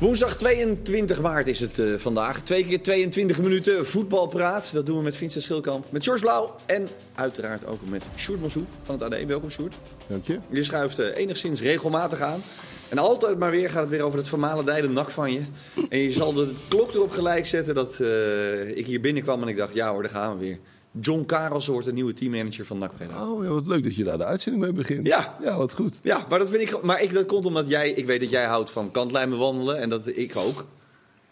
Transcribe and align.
Woensdag 0.00 0.36
22 0.36 1.20
maart 1.20 1.46
is 1.46 1.60
het 1.60 1.78
eh, 1.78 1.94
vandaag. 1.96 2.42
Twee 2.42 2.64
keer 2.64 2.82
22 2.82 3.38
minuten 3.38 3.86
voetbalpraat. 3.86 4.70
Dat 4.72 4.86
doen 4.86 4.96
we 4.96 5.02
met 5.02 5.16
Vincent 5.16 5.44
Schilkamp, 5.44 5.86
met 5.90 6.04
George 6.04 6.22
Blauw 6.22 6.56
en 6.66 6.88
uiteraard 7.14 7.66
ook 7.66 7.80
met 7.88 8.08
Sjoerd 8.16 8.40
Monsou 8.40 8.64
van 8.82 9.00
het 9.00 9.14
AD. 9.14 9.26
Welkom 9.26 9.50
Sjoerd. 9.50 9.74
Dank 10.06 10.24
je. 10.24 10.38
Je 10.50 10.62
schuift 10.62 10.98
eh, 10.98 11.16
enigszins 11.16 11.60
regelmatig 11.60 12.20
aan. 12.20 12.42
En 12.88 12.98
altijd 12.98 13.38
maar 13.38 13.50
weer 13.50 13.70
gaat 13.70 13.80
het 13.80 13.90
weer 13.90 14.02
over 14.02 14.18
het 14.18 14.28
vermalendijde 14.28 14.88
nak 14.88 15.10
van 15.10 15.32
je. 15.32 15.42
En 15.88 15.98
je 15.98 16.12
zal 16.12 16.32
de 16.32 16.52
klok 16.68 16.94
erop 16.94 17.10
gelijk 17.10 17.46
zetten 17.46 17.74
dat 17.74 18.00
eh, 18.00 18.76
ik 18.76 18.86
hier 18.86 19.00
binnenkwam 19.00 19.42
en 19.42 19.48
ik 19.48 19.56
dacht, 19.56 19.74
ja 19.74 19.90
hoor, 19.90 20.02
daar 20.02 20.10
gaan 20.10 20.38
we 20.38 20.44
weer. 20.44 20.58
John 21.00 21.24
Karels 21.24 21.66
wordt 21.66 21.86
de 21.86 21.92
nieuwe 21.92 22.12
teammanager 22.12 22.64
van 22.64 22.78
NAC 22.78 22.96
Breda. 22.96 23.30
Oh, 23.30 23.44
ja, 23.44 23.50
wat 23.50 23.66
leuk 23.66 23.82
dat 23.82 23.94
je 23.94 24.04
daar 24.04 24.18
de 24.18 24.24
uitzending 24.24 24.64
mee 24.64 24.72
begint. 24.72 25.06
Ja. 25.06 25.36
Ja, 25.42 25.56
wat 25.56 25.72
goed. 25.72 26.00
Ja, 26.02 26.26
maar 26.28 26.38
dat 26.38 26.48
vind 26.48 26.62
ik. 26.62 26.82
Maar 26.82 27.02
ik, 27.02 27.12
dat 27.12 27.26
komt 27.26 27.46
omdat 27.46 27.68
jij. 27.68 27.90
Ik 27.90 28.06
weet 28.06 28.20
dat 28.20 28.30
jij 28.30 28.44
houdt 28.44 28.70
van 28.70 28.90
kantlijnen 28.90 29.38
wandelen 29.38 29.78
en 29.78 29.88
dat 29.88 30.06
ik 30.06 30.36
ook. 30.36 30.66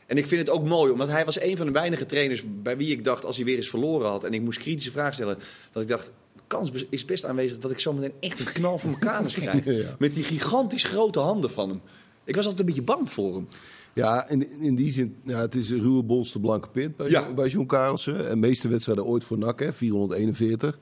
En 0.06 0.16
ik 0.16 0.26
vind 0.26 0.40
het 0.40 0.50
ook 0.50 0.64
mooi, 0.64 0.92
omdat 0.92 1.08
hij 1.08 1.24
was 1.24 1.40
een 1.40 1.56
van 1.56 1.66
de 1.66 1.72
weinige 1.72 2.06
trainers 2.06 2.44
bij 2.62 2.76
wie 2.76 2.90
ik 2.90 3.04
dacht, 3.04 3.24
als 3.24 3.36
hij 3.36 3.44
weer 3.44 3.56
eens 3.56 3.68
verloren 3.68 4.08
had 4.08 4.24
en 4.24 4.34
ik 4.34 4.42
moest 4.42 4.58
kritische 4.58 4.90
vragen 4.90 5.14
stellen, 5.14 5.38
dat 5.72 5.82
ik 5.82 5.88
dacht, 5.88 6.12
kans 6.46 6.70
is 6.90 7.04
best 7.04 7.24
aanwezig 7.24 7.58
dat 7.58 7.70
ik 7.70 7.78
zo 7.78 7.92
meteen 7.92 8.12
echt 8.20 8.40
een 8.40 8.52
knal 8.52 8.78
voor 8.78 8.90
mijn 8.90 9.02
kanus 9.02 9.34
krijg. 9.44 9.64
Ja. 9.64 9.96
Met 9.98 10.14
die 10.14 10.24
gigantisch 10.24 10.84
grote 10.84 11.18
handen 11.18 11.50
van 11.50 11.68
hem. 11.68 11.80
Ik 12.24 12.34
was 12.34 12.44
altijd 12.44 12.60
een 12.60 12.66
beetje 12.66 12.82
bang 12.82 13.10
voor 13.10 13.34
hem. 13.34 13.48
Ja, 13.94 14.28
in, 14.28 14.50
in 14.60 14.74
die 14.74 14.92
zin, 14.92 15.16
ja, 15.24 15.38
het 15.40 15.54
is 15.54 15.70
een 15.70 15.80
ruwe 15.80 16.02
bolste 16.02 16.40
blanke 16.40 16.68
pit 16.68 16.96
bij, 16.96 17.10
Ja. 17.10 17.32
bij 17.34 17.48
John 17.48 17.66
Karelsen. 17.66 18.28
En 18.28 18.38
meeste 18.38 18.68
wedstrijden 18.68 19.04
ooit 19.04 19.24
voor 19.24 19.38
NAC, 19.38 19.60
hè, 19.60 19.72
441. 19.72 20.78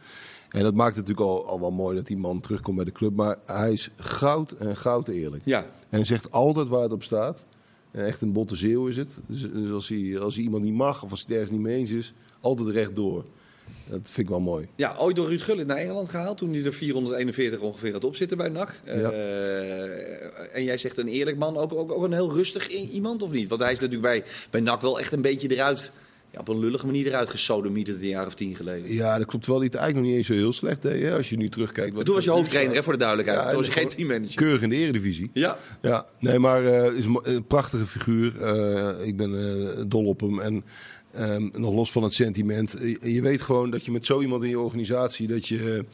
En 0.48 0.62
dat 0.62 0.74
maakt 0.74 0.96
het 0.96 1.06
natuurlijk 1.08 1.36
al, 1.36 1.46
al 1.46 1.60
wel 1.60 1.70
mooi 1.70 1.96
dat 1.96 2.06
die 2.06 2.16
man 2.16 2.40
terugkomt 2.40 2.76
bij 2.76 2.84
de 2.84 2.92
club. 2.92 3.16
Maar 3.16 3.36
hij 3.44 3.72
is 3.72 3.90
goud 3.96 4.52
en 4.52 4.76
goud 4.76 5.08
eerlijk. 5.08 5.42
Ja. 5.44 5.58
En 5.62 5.68
hij 5.88 6.04
zegt 6.04 6.30
altijd 6.32 6.68
waar 6.68 6.82
het 6.82 6.92
op 6.92 7.02
staat. 7.02 7.44
En 7.90 8.06
echt 8.06 8.20
een 8.20 8.32
botte 8.32 8.56
zeeuw 8.56 8.86
is 8.86 8.96
het. 8.96 9.18
Dus, 9.26 9.40
dus 9.52 9.70
als, 9.70 9.88
hij, 9.88 10.18
als 10.18 10.34
hij 10.34 10.44
iemand 10.44 10.62
niet 10.62 10.74
mag 10.74 11.02
of 11.02 11.10
als 11.10 11.24
hij 11.26 11.36
het 11.36 11.42
ergens 11.42 11.50
niet 11.58 11.66
mee 11.66 11.78
eens 11.78 11.90
is, 11.90 12.14
altijd 12.40 12.68
rechtdoor. 12.68 13.24
Dat 13.90 14.00
vind 14.02 14.18
ik 14.18 14.28
wel 14.28 14.40
mooi. 14.40 14.66
Ja, 14.76 14.94
ooit 14.98 15.16
door 15.16 15.28
Ruud 15.28 15.40
Gullit 15.42 15.66
naar 15.66 15.76
Engeland 15.76 16.08
gehaald 16.08 16.38
toen 16.38 16.52
hij 16.52 16.64
er 16.64 16.72
441 16.74 17.60
ongeveer 17.60 17.92
had 17.92 18.04
opzitten 18.04 18.36
bij 18.36 18.48
NAC. 18.48 18.80
Ja. 18.84 18.92
Eh, 18.92 20.56
en 20.56 20.64
jij 20.64 20.76
zegt 20.78 20.98
een 20.98 21.08
eerlijk 21.08 21.36
man, 21.36 21.56
ook, 21.56 21.72
ook, 21.74 21.92
ook 21.92 22.02
een 22.04 22.12
heel 22.12 22.32
rustig 22.32 22.68
iemand 22.68 23.22
of 23.22 23.30
niet? 23.30 23.48
Want 23.48 23.60
hij 23.60 23.72
is 23.72 23.78
natuurlijk 23.78 24.02
bij, 24.02 24.22
bij 24.50 24.60
NAC 24.60 24.80
wel 24.80 25.00
echt 25.00 25.12
een 25.12 25.22
beetje 25.22 25.48
eruit, 25.54 25.92
ja, 26.30 26.40
op 26.40 26.48
een 26.48 26.58
lullige 26.58 26.86
manier 26.86 27.06
eruit 27.06 27.28
gesodemieterd 27.28 28.00
een 28.00 28.06
jaar 28.08 28.26
of 28.26 28.34
tien 28.34 28.56
geleden. 28.56 28.92
Ja, 28.92 29.18
dat 29.18 29.26
klopt 29.26 29.46
wel. 29.46 29.56
Die 29.58 29.66
het 29.66 29.74
eigenlijk 29.74 30.06
nog 30.06 30.16
niet 30.16 30.26
eens 30.26 30.36
zo 30.38 30.44
heel 30.44 30.52
slecht 30.52 30.82
deed. 30.82 31.02
Hè, 31.02 31.16
als 31.16 31.28
je 31.30 31.36
nu 31.36 31.48
terugkijkt. 31.48 31.94
wat- 31.94 32.04
Toen 32.04 32.14
was 32.14 32.24
je 32.24 32.30
hoofdtrainer, 32.30 32.74
hè, 32.76 32.82
voor 32.82 32.92
de 32.92 32.98
duidelijkheid. 32.98 33.40
Ja, 33.42 33.48
toen 33.48 33.56
was 33.56 33.66
je 33.66 33.72
en 33.72 33.78
geen 33.80 33.88
teammanager. 33.88 34.34
Keurig 34.36 34.62
in 34.62 34.68
de 34.68 34.76
eredivisie. 34.76 35.30
Ja, 35.32 35.56
Ja, 35.82 36.06
nee, 36.18 36.38
maar 36.38 36.64
eh 36.66 36.92
is 36.92 37.04
een 37.22 37.46
prachtige 37.46 37.86
figuur. 37.86 38.42
Eh, 38.42 39.06
ik 39.06 39.16
ben 39.16 39.88
dol 39.88 40.04
op 40.06 40.20
hem. 40.20 40.40
En 40.40 40.64
ehm, 41.16 41.48
nog 41.52 41.72
los 41.74 41.92
van 41.92 42.02
het 42.02 42.14
sentiment. 42.14 42.74
eh, 42.74 43.14
je 43.14 43.22
weet 43.22 43.40
gewoon 43.42 43.70
dat 43.70 43.84
je 43.84 43.90
met 43.92 44.06
zo 44.06 44.20
iemand 44.20 44.42
in 44.42 44.48
je 44.48 44.58
organisatie... 44.60 45.26
dat 45.26 45.48
je, 45.48 45.84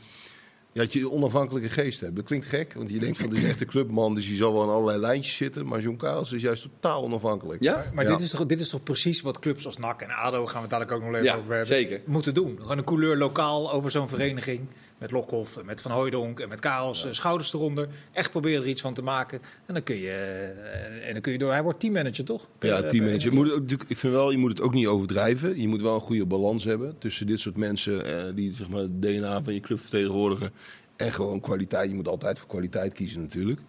ja, 0.72 0.80
dat 0.82 0.92
je 0.92 1.00
een 1.00 1.10
onafhankelijke 1.10 1.68
geest 1.68 2.00
hebt. 2.00 2.16
Dat 2.16 2.24
klinkt 2.24 2.46
gek, 2.46 2.72
want 2.74 2.90
je 2.90 2.98
denkt 2.98 3.18
van... 3.18 3.30
dit 3.30 3.38
is 3.38 3.44
echt 3.44 3.60
een 3.60 3.66
clubman, 3.66 4.14
dus 4.14 4.26
die 4.26 4.36
zal 4.36 4.52
wel 4.52 4.62
aan 4.62 4.68
allerlei 4.68 4.98
lijntjes 4.98 5.36
zitten. 5.36 5.66
Maar 5.66 5.80
John 5.80 5.96
Karels 5.96 6.32
is 6.32 6.42
juist 6.42 6.62
totaal 6.62 7.02
onafhankelijk. 7.02 7.62
ja? 7.62 7.84
Maar 7.94 8.04
Ja. 8.04 8.10
dit, 8.10 8.20
is 8.20 8.30
toch, 8.30 8.46
dit 8.46 8.60
is 8.60 8.68
toch 8.68 8.82
precies 8.82 9.20
wat 9.20 9.38
clubs 9.38 9.66
als 9.66 9.76
NAC 9.78 10.02
en 10.02 10.10
ADO, 10.10 10.46
gaan 10.46 10.54
we 10.54 10.60
het 10.60 10.70
dadelijk 10.70 10.92
ook 10.92 11.02
nog 11.02 11.10
even 11.12 11.24
Ja, 11.24 11.36
over 11.36 11.48
hebben, 11.50 11.66
zeker. 11.66 12.00
moeten 12.06 12.34
doen. 12.34 12.56
Gewoon 12.60 12.78
een 12.78 12.84
couleur 12.84 13.16
lokaal 13.16 13.72
over 13.72 13.90
zo'n 13.90 14.08
vereniging. 14.08 14.60
Met 15.02 15.10
Lokhoff, 15.10 15.56
en 15.56 15.64
met 15.66 15.82
Van 15.82 15.90
Hooijdonk 15.90 16.40
en 16.40 16.48
met 16.48 16.60
Karels, 16.60 17.06
eh, 17.06 17.12
schouders 17.12 17.52
eronder. 17.54 17.88
Echt 18.12 18.30
proberen 18.30 18.62
er 18.62 18.68
iets 18.68 18.80
van 18.80 18.94
te 18.94 19.02
maken. 19.02 19.40
En 19.66 19.74
dan 19.74 19.82
kun 19.82 19.96
je, 19.96 20.08
eh, 20.10 21.06
en 21.06 21.12
dan 21.12 21.22
kun 21.22 21.32
je 21.32 21.38
door. 21.38 21.50
Hij 21.50 21.62
wordt 21.62 21.80
teammanager, 21.80 22.24
toch? 22.24 22.48
Ja, 22.60 22.82
teammanager. 22.82 23.32
moet 23.32 23.44
het 23.44 23.54
ook 23.54 23.60
natuurlijk- 23.60 23.90
Ik 23.90 23.96
vind 23.96 24.12
wel, 24.12 24.30
je 24.30 24.38
moet 24.38 24.50
het 24.50 24.60
ook 24.60 24.74
niet 24.74 24.86
overdrijven. 24.86 25.60
Je 25.60 25.68
moet 25.68 25.80
wel 25.80 25.94
een 25.94 26.00
goede 26.00 26.26
balans 26.26 26.64
hebben 26.64 26.98
tussen 26.98 27.26
dit 27.26 27.40
soort 27.40 27.56
mensen 27.56 28.26
eh, 28.28 28.34
die 28.34 28.54
zeg 28.54 28.68
maar, 28.68 28.80
het 28.80 29.02
DNA 29.02 29.42
van 29.42 29.54
je 29.54 29.60
club 29.60 29.80
vertegenwoordigen. 29.80 30.50
En 30.96 31.12
gewoon 31.12 31.40
kwaliteit. 31.40 31.90
Je 31.90 31.96
moet 31.96 32.08
altijd 32.08 32.38
voor 32.38 32.48
kwaliteit 32.48 32.92
kiezen 32.92 33.20
natuurlijk. 33.20 33.60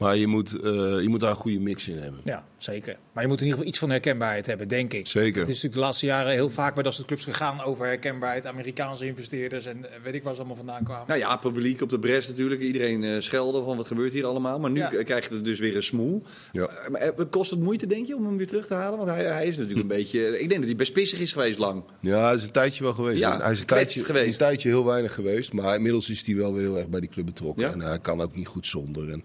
Maar 0.00 0.16
je 0.16 0.26
moet, 0.26 0.60
eh, 0.60 0.70
je 1.00 1.06
moet 1.08 1.20
daar 1.20 1.30
een 1.30 1.36
goede 1.36 1.58
mix 1.60 1.88
in 1.88 1.98
hebben. 1.98 2.20
Ja, 2.24 2.44
zeker. 2.56 2.96
Maar 3.12 3.22
je 3.22 3.28
moet 3.28 3.38
in 3.38 3.44
ieder 3.44 3.58
geval 3.58 3.68
iets 3.72 3.78
van 3.78 3.90
herkenbaarheid 3.90 4.46
hebben, 4.46 4.68
denk 4.68 4.92
ik. 4.92 5.06
Zeker. 5.06 5.40
Het 5.40 5.48
is 5.48 5.54
natuurlijk 5.54 5.74
de 5.74 5.80
laatste 5.80 6.06
jaren 6.06 6.32
heel 6.32 6.50
vaak 6.50 6.74
bij 6.74 6.82
dat 6.82 6.94
soort 6.94 7.06
clubs 7.06 7.24
gegaan 7.24 7.60
over 7.62 7.86
herkenbaarheid. 7.86 8.46
Amerikaanse 8.46 9.06
investeerders 9.06 9.64
en 9.66 9.84
eh, 9.92 10.00
weet 10.02 10.14
ik 10.14 10.22
waar 10.22 10.32
ze 10.34 10.38
allemaal 10.38 10.56
vandaan 10.56 10.84
kwamen. 10.84 11.04
Nou 11.06 11.18
ja, 11.20 11.36
publiek 11.36 11.80
op 11.82 11.88
de 11.88 11.98
bres 11.98 12.28
natuurlijk. 12.28 12.60
Iedereen 12.60 13.04
eh 13.04 13.20
schelden 13.20 13.64
van 13.64 13.76
wat 13.76 13.86
gebeurt 13.86 14.12
hier 14.12 14.24
allemaal. 14.26 14.58
Maar 14.58 14.70
nu 14.70 14.78
Ja. 14.80 14.88
k- 14.88 15.04
krijg 15.04 15.28
je 15.28 15.34
er 15.34 15.42
dus 15.42 15.58
weer 15.58 15.76
een 15.76 15.82
smoel. 15.82 16.22
Ja. 16.52 16.70
Maar, 16.90 17.12
kost 17.30 17.50
het 17.50 17.60
moeite, 17.60 17.86
denk 17.86 18.06
je, 18.06 18.16
om 18.16 18.24
hem 18.26 18.36
weer 18.36 18.46
terug 18.46 18.66
te 18.66 18.74
halen? 18.74 18.98
Want 18.98 19.10
hij, 19.10 19.24
hij 19.24 19.46
is 19.46 19.56
natuurlijk 19.56 19.80
een 19.90 19.96
beetje... 19.96 20.20
Ik 20.40 20.48
denk 20.48 20.60
dat 20.60 20.64
hij 20.68 20.76
best 20.76 20.92
pissig 20.92 21.20
is 21.20 21.32
geweest 21.32 21.58
lang. 21.58 21.82
Ja, 22.00 22.24
hij 22.24 22.34
is 22.34 22.42
een 22.44 22.50
tijdje 22.50 22.82
wel 22.84 22.92
geweest. 22.92 23.18
Ja, 23.18 23.40
hij 23.40 23.52
is 23.52 23.60
een 23.60 23.66
tijdje, 23.66 24.04
geweest. 24.04 24.26
een 24.28 24.46
tijdje 24.46 24.68
heel 24.68 24.84
weinig 24.84 25.14
geweest. 25.14 25.52
Maar 25.52 25.74
inmiddels 25.76 26.10
is 26.10 26.26
hij 26.26 26.34
wel 26.34 26.52
weer 26.52 26.62
heel 26.62 26.78
erg 26.78 26.88
bij 26.88 27.00
die 27.00 27.08
club 27.08 27.26
betrokken. 27.26 27.64
Ja? 27.66 27.72
En 27.72 27.80
hij 27.80 27.98
kan 27.98 28.20
ook 28.20 28.36
niet 28.36 28.46
goed 28.46 28.66
zonder. 28.66 29.10
En, 29.10 29.24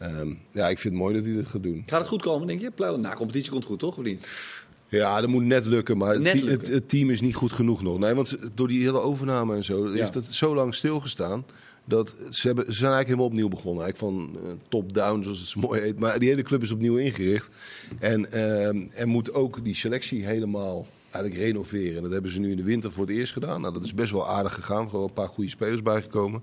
ehm, 0.00 0.28
ja, 0.52 0.68
ik 0.68 0.78
vind 0.78 0.94
het 0.94 1.02
mooi 1.02 1.14
dat 1.14 1.24
hij 1.24 1.32
dit 1.34 1.46
gaat 1.46 1.62
doen. 1.62 1.82
Gaat 1.86 1.98
het 2.00 2.08
goed 2.08 2.22
komen, 2.22 2.46
denk 2.46 2.60
je? 2.60 2.70
Plauw- 2.70 2.96
Nou, 2.96 3.16
competitie 3.16 3.50
komt 3.50 3.64
goed, 3.64 3.78
toch? 3.78 3.96
Of 3.96 4.04
niet? 4.04 4.28
Ja, 4.88 5.20
dat 5.20 5.30
moet 5.30 5.44
net 5.44 5.64
lukken, 5.64 5.96
maar 5.98 6.12
het, 6.12 6.22
Net 6.22 6.32
team- 6.32 6.44
lukken. 6.46 6.66
Het, 6.66 6.74
het 6.74 6.88
team 6.88 7.10
is 7.10 7.20
niet 7.20 7.34
goed 7.34 7.52
genoeg 7.52 7.82
nog. 7.82 7.98
Nee, 7.98 8.14
want 8.14 8.36
door 8.54 8.68
die 8.68 8.82
hele 8.82 9.00
overname 9.00 9.54
en 9.56 9.64
zo 9.64 9.88
Ja. 9.94 10.02
is 10.02 10.10
dat 10.10 10.24
zo 10.24 10.54
lang 10.54 10.74
stilgestaan. 10.74 11.44
Dat 11.84 12.14
ze, 12.30 12.46
hebben, 12.46 12.64
ze 12.64 12.72
zijn 12.72 12.92
eigenlijk 12.92 13.06
helemaal 13.06 13.26
opnieuw 13.26 13.48
begonnen. 13.48 13.84
Eigenlijk 13.84 14.14
van 14.14 14.38
eh, 14.44 14.50
top-down, 14.68 15.22
zoals 15.22 15.38
het 15.38 15.48
zo 15.48 15.60
mooi 15.60 15.80
heet. 15.80 15.98
Maar 15.98 16.18
die 16.18 16.28
hele 16.28 16.42
club 16.42 16.62
is 16.62 16.70
opnieuw 16.70 16.96
ingericht. 16.96 17.48
En 17.98 18.32
ehm, 18.32 18.86
er 18.94 19.08
moet 19.08 19.32
ook 19.34 19.64
die 19.64 19.74
selectie 19.74 20.24
helemaal 20.24 20.86
eigenlijk 21.10 21.44
renoveren. 21.44 22.02
Dat 22.02 22.12
hebben 22.12 22.30
ze 22.30 22.40
nu 22.40 22.50
in 22.50 22.56
de 22.56 22.62
winter 22.62 22.90
voor 22.92 23.06
het 23.06 23.16
eerst 23.16 23.32
gedaan. 23.32 23.60
Nou, 23.60 23.72
dat 23.74 23.84
is 23.84 23.94
best 23.94 24.12
wel 24.12 24.28
aardig 24.28 24.54
gegaan. 24.54 24.88
Gewoon 24.90 25.04
een 25.06 25.12
paar 25.12 25.28
goede 25.28 25.50
spelers 25.50 25.82
bijgekomen. 25.82 26.42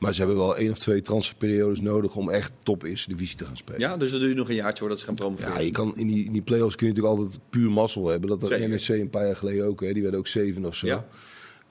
Maar 0.00 0.14
ze 0.14 0.18
hebben 0.18 0.38
wel 0.38 0.56
één 0.56 0.70
of 0.70 0.78
twee 0.78 1.02
transferperiodes 1.02 1.80
nodig 1.80 2.16
om 2.16 2.30
echt 2.30 2.52
top 2.62 2.82
eerste 2.82 3.08
divisie 3.08 3.36
te 3.36 3.44
gaan 3.44 3.56
spelen. 3.56 3.80
Ja, 3.80 3.96
dus 3.96 4.10
dat 4.10 4.20
duurt 4.20 4.36
nog 4.36 4.48
een 4.48 4.54
jaartje 4.54 4.78
voordat 4.78 4.98
ze 4.98 5.04
gaan 5.04 5.14
promoveren. 5.14 5.52
Ja, 5.52 5.58
je 5.58 5.70
kan 5.70 5.96
in 5.96 6.06
die, 6.06 6.24
in 6.24 6.32
die 6.32 6.42
play-offs 6.42 6.76
kun 6.76 6.86
je 6.86 6.92
natuurlijk 6.92 7.20
altijd 7.20 7.40
puur 7.50 7.70
mazzel 7.70 8.08
hebben. 8.08 8.28
Dat 8.28 8.48
Zeker. 8.48 8.68
NEC 8.68 8.88
een 8.88 9.10
paar 9.10 9.26
jaar 9.26 9.36
geleden 9.36 9.66
ook. 9.66 9.80
Hè. 9.80 9.92
Die 9.92 10.02
werden 10.02 10.20
ook 10.20 10.26
zeven 10.26 10.64
of 10.64 10.74
zo. 10.74 10.86
Ja. 10.86 11.06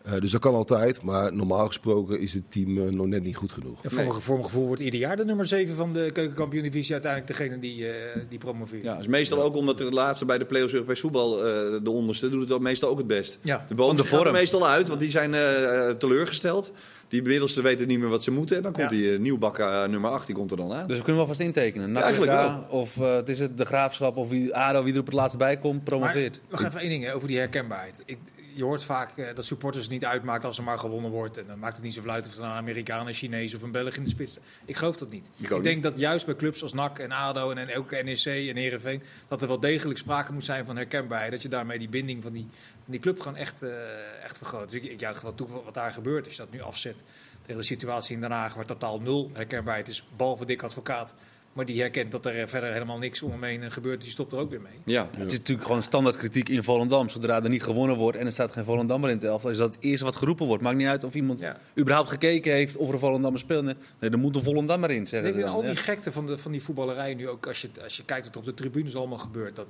Eh, 0.04 0.14
dus 0.20 0.32
dat 0.32 0.42
kan 0.42 0.54
altijd. 0.54 1.02
Maar 1.02 1.34
normaal 1.34 1.68
gesproken 1.68 2.20
is 2.20 2.34
het 2.34 2.52
team 2.52 2.78
eh, 2.78 2.84
nog 2.94 3.06
net 3.08 3.24
niet 3.24 3.36
goed 3.36 3.52
genoeg. 3.52 3.80
Ja, 3.84 3.90
voor, 3.90 4.06
mijn, 4.06 4.22
voor 4.22 4.36
mijn 4.36 4.48
gevoel 4.48 4.68
wordt 4.68 4.82
ieder 4.82 5.00
jaar 5.00 5.16
de 5.18 5.26
nummer 5.26 5.46
7 5.46 5.76
van 5.76 5.94
de 5.94 6.10
keukenkampioen-divisie 6.14 6.94
uiteindelijk 6.94 7.38
degene 7.38 7.60
die, 7.60 7.88
eh, 7.90 8.22
die 8.30 8.38
promoveert. 8.38 8.84
Ja, 8.84 8.98
is 9.00 9.08
meestal 9.08 9.42
ook 9.42 9.56
omdat 9.56 9.78
de 9.78 9.84
laatste 9.92 10.26
bij 10.26 10.38
de 10.38 10.46
play-offs 10.46 10.74
Europees 10.74 11.00
voetbal, 11.00 11.38
eh, 11.38 11.44
de 11.84 11.90
onderste, 11.90 12.30
doet 12.30 12.42
het 12.42 12.52
ook 12.52 12.62
meestal 12.62 12.90
ook 12.90 12.98
het 12.98 13.08
best. 13.08 13.40
Ja. 13.42 13.66
De 13.68 13.76
bovenste 13.76 14.08
gaat 14.08 14.26
er 14.26 14.32
meestal 14.32 14.68
uit, 14.68 14.88
want 14.88 15.00
die 15.00 15.12
zijn 15.12 15.34
eh, 15.34 15.90
teleurgesteld. 15.90 16.72
Die 17.08 17.22
middelste 17.22 17.62
weten 17.62 17.88
niet 17.88 18.00
meer 18.00 18.10
wat 18.10 18.24
ze 18.24 18.32
moeten. 18.32 18.56
En 18.58 18.64
dan 18.64 18.72
komt 18.72 18.90
Ja. 18.90 18.98
die 18.98 19.12
uh, 19.14 19.20
nieuwbakker 19.20 19.90
nummer 19.90 20.12
8, 20.12 20.26
die 20.26 20.36
komt 20.36 20.52
er 20.52 20.58
dan 20.58 20.74
aan. 20.74 20.88
Dus 20.88 20.98
we 20.98 21.04
kunnen 21.04 21.22
wel 21.22 21.28
vast 21.28 21.40
intekenen. 21.40 21.92
NAC 21.92 22.04
eigenlijk 22.04 22.32
Breda, 22.34 22.66
Of 22.70 23.00
eh, 23.00 23.16
het 23.16 23.30
is 23.30 23.40
het 23.40 23.58
de 23.58 23.66
graafschap 23.66 24.18
of 24.18 24.30
wie, 24.30 24.56
ADO, 24.56 24.84
wie 24.84 24.94
er 24.94 25.00
op 25.00 25.06
het 25.06 25.16
laatste 25.16 25.38
bij 25.38 25.58
komt, 25.58 25.74
Maar 25.76 25.84
promoveert. 25.84 26.40
nog 26.50 26.64
even 26.64 26.80
één 26.80 26.90
ding 26.90 27.04
hè, 27.04 27.14
over 27.16 27.28
die 27.28 27.38
herkenbaarheid. 27.38 27.96
Ik, 28.06 28.18
je 28.54 28.64
hoort 28.64 28.84
vaak 28.84 29.18
eh, 29.18 29.36
dat 29.36 29.46
supporters 29.46 29.84
het 29.84 29.94
niet 29.94 30.06
uitmaakt 30.06 30.44
als 30.44 30.58
er 30.58 30.64
maar 30.64 30.80
gewonnen 30.80 31.12
wordt. 31.12 31.38
En 31.38 31.48
dan 31.48 31.60
maakt 31.60 31.76
het 31.76 31.84
niet 31.84 31.94
zoveel 31.94 32.12
uit 32.12 32.26
of 32.26 32.32
het 32.32 32.42
een 32.42 32.50
Amerikaan, 32.50 33.08
een 33.08 33.14
Chinees 33.14 33.56
of 33.56 33.62
een 33.62 33.72
Belg 33.72 33.96
in 33.96 34.04
de 34.04 34.10
spits. 34.10 34.38
Ik 34.66 34.76
geloof 34.76 34.98
dat 34.98 35.10
niet. 35.10 35.30
Ik 35.38 35.64
denk 35.64 35.84
dat 35.84 35.98
juist 35.98 36.26
bij 36.26 36.36
clubs 36.36 36.62
als 36.62 36.74
NAC 36.74 37.00
en 37.00 37.12
ADO 37.12 37.52
en, 37.52 37.58
en 37.58 37.78
ook 37.78 37.92
NEC 37.92 38.26
en 38.26 38.56
Heerenveen... 38.56 39.04
dat 39.28 39.42
er 39.42 39.48
wel 39.48 39.60
degelijk 39.60 40.00
sprake 40.00 40.34
moet 40.34 40.44
zijn 40.44 40.66
van 40.66 40.76
herkenbaarheid. 40.76 41.32
Dat 41.32 41.42
je 41.42 41.48
daarmee 41.48 41.80
die 41.80 41.90
binding 41.90 42.24
van 42.24 42.34
die, 42.34 42.48
van 42.84 42.92
die 42.92 43.00
club 43.00 43.20
gewoon 43.20 43.38
echt, 43.38 43.62
eh, 43.62 44.24
echt 44.24 44.38
vergroot. 44.38 44.72
Dus 44.72 44.82
ik, 44.82 44.92
ik 44.92 45.00
juich 45.00 45.22
wel 45.22 45.36
toe 45.36 45.48
wat 45.64 45.74
daar 45.74 45.92
gebeurt. 45.92 46.26
Als 46.26 46.36
je 46.36 46.42
dat 46.42 46.52
nu 46.52 46.62
afzet 46.62 47.04
tegen 47.42 47.62
de 47.62 47.68
situatie 47.68 48.16
in 48.16 48.22
Den 48.22 48.32
Haag... 48.32 48.54
waar 48.54 48.66
totaal 48.66 49.00
nul 49.00 49.30
herkenbaarheid 49.34 49.88
is, 49.88 50.08
behalve 50.18 50.46
dik 50.46 50.64
advocaat... 50.64 51.16
Maar 51.60 51.68
die 51.68 51.80
herkent 51.80 52.12
dat 52.12 52.26
er 52.26 52.48
verder 52.48 52.72
helemaal 52.74 52.98
niks 52.98 53.22
om 53.22 53.32
hem 53.32 53.44
heen 53.44 53.72
gebeurt. 53.72 53.96
Dus 53.96 54.04
die 54.04 54.14
stopt 54.14 54.32
er 54.32 54.38
ook 54.40 54.50
weer 54.50 54.62
mee. 54.62 54.72
Ja. 54.86 55.10
Het 55.18 55.32
is 55.32 55.38
natuurlijk 55.38 55.68
gewoon 55.68 55.84
standaard 55.84 56.16
kritiek 56.18 56.50
in 56.50 56.64
Volendam. 56.64 57.10
Zodra 57.10 57.44
er 57.44 57.50
niet 57.50 57.64
gewonnen 57.64 57.98
wordt 57.98 58.18
en 58.18 58.26
er 58.26 58.32
staat 58.32 58.52
geen 58.52 58.64
Volendammer 58.66 59.10
in 59.10 59.16
het 59.16 59.26
elftal, 59.26 59.50
is 59.50 59.58
dat 59.58 59.76
het 59.76 59.84
eerste 59.84 60.06
wat 60.06 60.16
geroepen 60.16 60.46
wordt. 60.46 60.64
Maakt 60.64 60.78
niet 60.78 60.88
uit 60.88 61.04
of 61.04 61.14
iemand 61.16 61.40
Ja. 61.40 61.58
überhaupt 61.80 62.10
gekeken 62.10 62.52
heeft 62.54 62.76
of 62.78 62.88
er 62.88 62.94
een 62.94 63.00
Volendammer 63.00 63.40
speelt. 63.40 63.64
Nee, 63.64 63.76
er 64.00 64.18
moet 64.20 64.36
een 64.36 64.44
Volendammer 64.44 64.92
in, 64.92 65.08
zeggen 65.08 65.34
ze 65.34 65.40
dan. 65.40 65.50
al 65.50 65.62
die 65.62 65.70
Ja. 65.70 65.76
gekte 65.76 66.12
van, 66.12 66.26
de, 66.26 66.38
van 66.38 66.52
die 66.52 66.62
voetballerij 66.64 67.14
nu 67.14 67.28
ook, 67.30 67.48
als 67.48 67.62
je, 67.62 67.70
als 67.84 67.98
je 67.98 68.06
kijkt 68.06 68.26
wat 68.26 68.34
er 68.34 68.40
op 68.40 68.46
de 68.46 68.54
tribunes 68.54 68.96
allemaal 68.96 69.18
gebeurt, 69.18 69.56
dat, 69.56 69.68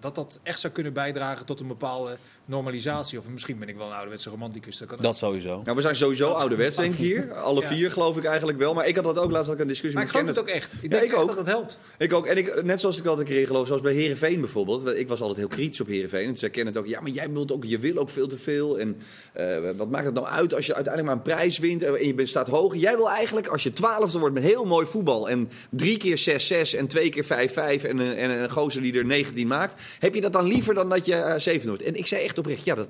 dat 0.00 0.14
dat 0.14 0.40
echt 0.42 0.60
zou 0.60 0.72
kunnen 0.72 0.92
bijdragen 0.92 1.46
tot 1.46 1.60
een 1.60 1.66
bepaalde 1.68 2.16
normalisatie. 2.50 3.18
Of 3.18 3.28
misschien 3.28 3.58
ben 3.58 3.68
ik 3.68 3.76
wel 3.76 3.86
een 3.86 3.92
ouderwetse 3.92 4.30
romanticus. 4.30 4.78
Dat 4.78 4.88
kan. 4.88 4.96
Dat 5.00 5.16
sowieso. 5.18 5.60
Nou, 5.64 5.76
we 5.76 5.82
zijn 5.82 5.96
sowieso 5.96 6.28
ouderwets, 6.28 6.76
denk 6.76 6.92
ik 6.92 6.98
hier. 6.98 7.32
Alle 7.34 7.60
Ja. 7.60 7.66
vier 7.66 7.90
geloof 7.90 8.16
ik 8.16 8.24
eigenlijk 8.24 8.58
wel. 8.58 8.74
Maar 8.74 8.86
ik 8.88 8.94
had 8.96 9.04
dat 9.04 9.18
ook 9.18 9.30
laatst 9.30 9.46
had 9.46 9.54
ik 9.54 9.60
een 9.60 9.68
discussie 9.68 9.98
maar 9.98 10.06
ik 10.08 10.12
met 10.12 10.20
geloof 10.22 10.36
het 10.36 10.48
ook 10.48 10.54
echt. 10.54 10.72
Ik 10.72 10.82
Ja, 10.82 10.88
denk 10.88 11.02
ik 11.02 11.08
echt 11.12 11.20
ook. 11.20 11.26
dat 11.26 11.36
dat 11.36 11.46
helpt. 11.46 11.78
Ik 11.98 12.12
ook. 12.12 12.26
En 12.26 12.36
ik, 12.36 12.62
net 12.62 12.80
zoals 12.80 12.98
ik 12.98 13.04
dat 13.04 13.18
een 13.18 13.24
keer 13.24 13.40
in 13.40 13.46
geloof, 13.46 13.66
zoals 13.66 13.82
bij 13.82 13.92
Herenveen 13.94 14.40
bijvoorbeeld. 14.40 14.86
Ik 14.98 15.08
was 15.08 15.20
altijd 15.20 15.38
heel 15.38 15.48
kritisch 15.48 15.80
op 15.80 15.86
Herenveen. 15.86 16.20
En 16.20 16.26
toen 16.26 16.36
zei 16.36 16.50
Kenneth 16.50 16.76
ook, 16.76 16.86
ja, 16.86 17.00
maar 17.00 17.10
jij 17.10 17.30
wilt 17.32 17.52
ook, 17.52 17.64
je 17.64 17.78
wil 17.78 17.96
ook 17.96 18.10
veel 18.10 18.26
te 18.26 18.38
veel. 18.38 18.78
En 18.78 18.96
eh, 19.32 19.56
wat 19.76 19.90
maakt 19.90 20.04
het 20.04 20.14
nou 20.14 20.26
uit 20.26 20.54
als 20.54 20.66
je 20.66 20.74
uiteindelijk 20.74 21.14
maar 21.16 21.24
een 21.26 21.34
prijs 21.36 21.58
wint 21.58 21.82
en 21.82 22.06
je 22.06 22.14
bent- 22.14 22.28
staat 22.28 22.48
hoog. 22.48 22.76
Jij 22.76 22.96
wil 22.96 23.10
eigenlijk, 23.10 23.46
als 23.46 23.62
je 23.62 23.72
twaalfde 23.72 24.18
wordt 24.18 24.34
met 24.34 24.42
heel 24.42 24.64
mooi 24.64 24.86
voetbal 24.86 25.28
en 25.28 25.50
drie 25.70 25.96
keer 25.96 26.18
6-6 26.18 26.74
en 26.78 26.86
twee 26.86 27.08
keer 27.08 27.24
5-5 27.24 27.84
en 27.84 27.98
een, 27.98 28.14
en 28.16 28.30
een 28.30 28.50
gozer 28.50 28.82
die 28.82 28.98
er 28.98 29.06
19 29.06 29.46
maakt, 29.46 29.80
heb 29.98 30.14
je 30.14 30.20
dat 30.20 30.32
dan 30.32 30.46
liever 30.46 30.74
dan 30.74 30.88
dat 30.88 31.04
je 31.06 31.14
eh, 31.14 31.38
zevende 31.38 31.68
wordt? 31.68 31.82
En 31.82 31.94
ik 31.94 32.06
zei 32.06 32.22
echt 32.24 32.38
oprecht, 32.40 32.64
ja, 32.64 32.74
dat 32.74 32.88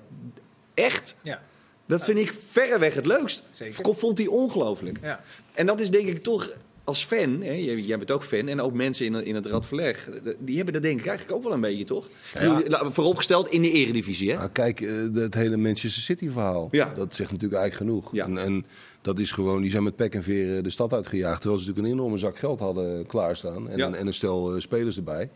echt. 0.74 1.16
Ja. 1.22 1.42
Dat 1.86 2.04
vind 2.04 2.18
ik 2.18 2.34
verreweg 2.48 2.94
het 2.94 3.06
leukst. 3.06 3.42
Zeker. 3.50 3.88
Ik 3.88 3.96
vond 3.98 4.18
hij 4.18 4.26
ongelooflijk. 4.26 4.98
Ja. 5.02 5.22
En 5.54 5.66
dat 5.66 5.80
is 5.80 5.90
denk 5.90 6.06
ik 6.08 6.18
toch 6.22 6.50
als 6.84 7.04
fan, 7.04 7.40
hè, 7.42 7.52
jij, 7.52 7.98
bent 7.98 8.10
ook 8.10 8.24
fan, 8.24 8.48
en 8.48 8.60
ook 8.60 8.72
mensen 8.74 9.06
in, 9.06 9.24
in 9.24 9.34
het 9.34 9.46
Radverleg, 9.46 10.08
die 10.38 10.56
hebben 10.56 10.74
dat 10.74 10.82
denk 10.82 11.00
ik 11.00 11.06
eigenlijk 11.06 11.36
ook 11.38 11.44
wel 11.44 11.52
een 11.52 11.60
beetje, 11.60 11.84
toch? 11.84 12.08
Nu, 12.40 12.48
la- 12.68 12.90
Vooropgesteld 12.90 13.48
in 13.48 13.62
de 13.62 13.70
eredivisie, 13.70 14.30
hè? 14.30 14.36
Nou, 14.36 14.48
kijk, 14.50 14.80
eh, 14.80 14.92
het 15.14 15.34
hele 15.34 15.56
Manchester 15.56 16.02
City 16.02 16.28
verhaal. 16.30 16.68
Ja. 16.70 16.92
Dat 16.94 17.14
zegt 17.14 17.30
natuurlijk 17.32 17.60
eigenlijk 17.60 17.90
genoeg. 17.90 18.12
Ja. 18.14 18.24
En, 18.24 18.38
en 18.38 18.66
dat 19.00 19.18
is 19.18 19.32
gewoon, 19.32 19.62
die 19.62 19.70
zijn 19.70 19.82
met 19.82 19.96
pek 19.96 20.14
en 20.14 20.22
veer 20.22 20.56
eh, 20.56 20.62
de 20.62 20.70
stad 20.70 20.92
uitgejaagd. 20.92 21.40
Terwijl 21.40 21.60
ze 21.60 21.66
natuurlijk 21.68 21.94
een 21.94 21.98
enorme 22.00 22.18
zak 22.20 22.38
geld 22.38 22.60
hadden 22.60 23.06
klaarstaan. 23.06 23.70
En, 23.70 23.76
Ja. 23.76 23.86
een, 23.86 23.94
en 23.94 24.06
een 24.06 24.14
stel 24.14 24.54
eh, 24.54 24.60
spelers 24.60 24.96
erbij. 24.96 25.30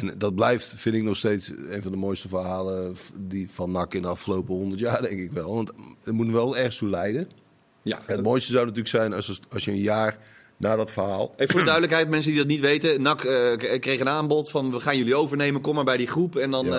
En 0.00 0.18
dat 0.18 0.34
blijft, 0.34 0.74
vind 0.76 0.96
ik 0.96 1.02
nog 1.02 1.16
steeds 1.16 1.48
een 1.48 1.82
van 1.82 1.92
de 1.92 1.98
mooiste 1.98 2.28
verhalen 2.28 2.96
die 3.14 3.50
van 3.50 3.70
NAC 3.70 3.94
in 3.94 4.02
de 4.02 4.08
afgelopen 4.08 4.54
honderd 4.54 4.80
jaar, 4.80 5.02
denk 5.02 5.20
ik 5.20 5.32
wel. 5.32 5.54
Want 5.54 5.72
het 6.02 6.14
moet 6.14 6.30
wel 6.30 6.56
ergens 6.56 6.76
toe 6.76 6.88
leiden. 6.88 7.28
Ja. 7.82 8.00
Het 8.06 8.22
mooiste 8.22 8.52
zou 8.52 8.62
natuurlijk 8.62 8.88
zijn 8.88 9.12
als, 9.12 9.40
als 9.48 9.64
je 9.64 9.70
een 9.70 9.76
jaar 9.76 10.18
na 10.58 10.76
dat 10.76 10.90
verhaal 10.92 11.32
Even 11.36 11.48
voor 11.48 11.58
de 11.58 11.64
duidelijkheid, 11.64 12.08
mensen 12.08 12.30
die 12.30 12.40
dat 12.40 12.48
niet 12.48 12.60
weten. 12.60 13.02
NAC 13.02 13.24
eh, 13.24 13.78
kreeg 13.80 14.00
een 14.00 14.08
aanbod 14.08 14.50
van 14.50 14.70
we 14.70 14.80
gaan 14.80 14.96
jullie 14.96 15.14
overnemen, 15.14 15.60
kom 15.60 15.74
maar 15.74 15.84
bij 15.84 15.96
die 15.96 16.06
groep. 16.06 16.36
En, 16.36 16.50
dan, 16.50 16.66
Ja. 16.66 16.72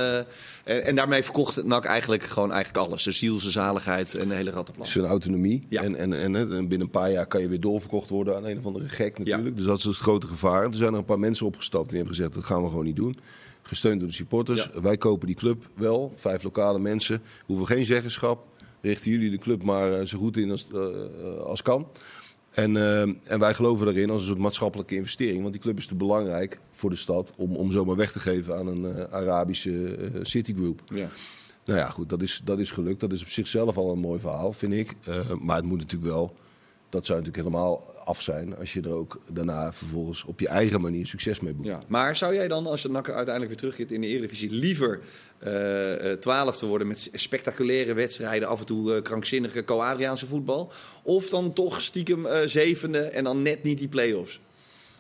eh, 0.64 0.76
en, 0.76 0.84
en 0.84 0.96
daarmee 0.96 1.24
verkocht 1.24 1.64
NAC 1.64 1.86
eigenlijk 1.86 2.24
gewoon 2.24 2.52
eigenlijk 2.52 2.86
alles. 2.88 3.04
De 3.04 3.12
ziel, 3.12 3.40
zijn 3.40 3.52
zaligheid 3.52 4.16
en 4.16 4.28
de 4.28 4.36
hele 4.36 4.52
rattenplan. 4.52 4.88
zijn 4.88 5.06
autonomie. 5.06 5.66
Ja. 5.70 5.84
En, 5.84 5.96
en, 5.96 6.14
en, 6.14 6.36
en 6.36 6.48
binnen 6.48 6.82
een 6.82 6.90
paar 6.90 7.12
jaar 7.12 7.26
kan 7.28 7.42
je 7.42 7.48
weer 7.50 7.60
doorverkocht 7.60 8.10
worden 8.10 8.36
aan 8.36 8.46
een 8.46 8.58
of 8.58 8.66
andere 8.66 8.88
gek 8.88 9.18
natuurlijk. 9.20 9.58
Dus 9.58 9.66
dat 9.66 9.78
is 9.78 9.84
het 9.84 9.96
grote 9.96 10.28
gevaar. 10.28 10.64
Toen 10.64 10.74
zijn 10.74 10.92
er 10.94 11.00
een 11.00 11.06
paar 11.06 11.20
mensen 11.20 11.46
opgestapt 11.46 11.88
die 11.90 11.98
hebben 11.98 12.16
gezegd 12.16 12.34
dat 12.34 12.46
gaan 12.46 12.64
we 12.64 12.70
gewoon 12.70 12.86
niet 12.86 12.96
doen. 12.96 13.20
Gesteund 13.62 14.00
door 14.00 14.10
de 14.10 14.16
supporters. 14.16 14.70
Wij 14.82 14.98
kopen 14.98 15.28
die 15.28 15.36
club 15.36 15.70
wel. 15.76 16.12
Vijf 16.16 16.44
lokale 16.44 16.80
mensen. 16.80 17.22
Hoeven 17.46 17.68
geen 17.68 17.86
zeggenschap. 17.86 18.46
Richten 18.82 19.12
jullie 19.12 19.32
de 19.32 19.38
club 19.38 19.64
maar 19.64 19.94
eh, 19.94 20.06
zo 20.06 20.18
goed 20.18 20.38
in 20.38 20.52
als, 20.52 20.68
als 21.46 21.62
kan. 21.62 21.88
En, 22.58 22.78
eh, 22.78 23.02
en 23.02 23.40
wij 23.40 23.54
geloven 23.54 23.88
erin 23.88 24.10
als 24.10 24.22
een 24.22 24.28
soort 24.28 24.40
maatschappelijke 24.40 24.96
investering. 24.96 25.42
Want 25.42 25.54
die 25.54 25.62
club 25.62 25.78
is 25.78 25.88
te 25.88 25.96
belangrijk 25.96 26.60
voor 26.72 26.90
de 26.90 26.96
stad 26.96 27.34
om, 27.36 27.56
om 27.56 27.72
zomaar 27.72 27.96
weg 27.96 28.12
te 28.12 28.20
geven 28.20 28.58
aan 28.58 28.68
een 28.68 28.96
eh, 28.96 29.14
Arabische 29.14 29.96
eh, 29.96 30.20
citigroup. 30.22 30.82
Ja. 30.86 31.10
Nou 31.66 31.80
ja, 31.80 31.90
goed, 31.90 32.10
dat 32.10 32.22
is, 32.22 32.42
dat 32.44 32.60
is 32.60 32.72
gelukt. 32.72 33.00
Dat 33.00 33.12
is 33.12 33.22
op 33.22 33.28
zichzelf 33.28 33.78
al 33.78 33.92
een 33.92 34.00
mooi 34.00 34.20
verhaal, 34.20 34.54
vind 34.54 34.74
ik. 34.74 34.96
Maar 35.42 35.56
het 35.56 35.66
moet 35.66 35.78
natuurlijk 35.78 36.12
wel, 36.12 36.36
dat 36.98 37.06
zou 37.06 37.20
natuurlijk 37.20 37.48
helemaal 37.48 37.96
af 38.04 38.22
zijn 38.22 38.58
als 38.58 38.74
je 38.74 38.82
er 38.82 38.92
ook 38.94 39.20
daarna 39.32 39.74
vervolgens 39.74 40.24
op 40.24 40.40
je 40.40 40.48
eigen 40.48 40.82
manier 40.82 41.08
succes 41.08 41.40
mee 41.40 41.54
boekt. 41.54 41.68
Ja. 41.68 41.80
Maar 41.88 42.16
zou 42.16 42.34
jij 42.34 42.48
dan, 42.48 42.68
als 42.68 42.82
de 42.82 42.90
NAC 42.90 43.06
uiteindelijk 43.08 43.48
weer 43.48 43.58
terugkeert 43.58 43.92
in 43.92 44.02
de 44.02 44.08
Eredivisie, 44.08 44.52
liever 44.52 45.00
eh 45.40 46.12
eh, 46.12 46.18
twaalfde 46.20 46.66
worden 46.66 46.88
met 46.88 47.10
spectaculaire 47.14 47.94
wedstrijden, 47.94 48.48
af 48.48 48.60
en 48.60 48.66
toe 48.66 48.96
eh, 48.96 49.02
krankzinnige 49.02 49.64
Co-Adriaanse 49.64 50.28
voetbal? 50.28 50.72
Of 51.04 51.30
dan 51.30 51.54
toch 51.54 51.82
stiekem 51.82 52.26
eh, 52.26 52.48
zevende 52.48 53.00
en 53.00 53.24
dan 53.24 53.42
net 53.42 53.64
niet 53.64 53.78
die 53.78 53.88
play-offs? 53.88 54.40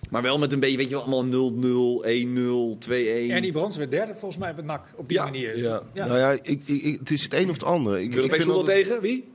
Maar 0.09 0.21
wel 0.21 0.37
met 0.37 0.51
een 0.51 0.59
beetje, 0.59 0.77
weet 0.77 0.89
je 0.89 0.95
wel, 0.95 1.03
allemaal 1.03 1.51
0-0, 1.51 2.05
1-0, 2.05 2.87
2-1. 2.89 2.91
Ernie 3.31 3.51
Brands 3.51 3.77
werd 3.77 3.91
derde 3.91 4.11
volgens 4.13 4.37
mij 4.37 4.53
met 4.55 4.65
NAC 4.65 4.85
op 4.95 5.07
die 5.07 5.17
Ja. 5.17 5.23
manier. 5.23 5.57
Ja. 5.57 5.81
Ja. 5.93 6.05
Nou 6.07 6.19
ja, 6.19 6.31
ik, 6.31 6.41
ik, 6.43 6.67
ik- 6.67 6.99
het 6.99 7.11
is 7.11 7.23
het 7.23 7.33
een 7.33 7.45
of 7.49 7.53
het 7.53 7.63
andere. 7.63 7.97
Ik, 8.01 8.05
ik 8.05 8.15
Europees 8.15 8.31
vind 8.35 8.43
voetbal 8.43 8.59
altijd- 8.61 8.85
tegen? 8.85 9.01
Wie? 9.01 9.27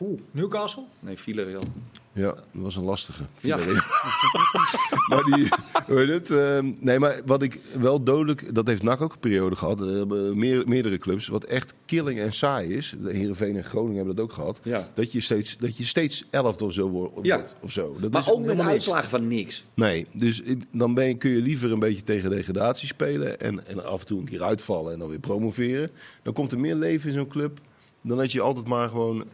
Oeh, 0.00 0.20
Newcastle? 0.30 0.82
Nee, 1.00 1.16
Villarreal. 1.18 1.62
Ja, 2.12 2.34
dat 2.34 2.62
was 2.62 2.76
een 2.76 2.84
lastige. 2.84 3.22
Ja. 3.40 3.56
maar 5.10 5.22
die, 5.22 5.48
hoe 5.86 5.98
heet 5.98 6.08
het? 6.08 6.30
ehm, 6.30 6.72
nee, 6.80 6.98
maar 6.98 7.20
wat 7.26 7.42
ik 7.42 7.60
wel 7.78 8.02
dodelijk, 8.02 8.54
dat 8.54 8.66
heeft 8.66 8.82
NAC 8.82 9.00
ook 9.00 9.12
een 9.12 9.18
periode 9.18 9.56
gehad. 9.56 9.80
Er 9.80 10.06
meer, 10.36 10.68
meerdere 10.68 10.98
clubs, 10.98 11.26
wat 11.26 11.44
echt 11.44 11.74
killing 11.84 12.18
en 12.18 12.32
saai 12.32 12.74
is. 12.76 12.94
De 13.02 13.12
Heerenveen 13.12 13.56
en 13.56 13.64
Groningen 13.64 13.96
hebben 13.96 14.16
dat 14.16 14.24
ook 14.24 14.32
gehad. 14.32 14.60
Ja. 14.62 14.90
Dat 14.94 15.12
je 15.12 15.20
steeds, 15.20 15.56
dat 15.58 15.76
je 15.76 15.84
steeds 15.84 16.24
elfde 16.30 16.64
of 16.64 16.72
zo 16.72 16.88
wordt. 16.88 17.18
Ja. 17.22 17.44
Of 17.60 17.72
zo. 17.72 17.96
Dat 18.00 18.12
Maar 18.12 18.22
is 18.22 18.30
ook 18.30 18.44
met 18.44 18.60
uitslagen 18.60 19.08
van 19.08 19.28
niks. 19.28 19.64
Nee, 19.74 20.06
dus 20.12 20.42
dan 20.72 20.94
ben 20.94 21.08
je, 21.08 21.16
kun 21.16 21.30
je 21.30 21.40
liever 21.40 21.72
een 21.72 21.78
beetje 21.78 22.02
tegen 22.02 22.30
degradatie 22.30 22.88
spelen. 22.88 23.40
En, 23.40 23.66
en 23.66 23.84
af 23.84 24.00
en 24.00 24.06
toe 24.06 24.18
een 24.18 24.24
keer 24.24 24.42
uitvallen 24.42 24.92
en 24.92 24.98
dan 24.98 25.08
weer 25.08 25.20
promoveren. 25.20 25.90
Dan 26.22 26.32
komt 26.32 26.52
er 26.52 26.58
meer 26.58 26.74
leven 26.74 27.08
in 27.08 27.14
zo'n 27.14 27.28
club. 27.28 27.60
Dan 28.02 28.16
dat 28.18 28.32
je 28.32 28.40
altijd 28.40 28.66
maar 28.66 28.88
gewoon 28.88 29.24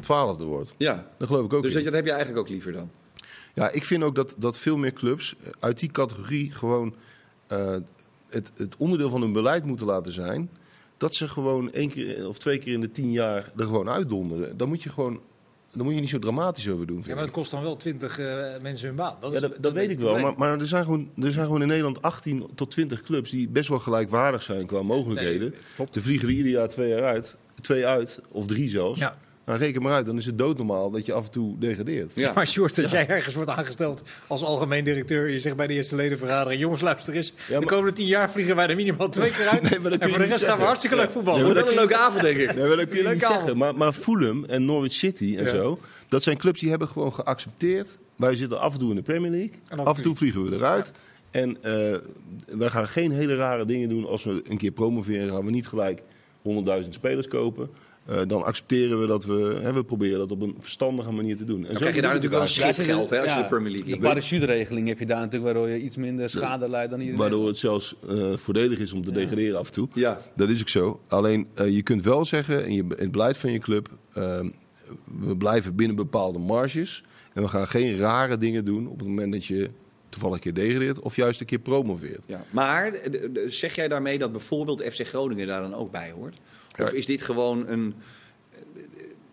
twaalfde 0.00 0.44
wordt. 0.44 0.74
Ja. 0.76 1.06
Dat 1.18 1.28
geloof 1.28 1.44
ik 1.44 1.52
ook 1.52 1.62
Dus 1.62 1.72
dat, 1.72 1.84
dat 1.84 1.92
heb 1.92 2.04
je 2.04 2.10
eigenlijk 2.10 2.40
ook 2.40 2.48
liever 2.48 2.72
dan. 2.72 2.90
Ja, 3.54 3.70
ik 3.70 3.84
vind 3.84 4.02
ook 4.02 4.14
dat, 4.14 4.34
dat 4.38 4.58
veel 4.58 4.76
meer 4.76 4.92
clubs 4.92 5.34
eh, 5.42 5.50
uit 5.58 5.78
die 5.78 5.90
categorie 5.90 6.50
gewoon 6.52 6.94
eh, 7.46 7.76
het, 8.28 8.50
het 8.56 8.76
onderdeel 8.76 9.10
van 9.10 9.20
hun 9.20 9.32
beleid 9.32 9.64
moeten 9.64 9.86
laten 9.86 10.12
zijn. 10.12 10.50
Dat 10.96 11.14
ze 11.14 11.28
gewoon 11.28 11.72
één 11.72 11.88
keer 11.88 12.28
of 12.28 12.38
twee 12.38 12.58
keer 12.58 12.72
in 12.72 12.80
de 12.80 12.90
tien 12.90 13.12
jaar 13.12 13.52
er 13.56 13.64
gewoon 13.64 13.88
uitdonderen. 13.88 14.56
Dan 14.56 14.68
moet 14.68 14.82
je 14.82 14.90
gewoon. 14.90 15.20
Dan 15.72 15.84
moet 15.84 15.94
je 15.94 16.00
niet 16.00 16.10
zo 16.10 16.18
dramatisch 16.18 16.68
over 16.68 16.86
doen. 16.86 17.02
Ja, 17.06 17.14
maar 17.14 17.24
dat 17.24 17.32
kost 17.32 17.50
dan 17.50 17.62
wel 17.62 17.76
twintig 17.76 18.18
eh, 18.18 18.44
mensen 18.62 18.86
hun 18.86 18.96
baan. 18.96 19.16
Dat, 19.20 19.30
Ja, 19.30 19.36
is, 19.36 19.42
dat, 19.42 19.56
dat 19.60 19.72
weet 19.72 19.90
ik 19.90 19.98
het 19.98 20.00
wel. 20.00 20.18
Maar, 20.18 20.34
maar 20.36 20.60
er, 20.60 20.66
zijn 20.66 20.84
gewoon, 20.84 21.10
er 21.22 21.30
zijn 21.30 21.46
gewoon 21.46 21.62
in 21.62 21.68
Nederland 21.68 22.02
18 22.02 22.50
tot 22.54 22.70
20 22.70 23.02
clubs 23.02 23.30
die 23.30 23.48
best 23.48 23.68
wel 23.68 23.78
gelijkwaardig 23.78 24.42
zijn 24.42 24.66
qua 24.66 24.82
mogelijkheden. 24.82 25.54
Nee. 25.76 25.88
Er 25.92 26.02
vliegen 26.02 26.28
er 26.28 26.34
ieder 26.34 26.52
jaar 26.52 26.68
twee, 26.68 26.88
jaar 26.88 27.02
uit, 27.02 27.36
twee 27.60 27.86
uit, 27.86 28.20
of 28.28 28.46
drie 28.46 28.68
zelfs. 28.68 29.00
Ja. 29.00 29.18
Nou, 29.48 29.60
reken 29.60 29.82
maar 29.82 29.92
uit, 29.92 30.06
dan 30.06 30.16
is 30.16 30.26
het 30.26 30.38
doodnormaal 30.38 30.90
dat 30.90 31.06
je 31.06 31.12
af 31.12 31.24
en 31.24 31.30
toe 31.30 31.58
degradeert. 31.58 32.14
Ja. 32.14 32.32
Maar 32.34 32.46
Sjoerd, 32.46 32.82
als 32.82 32.90
jij 32.90 33.06
ergens 33.08 33.34
wordt 33.34 33.50
aangesteld 33.50 34.02
als 34.26 34.44
algemeen 34.44 34.84
directeur... 34.84 35.28
je 35.28 35.40
zegt 35.40 35.56
bij 35.56 35.66
de 35.66 35.74
eerste 35.74 35.96
ledenvergadering... 35.96 36.60
jongens, 36.60 36.80
luister 36.80 37.14
eens, 37.14 37.32
de 37.46 37.52
maar- 37.52 37.64
komende 37.64 37.92
tien 37.92 38.06
jaar 38.06 38.30
vliegen 38.30 38.56
wij 38.56 38.66
er 38.66 38.76
minimaal 38.76 39.08
twee 39.08 39.30
keer 39.30 39.48
uit. 39.48 39.62
Nee, 39.70 39.78
maar 39.78 39.90
dat 39.90 39.98
kun 39.98 40.08
en 40.08 40.14
voor 40.14 40.24
de 40.24 40.30
rest 40.30 40.44
gaan 40.44 40.58
we 40.58 40.64
hartstikke 40.64 40.96
leuk 40.96 41.10
voetballen. 41.10 41.44
Wordt 41.44 41.60
wel 41.60 41.68
een 41.68 41.74
leuke 41.74 41.96
avond, 41.96 42.22
denk 42.22 42.36
ik. 42.38 42.54
Nee, 42.54 42.66
maar 42.66 42.76
dat 42.76 42.88
kun 42.88 43.02
je 43.02 43.08
niet 43.08 43.24
avond. 43.24 43.38
zeggen. 43.40 43.58
Maar, 43.58 43.74
maar 43.74 43.92
Fulham 43.92 44.44
en 44.44 44.64
Norwich 44.64 44.92
City 44.92 45.34
en 45.38 45.44
Ja. 45.44 45.50
zo, 45.50 45.78
dat 46.08 46.22
zijn 46.22 46.36
clubs 46.36 46.60
die 46.60 46.70
hebben 46.70 46.88
gewoon 46.88 47.12
geaccepteerd. 47.12 47.98
Wij 48.16 48.34
zitten 48.36 48.60
af 48.60 48.72
en 48.72 48.78
toe 48.78 48.90
in 48.90 48.96
de 48.96 49.02
Premier 49.02 49.30
League. 49.30 49.50
En 49.68 49.78
af 49.84 49.96
en 49.96 50.02
toe 50.02 50.14
vliegen 50.16 50.50
we 50.50 50.56
eruit. 50.56 50.92
En 51.30 51.62
eh, 51.62 51.96
wij 52.58 52.68
gaan 52.68 52.86
geen 52.88 53.12
hele 53.12 53.36
rare 53.36 53.64
dingen 53.64 53.88
doen. 53.88 54.06
Als 54.06 54.24
we 54.24 54.40
een 54.48 54.56
keer 54.58 54.70
promoveren, 54.70 55.30
gaan 55.30 55.44
we 55.44 55.50
niet 55.50 55.66
gelijk 55.68 56.02
100.000 56.82 56.88
spelers 56.88 57.28
kopen. 57.28 57.70
Eh, 58.08 58.20
dan 58.26 58.44
accepteren 58.44 59.00
we 59.00 59.06
dat 59.06 59.24
we, 59.24 59.58
hè, 59.62 59.72
we 59.72 59.84
proberen 59.84 60.18
dat 60.18 60.30
op 60.30 60.42
een 60.42 60.56
verstandige 60.58 61.10
manier 61.10 61.36
te 61.36 61.44
doen. 61.44 61.60
En 61.60 61.66
Dan 61.66 61.74
krijg 61.76 61.94
je 61.94 62.00
daar 62.00 62.14
natuurlijk 62.14 62.34
wel 62.34 62.42
een 62.42 62.72
schip 62.74 62.86
geld 62.86 63.10
hè, 63.10 63.20
als 63.20 63.34
je 63.34 63.40
de 63.42 63.46
Premier 63.48 63.70
League 63.72 63.88
Een 63.88 63.94
in 63.94 64.00
parachuteregeling 64.00 64.88
heb 64.88 64.98
je 64.98 65.06
daar 65.06 65.18
natuurlijk, 65.20 65.44
waardoor 65.44 65.68
je 65.68 65.78
iets 65.82 65.96
minder 65.96 66.30
schade 66.30 66.68
leidt 66.68 66.90
dan 66.90 67.00
hier 67.00 67.10
in 67.10 67.16
Waardoor 67.16 67.46
het 67.46 67.58
zelfs 67.58 67.94
eh, 68.08 68.32
voordelig 68.34 68.78
is 68.78 68.92
om 68.92 69.04
te 69.04 69.12
degraderen 69.12 69.58
af 69.58 69.66
en 69.66 69.72
toe. 69.72 69.88
Ja. 69.94 70.20
Dat 70.36 70.48
is 70.48 70.60
ook 70.60 70.68
zo. 70.68 71.00
Alleen 71.08 71.46
eh, 71.54 71.74
je 71.74 71.82
kunt 71.82 72.02
wel 72.02 72.24
zeggen, 72.24 72.66
in, 72.66 72.72
je, 72.74 72.82
in 72.82 72.94
het 72.96 73.10
beleid 73.10 73.36
van 73.36 73.52
je 73.52 73.58
club, 73.58 73.88
eh, 74.12 74.40
we 75.26 75.36
blijven 75.36 75.74
binnen 75.74 75.96
bepaalde 75.96 76.38
marges. 76.38 77.02
En 77.34 77.42
we 77.42 77.48
gaan 77.48 77.66
geen 77.66 77.96
rare 77.96 78.38
dingen 78.38 78.64
doen 78.64 78.86
op 78.88 78.98
het 78.98 79.08
moment 79.08 79.32
dat 79.32 79.44
je 79.44 79.70
toevallig 80.08 80.36
een 80.36 80.42
keer 80.42 80.54
degradeert 80.64 80.98
of 81.00 81.16
juist 81.16 81.40
een 81.40 81.46
keer 81.46 81.58
promoveert. 81.58 82.22
Ja. 82.26 82.44
Maar 82.50 82.92
de- 82.92 83.30
de- 83.32 83.44
zeg 83.46 83.74
jij 83.74 83.88
daarmee 83.88 84.18
dat 84.18 84.32
bijvoorbeeld 84.32 84.82
FC 84.82 85.06
Groningen 85.06 85.46
daar 85.46 85.60
dan 85.60 85.74
ook 85.74 85.90
bij 85.90 86.10
hoort? 86.10 86.36
Of 86.82 86.92
is 86.92 87.06
dit 87.06 87.22
gewoon 87.22 87.68
een... 87.68 87.94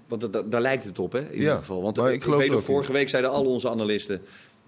Want 0.07 0.21
dat- 0.21 0.33
dat- 0.33 0.51
daar 0.51 0.61
lijkt 0.61 0.83
het 0.83 0.99
op, 0.99 1.11
hè? 1.11 1.19
In 1.19 1.25
Ja, 1.31 1.33
ieder 1.37 1.55
geval. 1.57 1.81
Want 1.81 1.97
maar 1.97 2.09
ik 2.09 2.15
ik, 2.15 2.23
geloof 2.23 2.39
weet 2.39 2.47
nog, 2.49 2.57
ook 2.57 2.67
in. 2.67 2.73
vorige 2.73 2.91
week 2.91 3.09
zeiden 3.09 3.31
al 3.31 3.45
onze 3.45 3.69
analisten... 3.69 4.21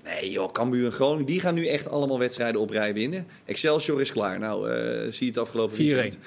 Nee 0.04 0.32
joh, 0.32 0.52
Cambuur 0.52 0.86
en 0.86 0.92
Groningen, 0.92 1.26
die 1.26 1.40
gaan 1.40 1.54
nu 1.54 1.68
echt 1.68 1.90
allemaal 1.90 2.20
wedstrijden 2.20 2.62
op 2.62 2.70
rij 2.70 2.94
winnen. 2.94 3.28
Excelsior 3.46 4.02
is 4.02 4.12
klaar. 4.12 4.40
Nou, 4.40 4.70
eh, 4.72 5.12
zie 5.12 5.26
je 5.26 5.32
het 5.32 5.38
afgelopen 5.38 5.76
4-1. 5.76 5.78
weekend. 5.78 6.18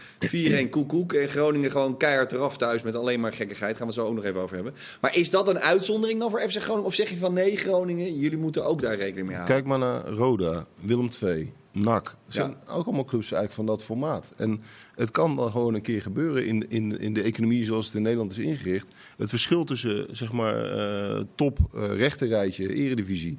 4-1 0.66 0.68
koekoek. 0.70 1.12
En 1.12 1.28
Groningen 1.28 1.70
gewoon 1.70 1.96
keihard 1.96 2.32
eraf 2.32 2.56
thuis 2.56 2.82
met 2.82 2.94
alleen 2.94 3.20
maar 3.20 3.32
gekkigheid. 3.32 3.76
Gaan 3.76 3.86
we 3.86 3.92
het 3.92 4.02
zo 4.02 4.06
ook 4.08 4.14
nog 4.14 4.24
even 4.24 4.40
over 4.40 4.54
hebben. 4.54 4.74
Maar 5.00 5.16
is 5.16 5.30
dat 5.30 5.48
een 5.48 5.58
uitzondering 5.58 6.18
dan 6.18 6.30
voor 6.30 6.40
FC 6.40 6.56
Groningen? 6.56 6.86
Of 6.86 6.94
zeg 6.94 7.10
je 7.10 7.16
van 7.16 7.32
nee, 7.32 7.56
Groningen, 7.56 8.18
jullie 8.18 8.38
moeten 8.38 8.64
ook 8.64 8.80
daar 8.80 8.96
rekening 8.96 9.26
mee 9.26 9.36
houden? 9.36 9.56
Kijk 9.56 9.66
maar 9.68 9.78
naar 9.78 10.06
Roda, 10.08 10.66
Willem 10.80 11.08
II, 11.22 11.52
NAC. 11.72 12.16
Zijn 12.28 12.56
ook 12.68 12.86
allemaal 12.86 13.04
clubs 13.04 13.32
eigenlijk 13.32 13.52
van 13.52 13.66
dat 13.66 13.84
formaat. 13.84 14.32
En 14.36 14.60
het 14.94 15.10
kan 15.10 15.36
dan 15.36 15.50
gewoon 15.50 15.74
een 15.74 15.82
keer 15.82 16.02
gebeuren 16.02 16.46
in, 16.46 16.70
in, 16.70 16.98
in 16.98 17.14
de 17.14 17.22
economie 17.22 17.64
zoals 17.64 17.86
het 17.86 17.94
in 17.94 18.02
Nederland 18.02 18.30
is 18.30 18.38
ingericht. 18.38 18.86
Het 19.16 19.28
verschil 19.28 19.64
tussen 19.64 20.16
zeg 20.16 20.32
maar, 20.32 20.64
eh, 20.64 21.24
top, 21.34 21.58
eh 21.74 21.96
rechterrijtje, 21.96 22.74
eredivisie 22.74 23.38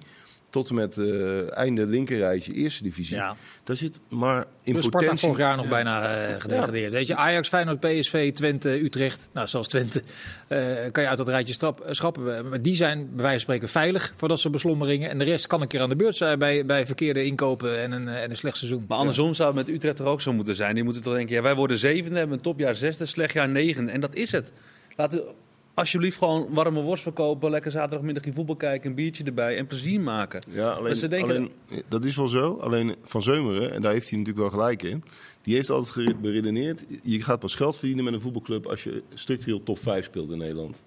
tot 0.51 0.69
en 0.69 0.75
met 0.75 0.97
eh, 0.97 1.57
einde 1.57 1.85
linkerrijtje 1.85 2.53
eerste 2.53 2.83
divisie. 2.83 3.15
Ja. 3.15 3.35
Daar 3.63 3.75
zit 3.75 3.99
maar 4.09 4.45
in 4.63 4.73
Plus 4.73 4.85
Sparta 4.85 5.05
potentie... 5.05 5.27
vorig 5.27 5.43
jaar 5.43 5.57
nog 5.57 5.67
bijna 5.67 6.01
eh, 6.01 6.41
gedegradeerd. 6.41 6.91
Weet 6.91 7.07
je, 7.07 7.15
Ajax, 7.15 7.47
Feyenoord, 7.47 7.79
PSV, 7.79 8.33
Twente, 8.33 8.83
Utrecht. 8.83 9.29
Nou, 9.33 9.47
zelfs 9.47 9.67
Twente 9.67 10.03
eh, 10.47 10.59
kan 10.91 11.03
je 11.03 11.09
uit 11.09 11.17
dat 11.17 11.27
rijtje 11.27 11.53
strap, 11.53 11.85
schrappen. 11.89 12.49
Maar 12.49 12.61
die 12.61 12.75
zijn 12.75 12.97
bij 12.97 13.23
wijze 13.23 13.31
van 13.31 13.39
spreken 13.39 13.69
veilig 13.69 14.13
voor 14.15 14.27
dat 14.27 14.39
soort 14.39 14.53
beslommeringen. 14.53 15.09
En 15.09 15.17
de 15.17 15.23
rest 15.23 15.47
kan 15.47 15.61
een 15.61 15.67
keer 15.67 15.81
aan 15.81 15.89
de 15.89 15.95
beurt 15.95 16.15
zijn 16.15 16.39
bij, 16.39 16.65
bij 16.65 16.85
verkeerde 16.85 17.25
inkopen 17.25 17.79
en 17.79 17.91
een, 17.91 18.07
en 18.07 18.29
een 18.29 18.37
slecht 18.37 18.57
seizoen. 18.57 18.85
Maar 18.87 18.97
andersom 18.97 19.33
zou 19.33 19.47
het 19.47 19.67
met 19.67 19.75
Utrecht 19.75 19.95
toch 19.95 20.07
ook 20.07 20.21
zo 20.21 20.33
moeten 20.33 20.55
zijn. 20.55 20.75
Die 20.75 20.83
moeten 20.83 21.01
toch 21.01 21.13
denken, 21.13 21.35
ja, 21.35 21.41
wij 21.41 21.55
worden 21.55 21.77
zevende, 21.77 22.17
hebben 22.17 22.37
een 22.37 22.43
topjaar 22.43 22.75
zesde, 22.75 23.05
slecht 23.05 23.33
jaar 23.33 23.49
negen. 23.49 23.89
En 23.89 24.01
dat 24.01 24.15
is 24.15 24.31
het. 24.31 24.51
Laten 24.95 25.19
we 25.19 25.33
alsjeblieft 25.73 26.17
gewoon 26.17 26.47
warme 26.49 26.81
worst 26.81 27.03
verkopen, 27.03 27.49
lekker 27.49 27.71
zaterdagmiddag 27.71 28.23
in 28.23 28.33
voetbal 28.33 28.55
kijken, 28.55 28.89
een 28.89 28.95
biertje 28.95 29.23
erbij 29.23 29.57
en 29.57 29.67
plezier 29.67 29.99
maken. 30.01 30.41
Ja, 30.49 30.69
alleen, 30.71 30.89
Dat 30.89 30.97
ze 30.97 31.07
denken- 31.07 31.29
alleen, 31.69 31.83
dat 31.87 32.05
is 32.05 32.15
wel 32.15 32.27
zo. 32.27 32.57
Alleen 32.61 32.95
Van 33.03 33.21
Zeumeren, 33.21 33.71
en 33.73 33.81
daar 33.81 33.91
heeft 33.91 34.09
hij 34.09 34.19
natuurlijk 34.19 34.49
wel 34.49 34.59
gelijk 34.59 34.83
in... 34.83 35.03
die 35.41 35.55
heeft 35.55 35.69
altijd 35.69 36.21
beredeneerd... 36.21 36.83
je 37.03 37.21
gaat 37.21 37.39
pas 37.39 37.55
geld 37.55 37.77
verdienen 37.77 38.03
met 38.03 38.13
een 38.13 38.21
voetbalclub... 38.21 38.65
als 38.65 38.83
je 38.83 39.03
structureel 39.13 39.63
top 39.63 39.79
5 39.79 40.05
speelt 40.05 40.31
in 40.31 40.37
Nederland. 40.37 40.81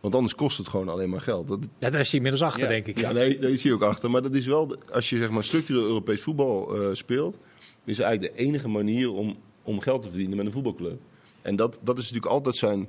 Want 0.00 0.14
anders 0.14 0.34
kost 0.34 0.58
het 0.58 0.68
gewoon 0.68 0.88
alleen 0.88 1.10
maar 1.10 1.20
geld. 1.20 1.48
Dat, 1.48 1.58
Ja, 1.78 1.90
daar 1.90 2.00
is 2.00 2.06
hij 2.10 2.16
inmiddels 2.16 2.42
achter, 2.42 2.62
Ja. 2.62 2.68
denk 2.68 2.86
ik. 2.86 2.98
ja, 2.98 3.12
nee, 3.12 3.38
daar 3.38 3.50
is 3.50 3.62
hij 3.62 3.72
ook 3.72 3.82
achter. 3.82 4.10
Maar 4.10 4.22
dat 4.22 4.34
is 4.34 4.46
wel, 4.46 4.66
de- 4.66 4.78
als 4.92 5.10
je 5.10 5.16
zeg 5.16 5.30
maar 5.30 5.44
structureel 5.44 5.82
Europees 5.84 6.20
voetbal 6.20 6.76
eh, 6.80 6.88
speelt... 6.94 7.36
is 7.84 7.96
het 7.96 8.06
eigenlijk 8.06 8.36
de 8.36 8.42
enige 8.42 8.68
manier 8.68 9.10
om, 9.12 9.36
om 9.62 9.80
geld 9.80 10.02
te 10.02 10.08
verdienen 10.08 10.36
met 10.36 10.46
een 10.46 10.52
voetbalclub. 10.52 10.98
En 11.42 11.56
dat, 11.56 11.78
dat 11.82 11.98
is 11.98 12.04
natuurlijk 12.04 12.32
altijd 12.32 12.56
zijn, 12.56 12.88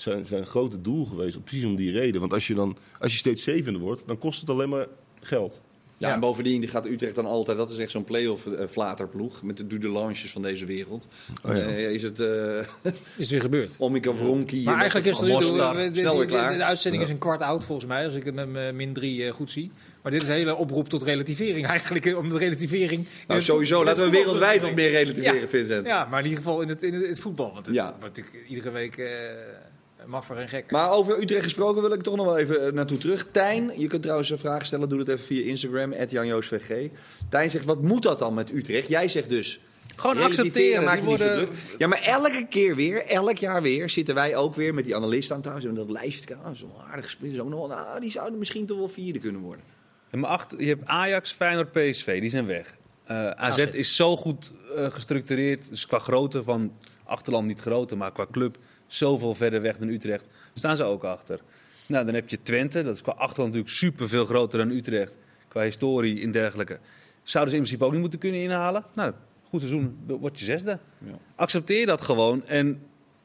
zijn, 0.00 0.24
zijn 0.24 0.46
grote 0.46 0.80
doel 0.80 1.04
geweest. 1.04 1.44
Precies 1.44 1.64
om 1.64 1.76
die 1.76 1.92
reden. 1.92 2.20
Want 2.20 2.32
als 2.32 2.46
je, 2.46 2.54
dan, 2.54 2.76
als 2.98 3.12
je 3.12 3.18
steeds 3.18 3.42
zevende 3.42 3.78
wordt, 3.78 4.02
dan 4.06 4.18
kost 4.18 4.40
het 4.40 4.50
alleen 4.50 4.68
maar 4.68 4.86
geld. 5.20 5.60
Ja, 5.96 6.08
Ja. 6.08 6.14
en 6.14 6.20
bovendien 6.20 6.60
die 6.60 6.68
gaat 6.70 6.86
Utrecht 6.86 7.14
dan 7.14 7.26
altijd, 7.26 7.56
dat 7.56 7.70
is 7.70 7.78
echt 7.78 7.90
zo'n 7.90 8.04
play-off 8.04 8.46
eh, 8.46 8.66
flaterploeg 8.68 9.42
met 9.42 9.56
de 9.56 9.66
Dudelanges 9.66 10.30
van 10.30 10.42
deze 10.42 10.64
wereld. 10.64 11.06
Oh 11.46 11.56
ja. 11.56 11.62
Eh, 11.62 11.90
is 11.92 12.02
het 12.02 12.20
eh 12.20 12.58
Is 12.82 12.94
het 13.16 13.28
weer 13.30 13.40
gebeurd. 13.40 13.74
Omika 13.78 14.12
Vronki. 14.14 14.62
Maar 14.64 14.74
en 14.74 14.80
eigenlijk 14.80 15.08
is 15.10 15.18
het, 15.18 15.26
de, 15.26 15.34
de, 15.34 15.90
de- 16.02 16.26
de- 16.26 16.56
de 16.56 16.64
uitzending 16.64 17.02
is 17.02 17.10
een 17.10 17.18
kwart 17.18 17.40
oud 17.42 17.64
volgens 17.64 17.86
mij, 17.86 18.04
als 18.04 18.14
ik 18.14 18.24
het 18.24 18.34
met 18.34 18.48
mijn 18.48 18.76
min 18.76 18.92
drie 18.92 19.24
eh, 19.26 19.32
goed 19.32 19.50
zie. 19.50 19.70
Maar 20.02 20.12
dit 20.12 20.22
is 20.22 20.28
een 20.28 20.34
hele 20.34 20.54
oproep 20.54 20.88
tot 20.88 21.02
relativering 21.02 21.66
eigenlijk, 21.66 22.06
eh, 22.06 22.16
omdat 22.18 22.38
relativering... 22.38 23.00
in 23.00 23.08
Nou, 23.26 23.38
het 23.38 23.48
sowieso. 23.48 23.84
Laten 23.84 24.04
we 24.04 24.10
wereldwijd 24.10 24.60
wat 24.62 24.74
meer 24.74 24.90
relativeren, 24.90 25.40
Ja. 25.40 25.48
Vincent. 25.48 25.86
Ja, 25.86 26.04
maar 26.10 26.18
in 26.18 26.24
ieder 26.28 26.42
geval 26.42 26.60
in 26.60 26.68
het, 26.68 26.82
in 26.82 26.94
het, 26.94 27.06
het 27.06 27.20
voetbal. 27.20 27.52
Want 27.52 27.66
het 27.66 27.74
Ja. 27.74 27.84
wordt 28.00 28.16
natuurlijk 28.16 28.48
iedere 28.48 28.70
week 28.70 28.96
eh 28.96 29.06
maffer 30.06 30.36
en 30.36 30.48
gek. 30.48 30.70
Maar 30.70 30.90
over 30.90 31.20
Utrecht 31.22 31.44
gesproken 31.44 31.82
wil 31.82 31.92
ik 31.92 32.02
toch 32.02 32.16
nog 32.16 32.26
wel 32.26 32.38
even 32.38 32.66
eh, 32.66 32.72
naartoe 32.72 32.98
terug. 32.98 33.26
Tijn, 33.30 33.72
je 33.76 33.86
kunt 33.86 34.02
trouwens 34.02 34.30
een 34.30 34.38
vraag 34.38 34.66
stellen. 34.66 34.88
Doe 34.88 34.98
dat 34.98 35.08
even 35.08 35.26
via 35.26 35.44
Instagram, 35.44 35.94
@janjoosvg. 36.08 36.88
Tijn 37.28 37.50
zegt, 37.50 37.64
wat 37.64 37.82
moet 37.82 38.02
dat 38.02 38.18
dan 38.18 38.34
met 38.34 38.52
Utrecht? 38.52 38.88
Jij 38.88 39.08
zegt 39.08 39.28
dus... 39.28 39.60
Gewoon 39.96 40.18
accepteren. 40.18 40.84
maak 40.84 41.00
je 41.00 41.06
niet 41.06 41.18
zo 41.18 41.26
worden, 41.26 41.48
druk. 41.48 41.78
Ja, 41.78 41.86
maar 41.86 42.02
elke 42.02 42.46
keer 42.48 42.74
weer, 42.74 43.06
elk 43.06 43.36
jaar 43.36 43.62
weer, 43.62 43.90
zitten 43.90 44.14
wij 44.14 44.36
ook 44.36 44.54
weer 44.54 44.74
met 44.74 44.84
die 44.84 44.96
analisten 44.96 45.36
aan 45.36 45.42
tafel. 45.42 45.68
En 45.68 45.74
dat 45.74 45.90
lijstje, 45.90 46.36
ah, 46.36 46.54
zo'n 46.54 46.72
aardig 46.90 47.10
split. 47.10 47.34
Zo 47.34 47.48
nog, 47.48 47.68
nou, 47.68 48.00
die 48.00 48.10
zouden 48.10 48.38
misschien 48.38 48.66
toch 48.66 48.78
wel 48.78 48.88
vierde 48.88 49.18
kunnen 49.18 49.40
worden. 49.40 49.64
En 50.10 50.18
maar 50.18 50.30
acht, 50.30 50.54
je 50.58 50.66
hebt 50.66 50.86
Ajax, 50.86 51.32
Feyenoord, 51.32 51.72
PSV, 51.72 52.20
die 52.20 52.30
zijn 52.30 52.46
weg. 52.46 52.76
Eh, 53.04 53.30
AZ, 53.30 53.58
AZ. 53.58 53.64
is 53.72 53.96
zo 53.96 54.16
goed 54.16 54.52
eh, 54.76 54.90
gestructureerd, 54.90 55.68
dus 55.68 55.86
qua 55.86 55.98
grootte 55.98 56.42
van 56.42 56.72
achterland 57.04 57.46
niet 57.46 57.60
groter, 57.60 57.96
maar 57.96 58.12
qua 58.12 58.26
club 58.30 58.58
zoveel 58.94 59.34
verder 59.34 59.62
weg 59.62 59.76
dan 59.76 59.88
Utrecht, 59.88 60.24
staan 60.54 60.76
ze 60.76 60.84
ook 60.84 61.04
achter. 61.04 61.40
Nou, 61.86 62.04
dan 62.04 62.14
heb 62.14 62.28
je 62.28 62.42
Twente, 62.42 62.82
dat 62.82 62.94
is 62.94 63.02
qua 63.02 63.12
achterland 63.12 63.52
natuurlijk 63.52 63.78
super 63.78 64.08
veel 64.08 64.24
groter 64.24 64.58
dan 64.58 64.70
Utrecht, 64.70 65.16
qua 65.48 65.62
historie 65.62 66.22
en 66.22 66.30
dergelijke. 66.30 66.78
Zouden 67.22 67.52
ze 67.52 67.58
in 67.58 67.62
principe 67.62 67.84
ook 67.84 67.92
niet 67.92 68.00
moeten 68.00 68.18
kunnen 68.18 68.40
inhalen? 68.40 68.84
Nou, 68.94 69.12
goed 69.48 69.60
seizoen, 69.60 69.98
word 70.06 70.38
je 70.38 70.44
zesde. 70.44 70.78
Ja. 71.04 71.18
Accepteer 71.36 71.86
dat 71.86 72.00
gewoon 72.00 72.46
en 72.46 72.82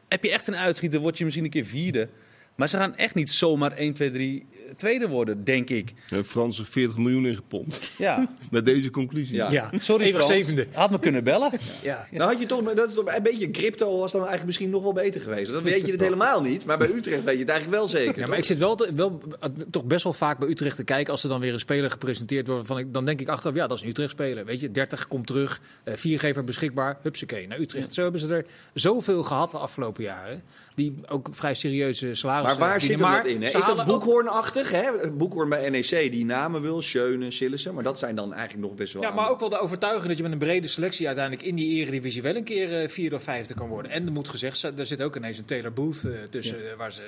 heb 0.08 0.24
je 0.24 0.32
echt 0.32 0.48
een 0.48 0.56
uitschieter, 0.56 1.00
word 1.00 1.18
je 1.18 1.24
misschien 1.24 1.46
een 1.46 1.52
keer 1.52 1.66
vierde. 1.66 2.10
Maar 2.56 2.70
ze 2.70 2.78
gaan 2.78 2.96
echt 2.96 3.16
niet 3.16 3.30
zomaar 3.32 3.72
1, 3.72 3.94
2, 3.94 4.12
3 4.12 4.46
tweede 4.76 5.08
worden, 5.08 5.44
denk 5.44 5.70
ik. 5.70 5.94
Frans 6.24 6.60
er 6.60 6.66
40 6.66 6.98
miljoen 6.98 7.26
in 7.26 7.36
gepompt. 7.36 7.92
Ja, 7.98 8.28
Met 8.52 8.66
deze 8.66 8.90
conclusie. 8.92 9.36
Ja. 9.36 9.52
ja, 9.52 9.70
sorry 9.80 10.06
Eeuwig 10.06 10.24
Frans. 10.24 10.44
zevende. 10.44 10.68
Had 10.72 10.92
me 10.92 11.00
kunnen 11.00 11.24
bellen. 11.24 11.52
Ja. 11.84 12.08
Nou 12.12 12.32
had 12.32 12.40
je 12.40 12.46
toch, 12.46 12.74
dat 12.74 12.88
is 12.90 12.94
toch 12.96 13.16
een 13.16 13.24
beetje 13.24 13.52
crypto 13.52 13.98
was 14.00 14.12
dan 14.12 14.20
eigenlijk 14.20 14.46
misschien 14.46 14.70
nog 14.70 14.84
wel 14.84 14.94
beter 14.94 15.22
geweest. 15.22 15.52
Dan 15.54 15.64
weet 15.64 15.86
je 15.86 15.92
het 15.92 16.02
helemaal 16.10 16.42
niet. 16.42 16.66
Maar 16.66 16.78
bij 16.78 16.88
Utrecht 16.90 17.24
weet 17.24 17.34
je 17.34 17.40
het 17.40 17.50
eigenlijk 17.50 17.80
wel 17.80 17.88
zeker. 17.88 18.20
Ja, 18.20 18.28
maar 18.28 18.38
ik 18.38 18.46
zit 18.46 18.58
wel, 18.58 18.76
te- 18.76 18.92
wel 18.96 19.22
eh, 19.40 19.50
toch 19.72 19.86
best 19.86 20.04
wel 20.04 20.14
vaak 20.14 20.38
bij 20.40 20.50
Utrecht 20.50 20.76
te 20.76 20.84
kijken 20.84 21.12
als 21.12 21.24
er 21.24 21.30
dan 21.30 21.40
weer 21.40 21.54
een 21.54 21.60
speler 21.60 21.90
gepresenteerd 21.92 22.48
wordt. 22.48 22.68
Van, 22.68 22.78
ik- 22.78 22.94
dan 22.94 23.06
denk 23.06 23.20
ik 23.22 23.28
achteraf, 23.28 23.56
ja, 23.56 23.68
dat 23.68 23.78
is 23.78 23.84
een 23.84 23.90
Utrecht 23.90 24.10
speler. 24.12 24.46
Weet 24.46 24.60
je, 24.60 24.72
30 24.72 25.08
komt 25.08 25.28
terug, 25.28 25.62
eh, 25.84 25.94
viergever 25.96 26.44
beschikbaar, 26.44 26.98
hupsakee, 27.02 27.48
naar 27.48 27.60
Utrecht. 27.60 27.94
Zo 27.94 28.02
hebben 28.04 28.22
ze 28.22 28.36
er 28.36 28.46
zoveel 28.74 29.24
gehad 29.24 29.52
de 29.52 29.58
afgelopen 29.58 30.04
jaren. 30.04 30.42
Die 30.76 30.96
ook 31.08 31.28
vrij 31.32 31.54
serieuze 31.54 32.14
salarissen 32.14 32.44
Maar 32.46 32.58
waar 32.58 32.82
zit 32.82 33.00
dat 33.00 33.26
in? 33.26 33.42
Hè? 33.42 33.48
Is 33.48 33.66
dat 33.66 33.86
boekhoornachtig? 33.86 34.72
Hè? 34.72 35.12
Boekhoorn 35.12 35.50
bij 35.50 35.70
NEC 35.70 36.12
die 36.12 36.26
namen 36.26 36.62
wil, 36.62 36.82
Schöne, 36.82 37.32
Sillissen. 37.32 37.74
Maar 37.74 37.84
dat 37.84 38.00
zijn 38.00 38.16
dan 38.16 38.34
eigenlijk 38.34 38.68
nog 38.68 38.78
best 38.78 38.94
wel... 38.94 39.02
Ja, 39.02 39.12
maar 39.12 39.30
ook 39.30 39.40
wel 39.40 39.50
de 39.50 39.60
overtuiging 39.60 40.08
dat 40.08 40.18
je 40.18 40.24
met 40.24 40.32
een 40.32 40.38
brede 40.38 40.68
selectie 40.68 41.08
uiteindelijk 41.08 41.48
in 41.48 41.56
die 41.56 41.76
eredivisie 41.76 42.22
wel 42.22 42.36
een 42.36 42.44
keer 42.44 42.82
eh, 42.82 42.88
vierde 42.88 43.16
of 43.16 43.24
vijfde 43.24 43.54
kan 43.54 43.68
worden. 43.68 43.92
En 43.92 44.06
er 44.06 44.12
moet 44.12 44.28
gezegd 44.28 44.58
zijn, 44.58 44.80
er 44.80 44.86
zit 44.86 45.02
ook 45.02 45.16
ineens 45.16 45.38
een 45.38 45.46
Taylor 45.46 45.74
Booth 45.74 46.04
eh, 46.06 46.12
tussen, 46.30 46.72
eh, 46.72 46.78
waar 46.78 46.92
ze, 46.92 47.02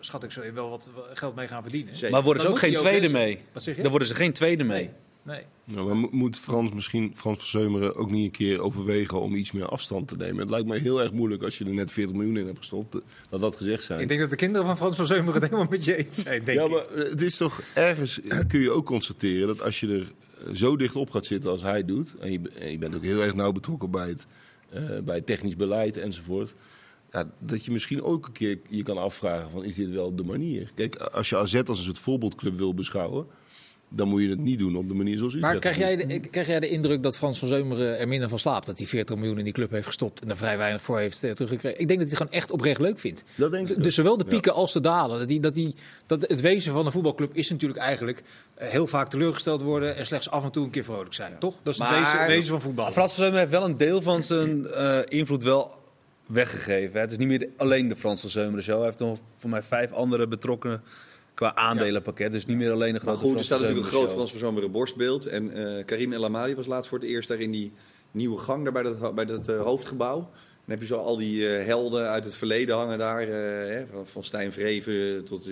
schat 0.00 0.22
ik 0.22 0.30
zo, 0.30 0.52
wel 0.54 0.70
wat 0.70 0.90
geld 1.12 1.34
mee 1.34 1.46
gaan 1.46 1.62
verdienen. 1.62 1.96
Zeker. 1.96 2.10
Maar 2.10 2.22
worden 2.22 2.42
ze 2.42 2.48
ook 2.48 2.58
geen 2.58 2.74
tweede 2.74 3.12
mee? 3.12 3.44
Wat 3.52 3.62
zeg 3.62 3.76
je? 3.76 3.82
Dan 3.82 3.90
worden 3.90 4.08
ze 4.08 4.14
geen 4.14 4.32
tweede 4.32 4.64
mee. 4.64 4.84
Nee. 4.84 4.94
Nee. 5.22 5.42
Nou, 5.64 5.86
maar 5.86 5.96
mo- 5.96 6.08
moet 6.12 6.36
Frans 6.38 6.72
misschien, 6.72 7.12
Frans 7.16 7.38
van 7.38 7.46
Zeumeren, 7.60 7.96
ook 7.96 8.10
niet 8.10 8.24
een 8.24 8.30
keer 8.30 8.60
overwegen 8.60 9.20
om 9.20 9.34
iets 9.34 9.52
meer 9.52 9.66
afstand 9.68 10.08
te 10.08 10.16
nemen? 10.16 10.38
Het 10.40 10.50
lijkt 10.50 10.66
mij 10.66 10.78
heel 10.78 11.00
erg 11.02 11.12
moeilijk 11.12 11.42
als 11.42 11.58
je 11.58 11.64
er 11.64 11.70
net 11.74 11.92
40 11.92 12.16
miljoen 12.16 12.36
in 12.36 12.46
hebt 12.46 12.58
gestopt, 12.58 12.94
eh, 12.94 13.00
dat 13.28 13.40
dat 13.40 13.56
gezegd 13.56 13.84
zijn. 13.84 14.00
Ik 14.00 14.08
denk 14.08 14.20
dat 14.20 14.30
de 14.30 14.36
kinderen 14.36 14.66
van 14.66 14.76
Frans 14.76 14.96
van 14.96 15.06
Zeumeren 15.06 15.34
het 15.40 15.50
helemaal 15.50 15.70
met 15.70 15.84
je 15.84 15.96
eens 15.96 16.16
zijn, 16.22 16.44
denk 16.44 16.58
ja, 16.58 16.64
ik. 16.64 16.70
maar 16.70 16.86
eh, 16.86 17.10
het 17.10 17.22
is 17.22 17.36
toch 17.36 17.60
ergens 17.74 18.20
kun 18.48 18.60
je 18.60 18.70
ook 18.70 18.86
constateren 18.86 19.46
dat 19.46 19.62
als 19.62 19.80
je 19.80 19.88
er 19.88 20.12
eh, 20.46 20.54
zo 20.54 20.76
dicht 20.76 20.96
op 20.96 21.10
gaat 21.10 21.26
zitten 21.26 21.50
als 21.50 21.62
hij 21.62 21.84
doet, 21.84 22.14
en 22.20 22.32
je, 22.32 22.40
be- 22.40 22.50
en 22.50 22.70
je 22.70 22.78
bent 22.78 22.96
ook 22.96 23.02
heel 23.04 23.22
erg 23.22 23.34
nauw 23.34 23.52
betrokken 23.52 23.90
bij 23.90 24.08
het, 24.08 24.26
eh, 24.70 24.82
bij 25.04 25.20
technisch 25.20 25.56
beleid 25.56 25.96
enzovoort, 25.96 26.54
ja, 27.12 27.30
dat 27.38 27.64
je 27.64 27.70
misschien 27.70 28.02
ook 28.02 28.26
een 28.26 28.32
keer 28.32 28.58
je 28.68 28.82
kan 28.82 28.98
afvragen 28.98 29.50
van 29.50 29.64
is 29.64 29.74
dit 29.74 29.90
wel 29.90 30.14
de 30.14 30.24
manier? 30.24 30.70
Kijk, 30.74 30.96
als 30.96 31.28
je 31.28 31.36
AZ 31.36 31.54
als 31.54 31.78
een 31.78 31.84
soort 31.84 31.98
voorbeeldclub 31.98 32.56
wil 32.58 32.74
beschouwen, 32.74 33.26
dan 33.92 34.08
moet 34.08 34.22
je 34.22 34.28
het 34.28 34.38
niet 34.38 34.58
doen 34.58 34.76
op 34.76 34.88
de 34.88 34.94
manier 34.94 35.16
zoals 35.16 35.34
Utrecht 35.34 35.52
Maar 35.52 35.60
krijg 35.60 35.76
het 35.76 35.84
jij, 36.08 36.20
de, 36.20 36.28
krijg 36.28 36.46
jij 36.46 36.60
de 36.60 36.68
indruk 36.68 37.02
dat 37.02 37.16
Frans 37.16 37.38
van 37.38 37.48
Zeumeren 37.48 37.98
er 37.98 38.08
minder 38.08 38.28
van 38.28 38.38
slaapt? 38.38 38.66
Dat 38.66 38.78
hij 38.78 38.86
40 38.86 39.16
miljoen 39.16 39.38
in 39.38 39.44
die 39.44 39.52
club 39.52 39.70
heeft 39.70 39.86
gestopt 39.86 40.20
en 40.22 40.30
er 40.30 40.36
vrij 40.36 40.56
weinig 40.58 40.82
voor 40.82 40.98
heeft 40.98 41.24
eh, 41.24 41.30
teruggekregen? 41.30 41.80
Ik 41.80 41.88
denk 41.88 42.00
dat 42.00 42.08
hij 42.08 42.18
het 42.18 42.26
gewoon 42.26 42.32
echt 42.42 42.50
oprecht 42.50 42.80
leuk 42.80 42.98
vindt. 42.98 43.24
Dat 43.34 43.50
denk 43.50 43.68
ik. 43.68 43.82
Dus 43.82 43.94
zowel 43.94 44.16
de 44.16 44.24
Ja. 44.24 44.30
pieken 44.30 44.54
als 44.54 44.72
de 44.72 44.80
dalen. 44.80 45.18
Dat, 45.18 45.28
die, 45.28 45.40
dat, 45.40 45.54
die, 45.54 45.74
dat 46.06 46.22
het 46.28 46.40
wezen 46.40 46.72
van 46.72 46.86
een 46.86 46.92
voetbalclub 46.92 47.34
is 47.34 47.50
natuurlijk 47.50 47.80
eigenlijk 47.80 48.22
eh, 48.54 48.68
heel 48.68 48.86
vaak 48.86 49.10
teleurgesteld 49.10 49.62
worden 49.62 49.96
en 49.96 50.06
slechts 50.06 50.30
af 50.30 50.44
en 50.44 50.50
toe 50.50 50.64
een 50.64 50.70
keer 50.70 50.84
vrolijk 50.84 51.14
zijn. 51.14 51.38
Toch? 51.38 51.54
Dat 51.62 51.74
is 51.74 51.80
het 51.80 51.88
wezen, 51.90 52.26
wezen 52.26 52.50
van 52.50 52.60
voetbal. 52.60 52.92
Frans 52.92 53.12
van 53.14 53.22
Zeumer 53.22 53.38
heeft 53.40 53.52
wel 53.52 53.64
een 53.64 53.76
deel 53.76 54.02
van 54.02 54.22
zijn 54.22 54.66
eh, 54.66 54.98
invloed 55.08 55.42
wel 55.42 55.74
weggegeven. 56.26 56.92
hè. 56.94 57.00
Het 57.00 57.10
is 57.10 57.16
niet 57.18 57.28
meer 57.28 57.38
de- 57.38 57.50
alleen 57.56 57.88
de 57.88 57.96
Frans 57.96 58.20
van 58.20 58.30
Zeumer 58.30 58.62
show. 58.62 58.76
Hij 58.76 58.84
heeft 58.86 58.98
nog 58.98 59.18
voor 59.36 59.50
mij 59.50 59.62
vijf 59.62 59.92
andere 59.92 60.26
betrokkenen 60.26 60.82
qua 61.40 61.54
aandelenpakket. 61.54 62.32
Dus 62.32 62.46
niet 62.46 62.56
meer 62.56 62.72
alleen 62.72 62.92
Maar 62.92 63.00
grote 63.00 63.20
goed, 63.20 63.38
er 63.38 63.44
staat 63.44 63.60
natuurlijk 63.60 63.86
een 63.86 63.92
groot 63.92 64.12
Frans 64.12 64.30
van 64.30 64.40
Zomeren 64.40 64.70
borstbeeld. 64.70 65.26
En 65.26 65.52
eh, 65.52 65.84
Karim 65.84 66.12
El 66.12 66.24
Amadi 66.24 66.54
was 66.54 66.66
laatst 66.66 66.88
voor 66.88 66.98
het 66.98 67.08
eerst 67.08 67.28
daar 67.28 67.40
in 67.40 67.50
die 67.50 67.72
nieuwe 68.10 68.38
gang 68.38 68.62
daar 68.62 68.72
bij 68.72 68.82
dat, 68.82 69.14
bij 69.14 69.24
dat 69.24 69.48
eh, 69.48 69.62
hoofdgebouw. 69.62 70.16
Dan 70.16 70.78
heb 70.78 70.80
je 70.80 70.86
zo 70.86 70.96
al 70.96 71.16
die 71.16 71.48
eh, 71.48 71.66
helden 71.66 72.08
uit 72.08 72.24
het 72.24 72.34
verleden 72.34 72.76
hangen 72.76 72.98
daar. 72.98 73.20
hè, 73.20 73.86
van, 73.86 74.06
van 74.06 74.24
Stijn 74.24 74.52
Vreven 74.52 75.24
tot 75.24 75.44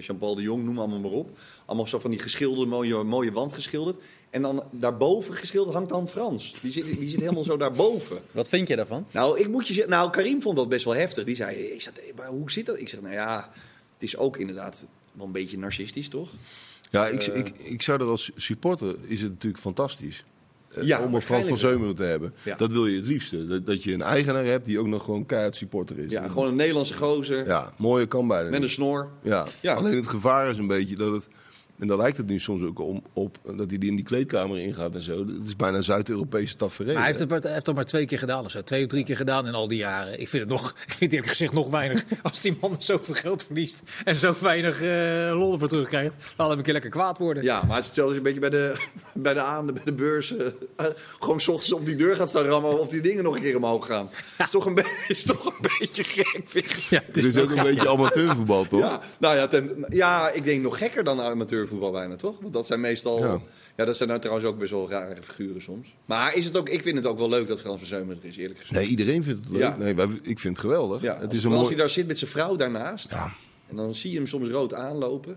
Jean-Paul 0.00 0.34
de 0.34 0.42
Jong, 0.42 0.64
noem 0.64 0.78
allemaal 0.78 0.98
maar 0.98 1.10
op. 1.10 1.38
Allemaal 1.64 1.86
zo 1.86 1.98
van 1.98 2.10
die 2.10 2.20
geschilderde, 2.20 2.70
mooie, 2.70 3.02
mooie 3.02 3.32
wand 3.32 3.52
geschilderd. 3.52 3.96
En 4.30 4.42
dan 4.42 4.64
daarboven 4.70 5.34
geschilderd 5.34 5.74
hangt 5.74 5.90
dan 5.90 6.08
Frans. 6.08 6.54
Die 6.60 6.72
zit, 6.72 6.84
die 6.98 7.08
zit 7.08 7.20
helemaal 7.20 7.44
zo 7.44 7.56
daarboven. 7.56 8.18
Wat 8.32 8.48
vind 8.48 8.68
jij 8.68 8.76
daarvan? 8.76 9.06
Nou, 9.10 9.38
ik 9.38 9.48
moet 9.48 9.66
je 9.66 9.74
zeggen, 9.74 9.92
nou, 9.92 10.10
Karim 10.10 10.42
vond 10.42 10.56
dat 10.56 10.68
best 10.68 10.84
wel 10.84 10.94
heftig. 10.94 11.24
Die 11.24 11.36
zei, 11.36 11.56
is 11.56 11.84
dat, 11.84 12.00
maar 12.16 12.28
hoe 12.28 12.50
zit 12.50 12.66
dat? 12.66 12.78
Ik 12.78 12.88
zeg, 12.88 13.00
nou 13.00 13.14
ja, 13.14 13.50
het 13.94 14.02
is 14.02 14.16
ook 14.16 14.36
inderdaad 14.36 14.86
wel 15.16 15.26
een 15.26 15.32
beetje 15.32 15.58
narcistisch, 15.58 16.08
toch? 16.08 16.28
Ja, 16.90 17.06
ik, 17.06 17.22
Eh. 17.22 17.36
ik, 17.38 17.48
ik 17.58 17.82
zou 17.82 18.00
er 18.00 18.06
als 18.06 18.30
supporter 18.36 18.94
is 19.06 19.20
het 19.22 19.30
natuurlijk 19.30 19.62
fantastisch. 19.62 20.24
eh, 20.74 20.82
Ja, 20.82 21.00
om 21.02 21.14
een 21.14 21.22
Frans 21.22 21.46
van. 21.48 21.58
Zeumeren 21.58 21.94
te 21.94 22.02
hebben. 22.02 22.34
Ja. 22.42 22.56
Dat 22.56 22.72
wil 22.72 22.86
je 22.86 22.96
het 22.96 23.06
liefste. 23.06 23.46
Dat, 23.46 23.66
dat 23.66 23.82
je 23.82 23.92
een 23.92 24.02
eigenaar 24.02 24.44
hebt 24.44 24.66
die 24.66 24.78
ook 24.78 24.86
nog 24.86 25.04
gewoon 25.04 25.26
keihard 25.26 25.56
supporter 25.56 25.98
is. 25.98 26.10
Ja, 26.10 26.28
gewoon 26.28 26.48
een 26.48 26.56
Nederlandse 26.56 26.94
gozer 26.94 27.46
Ja, 27.46 27.72
mooie 27.78 28.06
kan 28.06 28.28
bijna 28.28 28.50
met 28.50 28.62
een 28.62 28.70
snor. 28.70 29.08
Ja. 29.22 29.46
Ja. 29.62 29.74
alleen 29.74 29.96
het 29.96 30.06
gevaar 30.08 30.50
is 30.50 30.58
een 30.58 30.66
beetje 30.66 30.94
dat 30.94 31.12
het 31.12 31.28
En 31.78 31.86
daar 31.86 31.96
lijkt 31.96 32.16
het 32.16 32.26
nu 32.26 32.38
soms 32.38 32.62
ook 32.62 32.80
om, 32.80 33.02
op 33.12 33.38
dat 33.44 33.70
hij 33.70 33.78
die 33.78 33.90
in 33.90 33.96
die 33.96 34.04
kleedkamer 34.04 34.58
ingaat 34.58 34.94
en 34.94 35.02
zo. 35.02 35.18
Het 35.18 35.46
is 35.46 35.56
bijna 35.56 35.76
een 35.76 35.82
Zuid-Europese 35.82 36.56
tafereel. 36.56 36.86
Maar 36.92 36.96
hij 37.02 37.06
heeft 37.06 37.18
het, 37.18 37.28
maar, 37.28 37.38
hij 37.40 37.52
heeft 37.52 37.66
het 37.66 37.74
maar 37.74 37.84
twee 37.84 38.06
keer 38.06 38.18
gedaan 38.18 38.44
of 38.44 38.50
zo. 38.50 38.62
Twee 38.62 38.82
of 38.82 38.88
drie 38.88 39.04
keer 39.04 39.16
gedaan 39.16 39.46
in 39.46 39.54
al 39.54 39.68
die 39.68 39.78
jaren. 39.78 40.20
Ik 40.20 40.28
vind 40.28 40.42
het 40.42 40.52
nog, 40.52 40.70
ik 40.86 40.92
vind 40.92 41.12
eerlijk 41.12 41.30
gezegd 41.30 41.52
nog 41.52 41.68
weinig. 41.70 42.04
Als 42.22 42.40
die 42.40 42.56
man 42.60 42.76
zoveel 42.78 43.14
geld 43.14 43.44
verliest 43.44 43.82
en 44.04 44.16
zo 44.16 44.34
weinig 44.40 44.82
eh 44.82 45.30
lol 45.38 45.52
ervoor 45.52 45.68
terugkrijgt, 45.68 46.14
laat 46.36 46.48
hem 46.48 46.58
een 46.58 46.64
keer 46.64 46.72
lekker 46.72 46.90
kwaad 46.90 47.18
worden. 47.18 47.42
Ja, 47.42 47.62
maar 47.62 47.76
het 47.76 47.78
is 47.80 47.86
hetzelfde 47.86 48.02
als 48.02 48.12
je 48.12 48.16
een 48.18 48.40
beetje 48.40 48.40
bij 48.40 48.50
de, 48.50 48.84
bij 49.24 49.34
de 49.34 49.40
aan, 49.40 49.66
bij 49.66 49.82
de 49.84 49.92
beurs. 49.92 50.36
eh, 50.36 50.46
eh, 50.76 50.86
gewoon 51.20 51.40
's 51.40 51.48
ochtends 51.48 51.72
op 51.72 51.86
die 51.86 51.96
deur 51.96 52.16
gaat 52.16 52.28
staan 52.28 52.44
rammen 52.44 52.80
of 52.80 52.88
die 52.88 53.00
dingen 53.00 53.24
nog 53.24 53.34
een 53.36 53.42
keer 53.42 53.56
omhoog 53.56 53.86
gaan. 53.86 54.08
is, 54.38 54.50
toch 54.50 54.66
een 54.66 54.74
be- 54.74 55.04
is 55.08 55.22
toch 55.22 55.44
een 55.46 55.68
beetje 55.78 56.04
gek, 56.04 56.40
vind 56.44 56.64
ik. 56.64 56.76
Ja, 56.76 57.02
het 57.06 57.14
Het 57.16 57.24
is 57.24 57.36
ook 57.36 57.50
een 57.50 57.62
beetje 57.62 57.88
amateurvoetbal, 57.88 58.66
toch? 58.66 58.80
Ja, 58.80 59.00
nou 59.18 59.36
ja, 59.36 59.46
ten- 59.46 59.84
ja, 59.88 60.30
ik 60.30 60.44
denk 60.44 60.62
nog 60.62 60.78
gekker 60.78 61.04
dan 61.04 61.20
amateurvoetbal 61.20 61.64
bijna, 61.92 62.16
toch? 62.16 62.34
Want 62.40 62.52
dat 62.52 62.66
zijn 62.66 62.80
meestal... 62.80 63.18
Ja. 63.18 63.40
Ja. 63.76 63.84
dat 63.84 63.96
zijn 63.96 64.08
nou 64.08 64.20
trouwens 64.20 64.46
ook 64.48 64.58
best 64.58 64.70
wel 64.70 64.90
rare 64.90 65.22
figuren 65.22 65.62
soms. 65.62 65.94
Maar 66.04 66.34
is 66.34 66.44
het 66.44 66.56
ook, 66.56 66.68
ik 66.68 66.82
vind 66.82 66.96
het 66.96 67.06
ook 67.06 67.18
wel 67.18 67.28
leuk 67.28 67.46
dat 67.46 67.60
Frans 67.60 67.78
van 67.78 67.86
Zeumer 67.86 68.16
er 68.22 68.28
is, 68.28 68.36
eerlijk 68.36 68.58
gezegd. 68.60 68.78
Nee, 68.80 68.88
iedereen 68.88 69.22
vindt 69.22 69.40
het 69.40 69.48
leuk. 69.52 69.60
Ja. 69.62 69.76
Nee, 69.76 69.94
wij- 69.94 70.08
ik 70.22 70.38
vind 70.38 70.56
het 70.56 70.58
geweldig. 70.66 71.02
Ja, 71.02 71.12
het, 71.14 71.22
als, 71.24 71.28
is 71.28 71.34
een 71.34 71.40
vooral 71.40 71.58
als 71.58 71.62
mooi, 71.68 71.74
hij 71.74 71.84
daar 71.84 71.94
zit 71.94 72.06
met 72.06 72.18
zijn 72.18 72.30
vrouw 72.30 72.56
daarnaast. 72.56 73.10
Ja. 73.10 73.32
En 73.68 73.76
dan 73.76 73.94
zie 73.94 74.10
je 74.10 74.16
hem 74.16 74.26
soms 74.26 74.48
rood 74.48 74.74
aanlopen. 74.74 75.36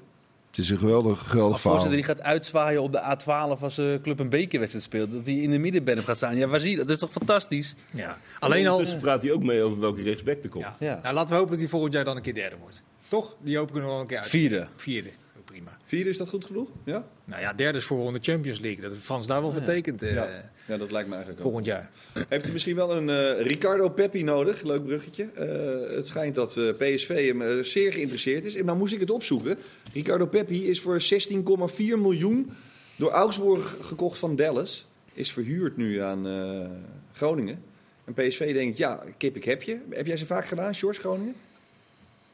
het 0.50 0.58
is 0.58 0.70
een 0.70 0.78
geweldig, 0.78 1.20
geweldig 1.20 1.52
Als 1.54 1.62
verhaal. 1.62 1.80
voorzitter 1.80 2.08
die 2.08 2.16
gaat 2.16 2.26
uitzwaaien 2.26 2.82
op 2.82 2.92
de 2.92 3.00
A12 3.02 3.62
als 3.62 3.76
de 3.76 4.00
club 4.04 4.20
een 4.20 4.30
bekerwedstrijd 4.30 4.86
speelt. 4.86 5.12
Dat 5.12 5.26
hij 5.26 5.34
in 5.36 5.50
de 5.50 5.58
middenberm 5.60 6.00
gaat 6.00 6.18
staan. 6.18 6.36
Ja, 6.38 6.48
waar 6.48 6.60
zie 6.60 6.70
je 6.70 6.76
dat? 6.76 6.86
Dat 6.88 6.96
is 6.96 7.02
toch 7.02 7.12
fantastisch? 7.12 7.76
Ja. 7.92 8.18
Alleen 8.40 8.66
al. 8.66 8.72
Ondertussen 8.72 9.00
praat 9.02 9.22
hij 9.24 9.32
ook 9.32 9.44
mee 9.44 9.64
over 9.64 9.80
welke 9.80 10.02
rechtsback 10.02 10.44
er 10.44 10.50
komt. 10.50 10.64
Ja. 10.64 10.76
Ja. 10.80 11.00
Nou, 11.04 11.14
laten 11.14 11.30
we 11.30 11.36
hopen 11.36 11.52
dat 11.52 11.60
hij 11.60 11.70
volgend 11.70 11.94
jaar 11.94 12.04
dan 12.04 12.16
een 12.16 12.22
keer 12.22 12.34
derde 12.34 12.56
wordt. 12.62 12.82
Toch? 13.08 13.36
Die 13.42 13.58
hopen 13.58 13.74
we 13.76 13.82
nog 13.82 13.90
wel 13.90 14.00
een 14.00 14.08
keer 14.08 14.18
uit. 14.18 14.28
Vierde. 14.30 14.68
Vierde. 14.76 15.10
Prima. 15.51 15.77
Vierde, 15.86 16.10
is 16.10 16.18
dat 16.18 16.29
goed 16.29 16.46
genoeg? 16.46 16.70
Ja? 16.84 17.08
Nou 17.25 17.41
ja, 17.41 17.53
derde 17.53 17.77
is 17.77 17.84
voor 17.84 18.13
de 18.13 18.20
Champions 18.22 18.60
League. 18.60 18.82
Dat 18.82 18.91
heeft 18.91 19.03
Frans 19.03 19.27
daar 19.27 19.41
wel 19.41 19.51
vertekend 19.51 20.01
eh, 20.01 20.13
Ja. 20.13 20.51
Ja, 20.65 20.77
dat 20.77 20.91
lijkt 20.91 21.08
me 21.10 21.15
eigenlijk 21.15 21.46
ook. 21.46 21.48
volgend 21.48 21.65
jaar. 21.65 21.89
Heeft 22.29 22.44
hij 22.44 22.53
misschien 22.53 22.75
wel 22.75 22.96
een 22.96 23.10
eh, 23.10 23.46
Ricardo 23.46 23.89
Peppi 23.89 24.24
nodig? 24.24 24.62
Leuk 24.62 24.84
bruggetje. 24.86 25.29
Eh, 25.36 25.96
het 25.96 26.08
schijnt 26.08 26.36
dat 26.36 26.58
eh, 26.58 26.70
PSV 26.70 27.27
hem 27.27 27.63
zeer 27.63 27.94
geïnteresseerd 27.94 28.46
is. 28.46 28.56
En 28.56 28.65
nou 28.65 28.77
moest 28.77 28.94
ik 28.94 29.00
het 29.00 29.12
opzoeken. 29.12 29.58
Ricardo 29.94 30.25
Peppi 30.25 30.70
is 30.70 30.82
voor 30.82 31.01
16,4 31.01 31.77
miljoen 31.77 32.51
door 32.96 33.12
Augsburg 33.12 33.77
gekocht 33.82 34.20
van 34.20 34.36
Dallas. 34.36 34.88
Is 35.13 35.32
verhuurd 35.32 35.77
nu 35.77 36.00
aan 36.00 36.27
eh, 36.27 36.70
Groningen. 37.13 37.63
En 38.06 38.13
PSV 38.13 38.53
denkt, 38.53 38.77
ja, 38.77 39.03
kip 39.18 39.36
ik 39.36 39.44
heb 39.44 39.63
je. 39.63 39.77
Heb 39.89 40.06
jij 40.06 40.18
ze 40.18 40.25
vaak 40.25 40.46
gedaan, 40.46 40.75
George 40.75 41.00
Groningen? 41.00 41.36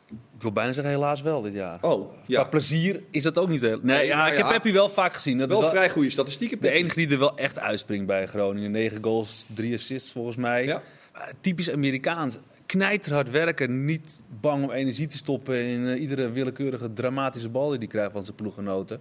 Ik 0.09 0.41
wil 0.41 0.51
bijna 0.51 0.73
zeggen 0.73 0.93
helaas 0.93 1.21
wel 1.21 1.41
dit 1.41 1.53
jaar. 1.53 1.77
Oh, 1.81 2.09
Qua 2.09 2.17
ja. 2.25 2.43
plezier 2.43 3.03
is 3.11 3.23
dat 3.23 3.37
ook 3.37 3.49
niet 3.49 3.61
heel... 3.61 3.79
Nee, 3.81 3.97
Nee, 3.97 4.07
ja, 4.07 4.27
ik 4.27 4.37
heb 4.37 4.45
ja. 4.45 4.51
Peppi 4.51 4.73
wel 4.73 4.89
vaak 4.89 5.13
gezien. 5.13 5.37
Dat 5.37 5.47
is 5.47 5.53
Wel 5.53 5.63
wel 5.63 5.73
vrij 5.73 5.89
goede 5.89 6.09
statistieken. 6.09 6.59
de 6.61 6.69
enige 6.69 6.95
die 6.95 7.09
er 7.09 7.19
wel 7.19 7.37
echt 7.37 7.59
uitspringt 7.59 8.05
bij 8.05 8.27
Groningen. 8.27 8.71
9 8.71 9.03
goals, 9.03 9.45
3 9.53 9.73
assists 9.73 10.11
volgens 10.11 10.35
mij. 10.35 10.65
Ja. 10.65 10.81
Maar 11.13 11.31
Typisch 11.41 11.71
Amerikaans. 11.71 12.37
Knijterhard 12.65 13.29
werken, 13.31 13.85
niet 13.85 14.19
bang 14.41 14.63
om 14.63 14.71
energie 14.71 15.07
te 15.07 15.17
stoppen 15.17 15.65
in 15.65 15.87
eh, 15.87 16.01
iedere 16.01 16.29
willekeurige 16.31 16.93
dramatische 16.93 17.49
bal 17.49 17.69
die 17.69 17.77
hij 17.77 17.87
krijgt 17.87 18.11
van 18.11 18.23
zijn 18.25 18.35
ploeggenoten. 18.35 18.99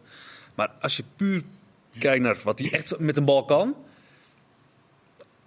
Maar 0.55 0.71
als 0.81 0.97
je 0.97 1.03
puur 1.17 1.43
kijkt 1.99 2.23
naar 2.23 2.37
wat 2.45 2.59
hij 2.59 2.71
echt 2.73 2.99
met 2.99 3.17
een 3.17 3.25
bal 3.25 3.45
kan, 3.45 3.75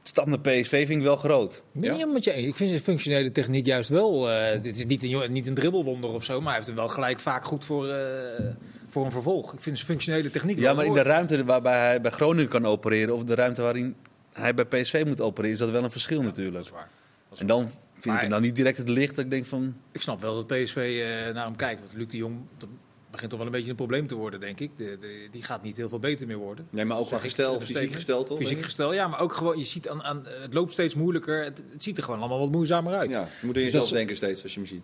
stap 0.08 0.26
naar 0.28 0.40
PSV 0.40 0.70
vind 0.88 0.90
ik 1.00 1.02
wel 1.02 1.16
groot. 1.16 1.64
Niet 1.72 2.14
met 2.14 2.24
je 2.24 2.32
eens. 2.32 2.48
Ik 2.48 2.56
vind 2.56 2.70
zijn 2.70 2.82
functionele 2.82 3.32
techniek 3.32 3.66
juist 3.66 3.90
wel. 3.90 4.32
eh, 4.32 4.62
dit 4.62 4.76
is 4.76 4.86
niet 4.86 5.04
een, 5.04 5.32
niet 5.32 5.48
een 5.48 5.54
dribbelwonder 5.54 6.10
of 6.10 6.24
zo, 6.24 6.36
maar 6.38 6.46
hij 6.48 6.56
heeft 6.56 6.68
hem 6.68 6.76
wel 6.76 6.88
gelijk 6.90 7.20
vaak 7.20 7.46
goed 7.46 7.66
voor, 7.66 7.88
eh, 7.90 8.46
voor 8.90 9.06
een 9.06 9.12
vervolg. 9.12 9.54
Ik 9.54 9.62
vind 9.62 9.76
zijn 9.76 9.90
functionele 9.90 10.30
techniek 10.30 10.58
Ja, 10.58 10.64
wel 10.64 10.76
maar 10.76 10.86
in 10.86 10.94
de 10.94 11.02
ruimte 11.02 11.44
waarbij 11.46 11.80
hij 11.80 12.02
bij 12.02 12.12
Groningen 12.12 12.50
kan 12.50 12.66
opereren 12.66 13.14
of 13.16 13.24
de 13.24 13.36
ruimte 13.36 13.62
waarin 13.62 13.96
hij 14.34 14.54
bij 14.54 14.66
PSV 14.66 15.04
moet 15.08 15.22
opereren, 15.22 15.54
is 15.54 15.60
dat 15.62 15.70
wel 15.70 15.84
een 15.84 15.92
verschil 15.92 16.18
Dat 16.18 16.26
natuurlijk. 16.26 16.66
is 16.66 16.72
waar. 16.72 16.90
Dat 17.30 17.34
is 17.34 17.40
En 17.40 17.48
dan 17.48 17.68
vind 17.94 18.06
Maar- 18.06 18.16
ik 18.16 18.22
hem 18.22 18.30
dan 18.30 18.42
niet 18.42 18.56
direct 18.56 18.78
het 18.78 18.90
licht 18.90 19.16
dat 19.16 19.26
ik 19.26 19.32
denk 19.32 19.46
van... 19.46 19.76
Ik 19.92 20.02
snap 20.02 20.22
wel 20.22 20.36
dat 20.36 20.48
PSV 20.48 20.76
eh, 21.04 21.34
naar 21.34 21.46
hem 21.46 21.56
kijkt. 21.56 21.80
Want 21.82 21.94
Luc 21.94 22.08
de 22.08 22.18
Jong 22.18 22.36
dat 22.58 22.70
begint 23.18 23.30
toch 23.30 23.40
wel 23.40 23.48
een 23.48 23.56
beetje 23.56 23.70
een 23.70 23.76
probleem 23.76 24.08
te 24.08 24.16
worden, 24.16 24.40
denk 24.40 24.60
ik. 24.60 24.72
De, 24.78 24.98
de- 25.00 25.28
die 25.32 25.44
gaat 25.44 25.64
niet 25.64 25.78
heel 25.78 25.90
veel 25.90 26.00
beter 26.00 26.28
meer 26.28 26.38
worden. 26.38 26.68
Nee, 26.70 26.86
maar 26.86 26.98
ook 26.98 27.08
qua 27.08 27.18
gestel, 27.18 27.50
fysiek 27.54 27.60
besteding. 27.68 27.96
gestel 27.96 28.24
toch? 28.24 28.38
Fysiek 28.38 28.62
gestel, 28.62 28.94
ja. 28.94 29.08
Maar 29.08 29.20
ook 29.20 29.34
gewoon, 29.34 29.58
je 29.58 29.64
ziet 29.64 29.90
aan, 29.90 30.04
aan, 30.04 30.24
het 30.42 30.54
loopt 30.54 30.72
steeds 30.72 30.96
moeilijker. 30.96 31.44
Het, 31.44 31.62
het 31.72 31.84
ziet 31.84 31.98
er 31.98 32.04
gewoon 32.04 32.20
allemaal 32.20 32.40
wat 32.40 32.52
moeizamer 32.52 32.94
uit. 32.94 33.12
Ja, 33.12 33.20
Ja, 33.20 33.26
je 33.42 33.46
moet 33.46 33.56
in 33.56 33.64
Dus 33.64 33.72
jezelf 33.72 33.90
denken 33.90 34.16
steeds 34.16 34.44
als 34.44 34.54
je 34.54 34.60
hem 34.60 34.68
ziet. 34.70 34.82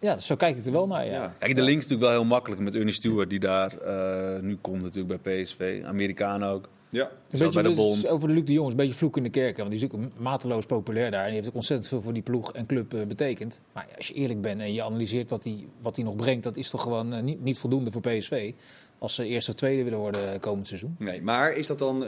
dus 0.00 0.26
zo 0.26 0.36
kijk 0.36 0.56
ik 0.58 0.66
er 0.66 0.72
wel 0.72 0.86
naar, 0.86 1.04
ja. 1.06 1.12
Ja. 1.12 1.34
Kijk, 1.38 1.56
de 1.56 1.62
link 1.62 1.76
is 1.82 1.82
natuurlijk 1.88 2.10
wel 2.10 2.20
heel 2.20 2.28
makkelijk 2.28 2.60
met 2.60 2.74
Ernie 2.74 2.92
Stewart 2.94 3.30
die 3.30 3.38
daar 3.40 3.78
eh, 3.78 4.40
nu 4.42 4.56
komt 4.60 4.82
natuurlijk 4.82 5.22
bij 5.22 5.42
PSV. 5.42 5.82
Amerikaan 5.86 6.44
ook. 6.44 6.68
Ja. 6.90 7.10
Een 7.30 7.38
Zat 7.38 7.54
bij 7.54 7.62
de 7.62 7.68
beetje, 7.68 7.84
Bond. 7.84 8.08
over 8.10 8.28
de 8.28 8.34
Luc 8.34 8.44
de 8.44 8.52
Jong 8.52 8.66
is 8.66 8.72
een 8.72 8.78
beetje 8.78 8.94
vloek 8.94 9.16
in 9.16 9.22
de 9.22 9.28
kerk. 9.30 9.56
hè, 9.56 9.62
Want 9.64 9.70
die 9.78 9.84
is 9.88 9.94
ook 9.94 10.00
mateloos 10.18 10.66
populair 10.66 11.10
daar. 11.10 11.20
En 11.20 11.26
die 11.26 11.34
heeft 11.34 11.48
ook 11.48 11.54
ontzettend 11.54 11.88
veel 11.88 12.00
voor 12.02 12.12
die 12.12 12.22
ploeg 12.22 12.52
en 12.52 12.66
club 12.66 12.94
eh, 12.94 13.02
betekend. 13.06 13.60
Maar 13.72 13.86
ja, 13.90 13.96
als 13.96 14.08
je 14.08 14.14
eerlijk 14.14 14.40
bent 14.40 14.60
en 14.60 14.72
je 14.72 14.82
analyseert 14.82 15.30
wat 15.30 15.44
hij 15.44 15.66
wat 15.80 15.96
nog 15.96 16.16
brengt... 16.16 16.42
dat 16.44 16.56
is 16.56 16.70
toch 16.70 16.82
gewoon 16.82 17.12
eh, 17.12 17.22
niet, 17.22 17.42
niet 17.42 17.58
voldoende 17.58 17.90
voor 17.90 18.00
PSV. 18.00 18.52
Als 18.98 19.14
ze 19.14 19.26
eerste 19.26 19.50
of 19.50 19.56
tweede 19.56 19.82
willen 19.82 19.98
worden 19.98 20.32
eh, 20.32 20.40
komend 20.40 20.66
seizoen. 20.66 20.96
Nee, 20.98 21.22
maar 21.22 21.52
is 21.52 21.66
dat 21.66 21.78
dan 21.78 21.98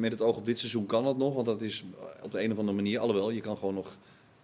met 0.00 0.10
het 0.12 0.20
oog 0.20 0.36
op 0.36 0.46
dit 0.46 0.58
seizoen 0.58 0.86
kan 0.86 1.04
dat 1.04 1.16
nog? 1.18 1.34
Want 1.34 1.46
dat 1.46 1.60
is 1.62 1.84
op 2.22 2.30
de 2.30 2.42
een 2.42 2.52
of 2.52 2.58
andere 2.58 2.76
manier, 2.76 2.98
alhoewel, 2.98 3.30
je 3.30 3.40
kan 3.40 3.56
gewoon 3.56 3.74
nog 3.74 3.96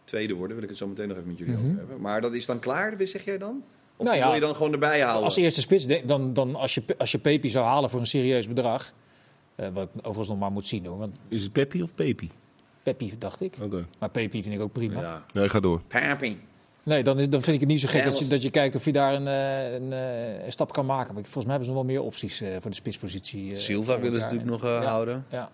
tweede 0.05 0.35
worden. 0.35 0.55
Wil 0.57 0.65
ik 0.65 0.71
het 0.71 0.79
zo 0.79 0.87
meteen 0.87 1.09
nog 1.09 1.17
even 1.17 1.29
met 1.29 1.39
jullie 1.39 1.55
Mhm. 1.55 1.65
over 1.65 1.77
hebben. 1.79 2.01
Maar 2.01 2.21
dat 2.21 2.35
is 2.35 2.47
dan 2.47 2.59
klaar, 2.59 2.95
zeg 2.99 3.25
jij 3.25 3.39
dan? 3.39 3.63
Of 3.97 4.05
Nou 4.07 4.17
ja, 4.19 4.25
wil 4.25 4.35
je 4.35 4.41
dan 4.41 4.55
gewoon 4.55 4.73
erbij 4.73 5.01
houden? 5.01 5.25
Als 5.25 5.37
eerste 5.37 5.61
spits, 5.61 5.87
de- 5.87 6.03
dan, 6.05 6.33
dan 6.33 6.55
als, 6.55 6.75
je, 6.75 6.83
als 6.99 7.13
je 7.13 7.19
Pepi 7.19 7.51
zou 7.51 7.65
halen 7.65 7.91
voor 7.91 8.01
een 8.01 8.07
serieus 8.07 8.49
bedrag... 8.49 8.93
eh, 9.57 9.69
wat 9.73 9.83
ik 9.85 9.91
overigens 9.97 10.29
nog 10.29 10.39
maar 10.39 10.53
moet 10.53 10.67
zien 10.67 10.87
hoor. 10.87 10.99
Want 10.99 11.19
Is 11.29 11.43
het 11.43 11.53
Peppi 11.53 11.83
of 11.83 11.95
Pepi? 11.95 12.31
Pepi 12.83 13.15
dacht 13.19 13.41
ik. 13.41 13.57
Oké. 13.63 13.87
Maar 13.99 14.11
Pepi 14.11 14.43
vind 14.43 14.55
ik 14.55 14.61
ook 14.61 14.73
prima. 14.73 15.01
Ja. 15.01 15.25
Nee, 15.33 15.49
ga 15.49 15.61
door. 15.61 15.81
Papi. 15.89 16.41
Nee, 16.83 17.03
dan, 17.03 17.19
is, 17.19 17.29
dan 17.29 17.43
vind 17.43 17.55
ik 17.55 17.61
het 17.61 17.71
niet 17.71 17.81
zo 17.81 17.89
gek 17.89 18.05
dat 18.05 18.19
je, 18.19 18.27
dat 18.27 18.43
je 18.43 18.51
kijkt 18.51 18.75
of 18.75 18.85
je 18.85 18.93
daar 18.93 19.15
een, 19.15 19.27
eh, 19.27 19.73
een, 19.75 19.93
eh, 19.93 20.45
een 20.45 20.53
stap 20.53 20.73
kan 20.73 20.87
maken. 20.87 21.15
Maar 21.15 21.23
volgens 21.23 21.45
mij 21.45 21.53
hebben 21.55 21.65
ze 21.69 21.73
nog 21.75 21.85
wel 21.85 21.93
meer 21.95 22.03
opties 22.03 22.41
eh, 22.41 22.49
voor 22.61 22.71
de 22.71 22.77
spitspositie. 22.77 23.51
eh, 23.53 23.57
Silva 23.59 23.99
willen 24.01 24.21
ze 24.21 24.25
natuurlijk 24.25 24.51
nog 24.51 24.65
eh, 24.65 24.71
Ja. 24.71 24.83
houden. 24.89 25.25
Ja. 25.31 25.51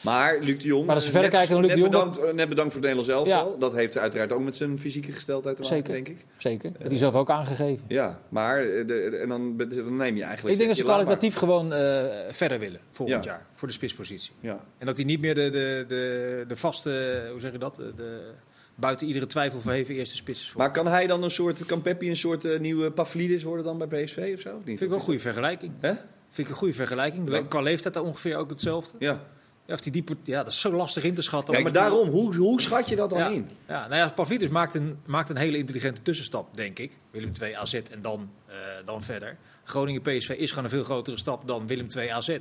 Maar 0.00 0.38
Luc 0.40 0.58
de 0.60 0.66
Jong, 0.66 0.86
Maar 0.86 0.94
als 0.94 1.06
eh, 1.06 1.10
verder 1.12 1.30
kijken 1.30 1.50
dan 1.50 1.60
Luc 1.60 1.68
net 1.68 1.76
de 1.76 1.82
Jong, 1.82 1.92
bedankt, 1.92 2.18
eh, 2.18 2.34
net 2.34 2.48
bedankt 2.48 2.72
voor 2.72 2.82
het 2.82 2.90
Nederlands 2.94 3.30
elftal. 3.30 3.58
Dat 3.58 3.74
heeft 3.74 3.98
uiteraard 3.98 4.32
ook 4.32 4.40
met 4.42 4.56
zijn 4.56 4.78
fysieke 4.78 5.12
gesteldheid 5.12 5.56
te 5.56 5.62
maken, 5.62 5.76
Zeker. 5.76 5.92
denk 5.92 6.08
ik. 6.08 6.26
Zeker. 6.36 6.72
Dat 6.78 6.90
hij 6.90 6.98
zelf 6.98 7.14
ook 7.14 7.30
aangegeven. 7.30 7.84
Ja, 7.88 8.20
maar 8.28 8.60
eh, 8.60 8.86
de, 8.86 9.18
en 9.22 9.28
dan, 9.28 9.56
dan 9.56 9.96
neem 9.96 10.16
je 10.16 10.22
eigenlijk... 10.22 10.52
Ik 10.52 10.56
denk 10.56 10.68
dat 10.68 10.78
ze 10.78 10.84
kwalitatief 10.84 11.34
gewoon 11.34 11.72
eh, 11.72 12.04
verder 12.30 12.58
willen 12.58 12.80
volgend 12.90 13.24
Ja. 13.24 13.30
jaar 13.30 13.46
voor 13.54 13.68
de 13.68 13.74
spitspositie. 13.74 14.32
Ja. 14.40 14.60
En 14.78 14.86
dat 14.86 14.96
hij 14.96 15.04
niet 15.04 15.20
meer 15.20 15.34
de, 15.34 15.50
de, 15.50 15.84
de, 15.88 16.44
de 16.48 16.56
vaste, 16.56 17.26
hoe 17.30 17.40
zeg 17.40 17.52
je 17.52 17.58
dat, 17.58 17.76
de, 17.76 18.32
buiten 18.74 19.06
iedere 19.06 19.26
twijfel 19.26 19.60
verheven 19.60 19.94
eerste 19.94 20.16
spits 20.16 20.40
is. 20.40 20.50
Voor. 20.50 20.60
Maar 20.60 20.70
kan 20.70 20.86
hij 20.86 21.06
dan 21.06 21.22
een 21.22 21.30
soort, 21.30 21.66
kan 21.66 21.82
Peppi 21.82 22.10
een 22.10 22.16
soort 22.16 22.44
eh, 22.44 22.58
nieuwe 22.58 22.90
Pavlidis 22.90 23.42
worden 23.42 23.64
dan 23.64 23.78
bij 23.78 24.04
PSV 24.04 24.32
of 24.34 24.40
zo? 24.40 24.48
Of 24.48 24.54
niet? 24.54 24.64
vind 24.64 24.80
ik 24.80 24.88
wel 24.88 24.98
een 24.98 25.04
goede 25.04 25.20
vergelijking. 25.20 25.72
Hè? 25.80 25.92
Vind 26.30 26.48
ik 26.48 26.48
een 26.48 26.58
goede 26.58 26.74
vergelijking. 26.74 27.30
Ja. 27.30 27.42
Qua 27.42 27.60
leeftijd 27.60 27.94
daar 27.94 28.02
ongeveer 28.02 28.36
ook 28.36 28.50
hetzelfde. 28.50 28.96
Ja. 28.98 29.22
Ja, 29.66 29.74
of 29.74 29.80
die 29.80 29.92
diepe, 29.92 30.16
ja, 30.24 30.42
dat 30.42 30.52
is 30.52 30.60
zo 30.60 30.72
lastig 30.72 31.04
in 31.04 31.14
te 31.14 31.22
schatten. 31.22 31.52
Kijk, 31.52 31.64
maar 31.64 31.72
daarom, 31.72 32.08
hoe, 32.08 32.36
hoe 32.36 32.60
schat 32.60 32.88
je 32.88 32.96
dat 32.96 33.10
dan 33.10 33.18
ja. 33.18 33.28
in? 33.28 33.48
Ja, 33.68 33.80
nou 33.88 33.94
ja, 34.00 34.08
Pavlidis 34.08 34.48
maakt 34.48 34.74
een, 34.74 34.98
maakt 35.06 35.30
een 35.30 35.36
hele 35.36 35.56
intelligente 35.58 36.02
tussenstap, 36.02 36.56
denk 36.56 36.78
ik. 36.78 36.92
Willem 37.10 37.32
2 37.32 37.58
AZ 37.58 37.74
en 37.74 38.02
dan, 38.02 38.30
eh, 38.46 38.54
dan 38.84 39.02
verder. 39.02 39.36
Groningen 39.64 40.02
PSV 40.02 40.28
is 40.30 40.48
gewoon 40.48 40.64
een 40.64 40.70
veel 40.70 40.84
grotere 40.84 41.16
stap 41.16 41.48
dan 41.48 41.66
Willem 41.66 41.88
2 41.88 42.14
AZ. 42.14 42.36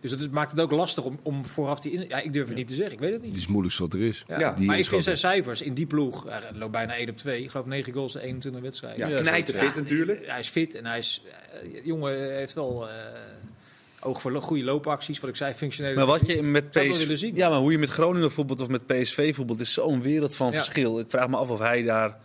Dus 0.00 0.10
dat 0.12 0.20
is- 0.20 0.28
maakt 0.28 0.50
het 0.50 0.60
ook 0.60 0.70
lastig 0.70 1.04
om, 1.04 1.18
om 1.22 1.44
vooraf 1.44 1.80
die... 1.80 1.92
In, 1.92 2.08
ja, 2.08 2.20
ik 2.20 2.32
durf 2.32 2.46
het 2.46 2.56
niet 2.56 2.68
te 2.68 2.74
zeggen, 2.74 2.94
ik 2.94 3.00
weet 3.00 3.12
het 3.12 3.20
niet. 3.20 3.28
Die 3.30 3.36
is 3.38 3.42
het 3.42 3.50
moeilijkste 3.52 3.82
wat 3.82 3.92
er 3.92 4.00
is. 4.00 4.24
Ja. 4.28 4.38
Ja, 4.38 4.52
die 4.52 4.66
maar 4.66 4.78
ik 4.78 4.86
vind 4.86 5.04
zijn 5.04 5.18
cijfers 5.18 5.62
in 5.62 5.74
die 5.74 5.86
ploeg, 5.86 6.24
hij 6.28 6.40
loopt 6.52 6.72
bijna 6.72 6.96
1 6.96 7.08
op 7.10 7.16
2. 7.16 7.42
Ik 7.42 7.50
geloof 7.50 7.66
9 7.66 7.92
goals 7.92 8.14
in 8.14 8.20
21 8.20 8.62
wedstrijden. 8.62 9.08
Ja, 9.08 9.14
Ja, 9.16 9.20
knijten 9.22 9.54
fit 9.54 9.74
natuurlijk. 9.74 10.26
Hij 10.26 10.40
is 10.40 10.48
fit 10.48 10.74
en 10.74 10.86
hij 10.86 10.98
is... 10.98 11.22
eh, 11.62 11.84
jongen 11.84 12.34
heeft 12.36 12.52
wel 12.54 12.88
eh, 12.88 12.94
oog 14.04 14.20
voor 14.20 14.32
goede 14.40 14.64
loopacties. 14.64 15.20
Wat 15.20 15.30
ik 15.30 15.36
zei, 15.36 15.54
functionele... 15.54 15.94
Maar 15.94 16.06
wat 16.06 16.26
je 16.26 16.42
met 16.42 16.72
zien. 17.18 17.34
Ja, 17.34 17.48
maar 17.48 17.58
hoe 17.58 17.72
je 17.72 17.78
met 17.78 17.88
Groningen 17.90 18.32
voetbalt 18.32 18.60
of 18.60 18.68
met 18.68 18.86
PSV 18.86 19.34
voetbalt 19.34 19.60
is 19.60 19.72
zo'n 19.72 20.02
wereld 20.02 20.36
van 20.36 20.46
Ja. 20.46 20.52
verschil. 20.52 20.98
Ik 20.98 21.06
vraag 21.10 21.28
me 21.28 21.36
af 21.36 21.50
of 21.50 21.58
hij 21.58 21.82
daar 21.82 22.16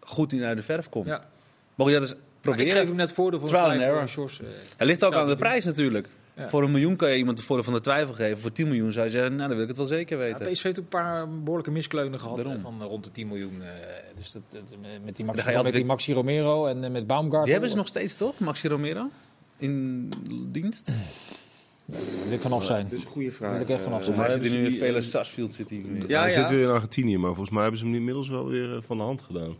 goed 0.00 0.32
in 0.32 0.42
uit 0.42 0.56
de 0.56 0.62
verf 0.62 0.88
komt. 0.88 1.06
Ja. 1.06 1.24
Mogen 1.74 1.92
jij 1.92 2.00
dus 2.02 2.10
Maar 2.10 2.18
ik 2.18 2.26
geef 2.42 2.42
proberen? 2.68 2.86
hem 2.86 2.96
net 2.96 3.12
voordeel 3.12 3.38
voor 3.40 3.48
Trial 3.48 3.64
and 3.64 3.72
twijfel. 3.74 3.94
error. 3.94 4.08
Sjors, 4.08 4.40
eh, 4.40 4.46
Het 4.76 4.86
ligt 4.86 5.04
ook 5.04 5.12
aan 5.14 5.20
de 5.22 5.26
doen. 5.28 5.36
prijs 5.36 5.64
natuurlijk. 5.64 6.08
Ja. 6.36 6.48
Voor 6.48 6.62
een 6.62 6.70
miljoen 6.70 6.96
kan 6.96 7.10
je 7.10 7.16
iemand 7.16 7.36
de 7.36 7.42
voordeel 7.42 7.64
van 7.64 7.72
de 7.74 7.80
twijfel 7.80 8.14
geven. 8.14 8.38
Voor 8.38 8.52
10 8.52 8.66
miljoen 8.66 8.92
zou 8.92 9.04
je 9.04 9.10
zeggen, 9.10 9.30
nou 9.36 9.40
dan 9.48 9.50
wil 9.52 9.60
ik 9.62 9.68
het 9.68 9.76
wel 9.76 9.86
zeker 9.86 10.18
Ja, 10.18 10.24
weten. 10.24 10.52
PSV 10.52 10.62
heeft 10.62 10.78
ook 10.78 10.84
een 10.84 10.88
paar 10.90 11.28
behoorlijke 11.28 11.70
miskleunen 11.70 12.20
gehad 12.20 12.38
eh, 12.38 12.44
van 12.62 12.74
eh, 12.80 12.86
rond 12.86 13.04
de 13.04 13.10
10 13.10 13.26
miljoen. 13.28 13.62
eh, 13.62 13.68
dus 14.16 14.32
dat, 14.32 14.42
dat- 14.48 14.62
met, 15.04 15.16
die 15.16 15.24
Maxi, 15.24 15.62
met 15.62 15.98
die 16.04 16.14
Romero 16.14 16.66
en 16.66 16.84
eh, 16.84 16.90
met 16.90 17.06
Baumgart. 17.06 17.42
Die 17.44 17.52
hebben 17.52 17.70
ze 17.70 17.76
nog 17.76 17.86
steeds 17.86 18.16
toch, 18.16 18.38
Maxi 18.38 18.68
Romero? 18.68 19.08
In 19.60 20.08
dienst? 20.52 20.86
Daar 21.84 22.00
wil 22.24 22.32
ik 22.32 22.40
vanaf 22.40 22.64
zijn. 22.64 22.84
Dat 22.84 22.98
is 22.98 23.04
een 23.04 23.10
goede 23.10 23.30
vraag. 23.30 23.48
Daar 23.50 23.58
wil 23.58 23.68
ik 23.68 23.74
echt 23.74 23.84
vanaf 23.84 23.98
Eh, 23.98 24.04
zijn. 24.04 24.16
Zit 24.16 24.24
hij 24.26 24.34
hebben 24.34 24.52
nu 24.60 24.66
in 24.66 24.72
Vele 24.78 25.00
Sarsfield 25.00 25.54
zit 25.54 25.68
hij. 25.70 25.82
Ja, 26.06 26.20
hij 26.20 26.32
ja. 26.32 26.38
zit 26.40 26.48
weer 26.48 26.62
in 26.62 26.68
Argentinië, 26.70 27.16
maar 27.18 27.28
volgens 27.30 27.50
mij 27.50 27.62
hebben 27.62 27.80
ze 27.80 27.86
hem 27.86 27.94
inmiddels 27.94 28.28
wel 28.28 28.46
weer 28.48 28.74
eh, 28.74 28.82
van 28.82 28.96
de 28.96 29.02
hand 29.02 29.22
gedaan. 29.22 29.56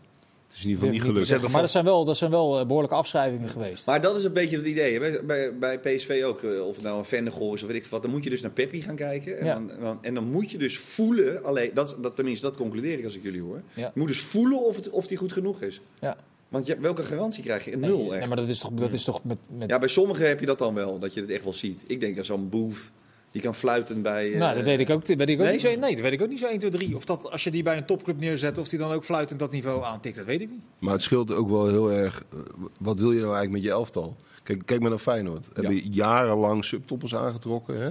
Het 0.48 0.58
is 0.58 0.64
in 0.64 0.68
ieder 0.70 0.82
geval 0.84 0.90
niet 0.98 1.10
gelukt. 1.10 1.26
Zeggen, 1.28 1.50
maar 1.50 1.60
dat 1.60 1.70
zijn 1.70 1.84
wel, 1.84 2.04
dat 2.04 2.16
zijn 2.16 2.30
wel 2.30 2.58
eh, 2.60 2.66
behoorlijke 2.66 2.96
afschrijvingen 2.96 3.48
geweest. 3.48 3.86
Maar 3.86 4.00
dat 4.00 4.16
is 4.16 4.24
een 4.24 4.32
beetje 4.32 4.56
het 4.56 4.66
idee. 4.66 4.98
Bij, 4.98 5.24
bij, 5.24 5.58
bij 5.58 5.78
PSV 5.78 6.22
ook. 6.24 6.42
Of 6.42 6.74
het 6.74 6.84
nou 6.84 6.98
een 6.98 7.04
Vennegoor 7.04 7.54
is 7.54 7.62
of 7.62 7.68
weet 7.68 7.76
ik 7.84 7.86
wat. 7.90 8.02
Dan 8.02 8.10
moet 8.10 8.24
je 8.24 8.30
dus 8.30 8.40
naar 8.40 8.50
Peppi 8.50 8.82
gaan 8.82 8.96
kijken. 8.96 9.38
En, 9.38 9.44
Ja. 9.46 9.54
dan, 9.54 9.70
en 9.70 9.80
dan- 9.80 9.98
en 10.02 10.14
dan 10.14 10.30
moet 10.30 10.50
je 10.50 10.58
dus 10.58 10.78
voelen. 10.78 11.44
Alleen, 11.44 11.70
dat, 11.74 11.96
dat, 12.00 12.16
tenminste, 12.16 12.46
dat 12.46 12.56
concludeer 12.56 12.98
ik 12.98 13.04
als 13.04 13.16
ik 13.16 13.22
jullie 13.22 13.40
hoor. 13.42 13.62
Ja. 13.74 13.90
Je 13.94 13.98
moet 14.00 14.08
dus 14.08 14.20
voelen 14.20 14.64
of, 14.64 14.76
het, 14.76 14.90
of 14.90 15.06
die 15.06 15.16
goed 15.16 15.32
genoeg 15.32 15.62
is. 15.62 15.80
ja. 16.00 16.16
Want 16.50 16.66
je, 16.66 16.78
welke 16.80 17.02
garantie 17.04 17.42
krijg 17.42 17.64
je? 17.64 17.72
Een 17.72 17.80
nul 17.80 17.98
Nee, 18.08 18.18
echt. 18.18 18.28
maar 18.28 18.36
dat 18.36 18.48
is 18.48 18.58
toch, 18.58 18.72
dat 18.72 18.92
is 18.92 19.04
toch 19.04 19.24
met, 19.24 19.38
met 19.58 19.68
Ja, 19.70 19.78
bij 19.78 19.88
sommigen 19.88 20.28
heb 20.28 20.40
je 20.40 20.46
dat 20.46 20.58
dan 20.58 20.74
wel. 20.74 20.98
Dat 20.98 21.14
je 21.14 21.20
het 21.20 21.30
echt 21.30 21.44
wel 21.44 21.54
ziet. 21.54 21.84
Ik 21.86 22.00
denk 22.00 22.16
dat 22.16 22.26
zo'n 22.26 22.48
boef. 22.48 22.90
Die 23.32 23.42
kan 23.42 23.54
fluiten 23.54 24.02
bij... 24.02 24.32
eh, 24.32 24.38
Nou, 24.38 24.54
dat 24.56 24.64
weet 24.64 24.80
ik 24.80 24.90
ook, 24.90 25.06
weet 25.06 25.28
ik 25.28 25.38
ook 25.38 25.42
nee? 25.44 25.52
niet 25.52 25.60
zo. 25.60 25.68
Nee, 25.68 25.92
dat 25.92 26.00
weet 26.00 26.12
ik 26.12 26.22
ook 26.22 26.28
niet 26.28 26.38
zo 26.38 26.46
1, 26.46 26.58
2, 26.58 26.70
3. 26.70 26.96
Of 26.96 27.04
dat 27.04 27.30
als 27.30 27.44
je 27.44 27.50
die 27.50 27.62
bij 27.62 27.76
een 27.76 27.84
topclub 27.86 28.18
neerzet, 28.20 28.58
of 28.58 28.68
die 28.68 28.78
dan 28.78 28.92
ook 28.92 29.04
fluitend 29.04 29.38
dat 29.38 29.50
niveau 29.50 29.84
aantikt, 29.84 30.16
dat 30.16 30.24
weet 30.24 30.40
ik 30.40 30.50
niet. 30.50 30.60
Maar 30.78 30.92
het 30.92 31.02
scheelt 31.02 31.32
ook 31.32 31.48
wel 31.48 31.66
heel 31.68 31.92
erg. 31.92 32.22
eh, 32.32 32.38
Wat 32.78 32.98
wil 32.98 33.08
je 33.12 33.20
nou 33.20 33.32
eigenlijk 33.34 33.52
met 33.52 33.62
je 33.62 33.70
elftal? 33.70 34.16
Kijk, 34.42 34.62
kijk 34.64 34.80
maar 34.80 34.90
naar 34.90 34.98
Feyenoord. 34.98 35.48
Hebben 35.52 35.76
jarenlang 35.92 36.64
subtoppers 36.64 37.14
aangetrokken. 37.14 37.80
Hè? 37.80 37.90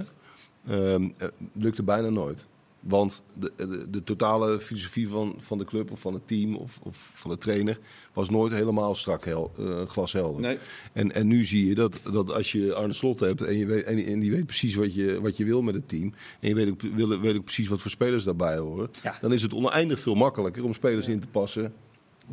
Ehm, 0.68 1.08
eh, 1.18 1.28
lukte 1.52 1.82
bijna 1.82 2.08
nooit. 2.08 2.46
Want 2.80 3.22
de, 3.34 3.52
de, 3.56 3.86
de 3.90 4.04
totale 4.04 4.60
filosofie 4.60 5.08
van, 5.08 5.34
van 5.38 5.58
de 5.58 5.64
club 5.64 5.90
of 5.90 6.00
van 6.00 6.14
het 6.14 6.26
team 6.26 6.56
of, 6.56 6.80
of 6.82 7.10
van 7.14 7.30
de 7.30 7.38
trainer 7.38 7.78
was 8.12 8.30
nooit 8.30 8.52
helemaal 8.52 8.94
strak 8.94 9.24
hel, 9.24 9.52
eh, 9.58 9.86
glashelder. 9.86 10.40
Nee. 10.40 10.58
En, 10.92 11.12
en 11.12 11.26
nu 11.26 11.44
zie 11.44 11.66
je 11.66 11.74
dat, 11.74 12.00
dat 12.12 12.32
als 12.32 12.52
je 12.52 12.74
Arne 12.74 12.92
Slot 12.92 13.20
hebt 13.20 13.42
en, 13.42 13.56
je 13.56 13.66
weet, 13.66 13.84
en, 13.84 13.96
die- 13.96 14.06
en 14.06 14.20
die 14.20 14.30
weet 14.30 14.46
precies 14.46 14.74
wat 14.74 14.94
je, 14.94 15.20
wat 15.20 15.36
je 15.36 15.44
wil 15.44 15.62
met 15.62 15.74
het 15.74 15.88
team. 15.88 16.12
En 16.40 16.48
je 16.48 16.54
weet 16.54 16.70
ook, 16.70 16.80
wil, 16.80 17.20
weet 17.20 17.36
ook 17.36 17.44
precies 17.44 17.68
wat 17.68 17.82
voor 17.82 17.90
spelers 17.90 18.24
daarbij 18.24 18.56
horen. 18.58 18.90
Ja. 19.02 19.18
Dan 19.20 19.32
is 19.32 19.42
het 19.42 19.54
oneindig 19.54 20.00
veel 20.00 20.14
makkelijker 20.14 20.64
om 20.64 20.74
spelers 20.74 21.08
in 21.08 21.20
te 21.20 21.26
passen 21.28 21.72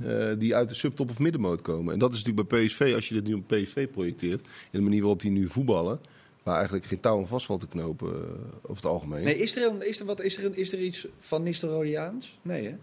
eh, 0.04 0.28
die 0.38 0.56
uit 0.56 0.70
de 0.70 0.76
subtop 0.76 1.10
of 1.10 1.20
middenmoot 1.20 1.62
komen. 1.62 1.94
En 1.94 2.00
dat 2.00 2.12
is 2.14 2.24
natuurlijk 2.24 2.50
bij 2.50 2.66
PSV, 2.66 2.92
als 2.96 3.08
je 3.08 3.14
dit 3.14 3.24
nu 3.24 3.34
op 3.34 3.48
PSV 3.48 3.88
projecteert, 3.90 4.42
in 4.42 4.48
de 4.72 4.82
manier 4.82 5.00
waarop 5.02 5.22
die 5.22 5.32
nu 5.32 5.48
voetballen, 5.50 6.00
waar 6.48 6.56
eigenlijk 6.56 6.86
geen 6.86 7.00
touw 7.00 7.20
en 7.20 7.28
vast 7.28 7.46
valt 7.46 7.60
te 7.60 7.68
knopen 7.68 8.14
eh, 8.14 8.20
over 8.62 8.76
het 8.76 8.86
algemeen. 8.86 9.24
Nee, 9.24 9.38
is 9.38 9.56
er, 9.56 9.64
een, 9.64 9.88
is, 9.88 10.00
er 10.00 10.06
wat, 10.06 10.22
is, 10.22 10.38
er 10.38 10.46
een, 10.46 10.56
is 10.56 10.74
er 10.74 10.80
iets 10.80 11.08
van 11.20 11.44
Nistelrooiaans? 11.44 12.40
Nee, 12.42 12.68
hè? 12.68 12.76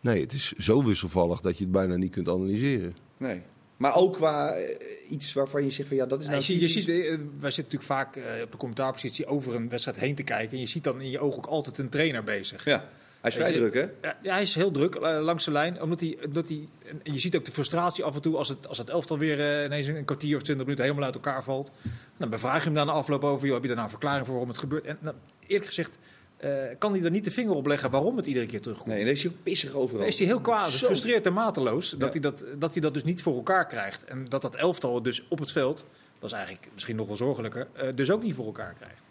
Nee, 0.00 0.20
het 0.20 0.32
is 0.32 0.52
zo 0.52 0.84
wisselvallig 0.84 1.40
dat 1.40 1.56
je 1.58 1.62
het 1.62 1.72
bijna 1.72 1.96
niet 1.96 2.12
kunt 2.12 2.28
analyseren. 2.28 2.96
Nee. 3.16 3.42
Maar 3.76 3.94
ook 3.94 4.12
qua 4.12 4.52
eh, 4.52 4.76
iets 5.08 5.32
waarvan 5.32 5.64
je 5.64 5.70
zegt 5.70 5.88
van 5.88 5.96
ja, 5.96 6.06
dat 6.06 6.18
is 6.20 6.24
Ja, 6.24 6.30
nou... 6.30 6.42
je, 6.44 6.52
ziet, 6.52 6.60
je 6.60 6.66
typisch. 6.66 6.84
ziet, 6.84 7.04
eh, 7.04 7.18
wij 7.38 7.50
zitten 7.50 7.78
natuurlijk 7.78 7.82
vaak 7.82 8.16
eh, 8.16 8.42
op 8.42 8.50
de 8.50 8.56
commentaarpositie 8.56 9.26
over 9.26 9.54
een 9.54 9.68
wedstrijd 9.68 9.98
heen 9.98 10.14
te 10.14 10.22
kijken. 10.22 10.52
En 10.52 10.58
je 10.58 10.66
ziet 10.66 10.84
dan 10.84 11.00
in 11.00 11.10
je 11.10 11.18
oog 11.18 11.36
ook 11.36 11.46
altijd 11.46 11.78
een 11.78 11.88
trainer 11.88 12.24
bezig. 12.24 12.64
Ja, 12.64 12.88
hij 13.20 13.30
is 13.30 13.36
vrij 13.36 13.52
druk, 13.52 13.74
hè? 13.74 14.08
Ja, 14.22 14.32
hij 14.32 14.42
is 14.42 14.54
heel 14.54 14.70
druk 14.70 14.94
eh, 14.94 15.20
langs 15.20 15.44
de 15.44 15.50
lijn. 15.50 15.82
Omdat 15.82 16.00
hij, 16.00 16.18
omdat 16.26 16.48
hij, 16.48 16.68
en 17.02 17.12
je 17.12 17.18
ziet 17.18 17.36
ook 17.36 17.44
de 17.44 17.52
frustratie 17.52 18.04
af 18.04 18.14
en 18.14 18.20
toe 18.20 18.36
als 18.36 18.48
het, 18.48 18.66
als 18.66 18.78
het 18.78 18.88
elftal 18.88 19.18
weer 19.18 19.40
eh, 19.40 19.64
ineens 19.64 19.86
een 19.86 20.04
kwartier 20.04 20.36
of 20.36 20.42
twintig 20.42 20.64
minuten 20.64 20.84
helemaal 20.84 21.06
uit 21.06 21.14
elkaar 21.14 21.44
valt. 21.44 21.70
Dan 22.16 22.30
bevraag 22.30 22.58
je 22.58 22.64
hem 22.64 22.74
dan 22.74 22.86
de 22.86 22.92
afloop 22.92 23.24
over, 23.24 23.46
joh, 23.46 23.54
heb 23.54 23.62
je 23.62 23.68
daar 23.68 23.76
nou 23.76 23.88
een 23.88 23.98
verklaring 23.98 24.24
voor 24.24 24.34
waarom 24.34 24.50
het 24.50 24.60
gebeurt? 24.60 24.84
En 24.84 24.98
nou, 25.00 25.16
eerlijk 25.46 25.66
gezegd 25.66 25.98
eh, 26.36 26.50
kan 26.78 26.92
hij 26.92 27.02
er 27.04 27.10
niet 27.10 27.24
de 27.24 27.30
vinger 27.30 27.54
op 27.54 27.66
leggen 27.66 27.90
waarom 27.90 28.16
het 28.16 28.26
iedere 28.26 28.46
keer 28.46 28.60
terugkomt. 28.60 28.88
Nee, 28.88 29.04
dan 29.04 29.12
is 29.12 29.22
hij 29.22 29.32
ook 29.32 29.42
pissig 29.42 29.72
overal. 29.72 30.06
Is 30.06 30.18
hij 30.18 30.26
heel 30.26 30.40
kwaad, 30.40 30.70
Zo. 30.70 30.86
frustreert 30.86 31.26
en 31.26 31.32
mateloos 31.32 31.90
dat, 31.90 32.12
hij 32.12 32.20
dat, 32.20 32.44
dat 32.58 32.72
hij 32.72 32.80
dat 32.80 32.94
dus 32.94 33.04
niet 33.04 33.22
voor 33.22 33.34
elkaar 33.34 33.66
krijgt. 33.66 34.04
En 34.04 34.24
dat 34.28 34.42
dat 34.42 34.56
elftal 34.56 35.02
dus 35.02 35.24
op 35.28 35.38
het 35.38 35.52
veld, 35.52 35.84
dat 36.18 36.30
is 36.30 36.36
eigenlijk 36.36 36.68
misschien 36.72 36.96
nog 36.96 37.06
wel 37.06 37.16
zorgelijker, 37.16 37.66
dus 37.94 38.10
ook 38.10 38.22
niet 38.22 38.34
voor 38.34 38.46
elkaar 38.46 38.74
krijgt. 38.74 39.02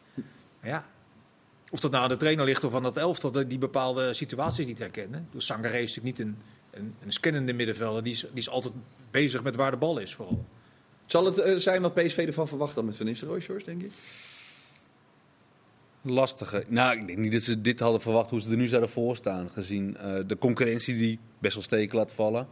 Maar 0.59 0.69
ja, 0.69 0.85
of 1.69 1.79
dat 1.79 1.91
nou 1.91 2.03
aan 2.03 2.09
de 2.09 2.17
trainer 2.17 2.45
ligt 2.45 2.63
of 2.63 2.75
aan 2.75 2.83
dat 2.83 2.97
elftal 2.97 3.31
dat 3.31 3.49
die 3.49 3.57
bepaalde 3.57 4.13
situaties 4.13 4.65
niet 4.65 4.79
herkennen. 4.79 5.27
Dus 5.31 5.45
Sangaré 5.45 5.77
is 5.77 5.95
natuurlijk 5.95 6.17
niet 6.17 6.27
een, 6.27 6.37
een, 6.71 6.95
een 7.03 7.11
scannende 7.11 7.53
middenvelder, 7.53 8.03
die 8.03 8.13
is, 8.13 8.19
die 8.19 8.29
is 8.33 8.49
altijd 8.49 8.73
bezig 9.11 9.43
met 9.43 9.55
waar 9.55 9.71
de 9.71 9.77
bal 9.77 9.97
is 9.97 10.15
vooral. 10.15 10.45
Zal 11.05 11.25
het 11.25 11.37
eh, 11.37 11.55
zijn 11.55 11.81
wat 11.81 11.93
PSV 11.93 12.17
ervan 12.17 12.47
verwacht 12.47 12.75
dan 12.75 12.85
met 12.85 12.97
Van 12.97 13.05
Nistelrooy, 13.05 13.39
Sjors, 13.39 13.63
denk 13.63 13.81
ik? 13.81 13.91
Lastige. 16.01 16.65
Nou, 16.67 16.97
ik 16.97 17.07
denk 17.07 17.19
niet 17.19 17.31
dat 17.31 17.41
ze 17.41 17.61
dit 17.61 17.79
hadden 17.79 18.01
verwacht 18.01 18.29
hoe 18.29 18.41
ze 18.41 18.51
er 18.51 18.57
nu 18.57 18.67
zouden 18.67 18.89
voor 18.89 19.15
staan. 19.15 19.49
Gezien 19.49 19.97
eh, 19.97 20.19
de 20.27 20.37
concurrentie 20.37 20.97
die 20.97 21.19
best 21.39 21.53
wel 21.53 21.63
steken 21.63 21.97
laat 21.97 22.11
vallen. 22.11 22.47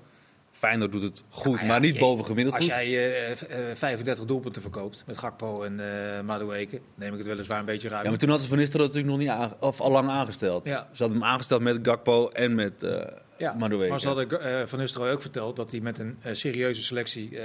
Feyenoord 0.57 0.91
doet 0.91 1.01
het 1.01 1.23
goed, 1.29 1.45
Nou 1.51 1.57
ja, 1.59 1.65
maar 1.67 1.79
niet 1.79 1.93
je- 1.93 1.99
boven 1.99 2.25
gemiddeld 2.25 2.55
Als 2.55 2.63
goed. 2.65 2.73
jij 2.73 3.25
eh, 3.29 3.35
v- 3.35 3.41
eh, 3.41 3.57
35 3.73 4.25
doelpunten 4.25 4.61
verkoopt 4.61 5.03
met 5.05 5.17
Gakpo 5.17 5.63
en 5.63 5.79
eh 5.79 6.21
Madueke, 6.21 6.81
neem 6.95 7.11
ik 7.11 7.17
het 7.17 7.27
weliswaar 7.27 7.59
een 7.59 7.65
beetje 7.65 7.87
ruim. 7.89 8.03
Ja, 8.03 8.09
maar 8.09 8.17
toen 8.19 8.29
hadden 8.29 8.45
ze 8.47 8.53
Van 8.53 8.61
Nistelrooy 8.61 8.89
natuurlijk 8.93 9.25
nog 9.27 9.39
niet 9.47 9.55
of 9.59 9.81
al 9.81 9.91
lang 9.91 10.09
aangesteld. 10.09 10.65
Ja. 10.65 10.87
Ze 10.91 11.03
hadden 11.03 11.21
hem 11.21 11.29
aangesteld 11.29 11.61
met 11.61 11.79
Gakpo 11.81 12.29
en 12.29 12.55
met 12.55 12.83
eh 12.83 13.01
Ja, 13.37 13.53
Madueke. 13.59 13.89
maar 13.89 13.99
ze 13.99 14.07
hadden 14.07 14.41
eh, 14.41 14.61
Van 14.65 14.79
Nistelrooy 14.79 15.11
ook 15.11 15.21
verteld 15.21 15.55
dat 15.55 15.71
hij 15.71 15.79
met 15.79 15.99
een 15.99 16.17
eh, 16.21 16.33
serieuze 16.33 16.83
selectie 16.83 17.37
eh, 17.39 17.43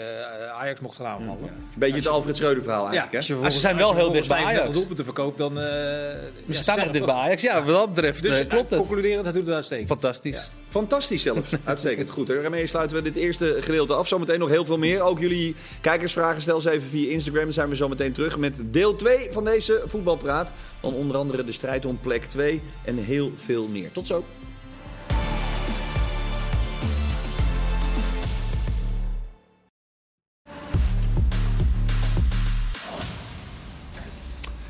Ajax 0.61 0.81
mocht 0.81 0.97
gaan 0.97 1.07
aanvallen. 1.07 1.43
Een 1.43 1.65
beetje 1.75 1.97
het 1.97 2.07
Alfred 2.09 2.37
Schreuder 2.37 2.63
verhaal 2.63 2.89
eigenlijk, 2.89 3.25
vervolgens- 3.25 3.55
ze 3.55 3.61
zijn 3.61 3.77
wel 3.77 3.95
heel 3.95 4.13
dicht 4.13 4.29
bij 4.29 4.37
vervolgens 4.37 4.59
35 4.59 4.61
Ajax. 4.63 4.77
doelpunten 4.79 5.05
verkoopt, 5.05 5.39
dan... 5.39 5.59
eh 5.59 5.65
Ze 5.65 6.33
ja, 6.47 6.55
staan 6.55 6.79
nog 6.79 6.91
dit 6.91 7.05
bij 7.05 7.15
Ajax. 7.15 7.43
Ja, 7.43 7.63
wat 7.63 7.75
dat 7.75 7.89
betreft 7.95 8.23
Dus 8.23 8.47
klopt 8.47 8.71
het. 8.71 8.79
concluderend, 8.81 9.25
hij 9.25 9.33
doet 9.33 9.47
het 9.47 9.55
uitstekend. 9.55 9.89
Fantastisch. 9.89 10.51
Fantastisch 10.69 11.23
zelfs. 11.23 11.49
Uitstekend. 11.65 12.11
Goed, 12.11 12.29
hè. 12.29 12.41
daarmee 12.43 12.67
sluiten 12.67 12.97
we 12.97 13.03
dit 13.03 13.15
eerste 13.17 13.57
gedeelte 13.61 13.95
af. 13.95 14.09
Zometeen 14.09 14.39
nog 14.39 14.49
heel 14.49 14.65
veel 14.65 14.79
meer. 14.79 15.01
Ook 15.03 15.19
jullie 15.19 15.55
kijkersvragen 15.81 16.43
stel 16.43 16.61
ze 16.61 16.71
even 16.71 16.89
via 16.89 17.11
Instagram. 17.11 17.45
Dan 17.45 17.53
zijn 17.53 17.69
we 17.69 17.77
zo 17.77 17.89
meteen 17.89 18.13
terug 18.13 18.39
met 18.39 18.61
deel 18.65 18.97
2 18.97 19.29
van 19.33 19.45
deze 19.45 19.83
voetbalpraat. 19.87 20.53
Dan 20.81 20.95
onder 20.95 21.17
andere 21.17 21.45
de 21.45 21.53
strijd 21.53 21.85
om 21.87 21.99
plek 22.01 22.25
2 22.25 22.63
en 22.85 22.97
heel 22.97 23.33
veel 23.45 23.67
meer. 23.69 23.93
Tot 23.93 24.07
zo. 24.07 24.25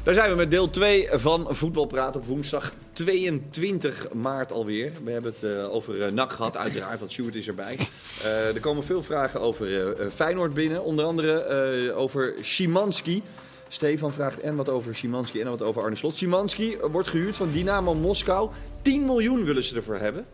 Daar 0.03 0.15
zijn 0.15 0.31
we 0.31 0.37
met 0.37 0.51
deel 0.51 0.71
2 0.71 1.09
van 1.13 1.47
Voetbalpraat 1.51 2.17
op 2.17 2.27
woensdag 2.27 2.73
22 2.93 4.13
maart 4.13 4.53
alweer. 4.53 4.93
We 5.05 5.11
hebben 5.11 5.35
het 5.39 5.51
eh, 5.51 5.75
over 5.75 6.03
eh, 6.03 6.13
NAC 6.13 6.33
gehad, 6.33 6.57
uiteraard, 6.57 6.99
want 6.99 7.13
Sjoerd 7.13 7.35
is 7.35 7.49
erbij. 7.49 7.79
Eh, 8.23 8.55
er 8.55 8.61
komen 8.61 8.85
veel 8.85 9.03
vragen 9.03 9.41
over 9.41 9.97
Feyenoord 10.15 10.55
binnen. 10.55 10.85
Onder 10.85 11.05
andere 11.05 11.93
over 11.93 12.35
Szymanski. 12.41 13.23
Stefan 13.69 14.13
vraagt 14.13 14.41
en 14.41 14.57
wat 14.57 14.69
over 14.69 14.95
Szymanski 14.95 15.41
en 15.41 15.49
wat 15.49 15.63
over 15.63 15.83
Arne 15.83 15.97
Slot. 15.97 16.17
Szymanski 16.17 16.77
wordt 16.91 17.09
gehuurd 17.09 17.37
van 17.37 17.51
Dynamo 17.51 17.95
Moskou. 17.95 18.51
10 18.83 19.05
miljoen 19.05 19.45
willen 19.45 19.63
ze 19.63 19.77
ervoor 19.77 19.99
hebben. 19.99 20.27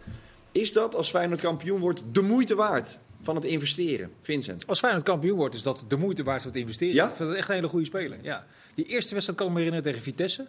Is 0.52 0.72
dat, 0.72 0.94
als 0.94 1.10
Feyenoord 1.10 1.40
kampioen 1.40 1.80
wordt, 1.80 2.02
de 2.12 2.22
moeite 2.22 2.54
waard 2.54 2.98
van 3.22 3.34
het 3.34 3.44
investeren? 3.44 4.10
Vincent? 4.20 4.66
Als 4.66 4.78
Feyenoord 4.78 5.04
kampioen 5.04 5.36
wordt, 5.36 5.54
is 5.54 5.62
dat 5.62 5.84
de 5.88 5.96
moeite 5.96 6.22
waard 6.22 6.42
van 6.42 6.50
het 6.50 6.60
investeren. 6.60 6.94
Ja? 6.94 7.08
Ik 7.08 7.14
vind 7.14 7.28
het 7.28 7.38
echt 7.38 7.48
een 7.48 7.54
hele 7.54 7.68
goede 7.68 7.84
speler. 7.86 8.18
Ja. 8.22 8.46
Die 8.74 8.84
eerste 8.84 9.12
wedstrijd 9.12 9.38
kan 9.38 9.48
ik 9.48 9.54
me 9.54 9.58
herinneren 9.58 9.90
tegen 9.92 10.02
Vitesse. 10.06 10.46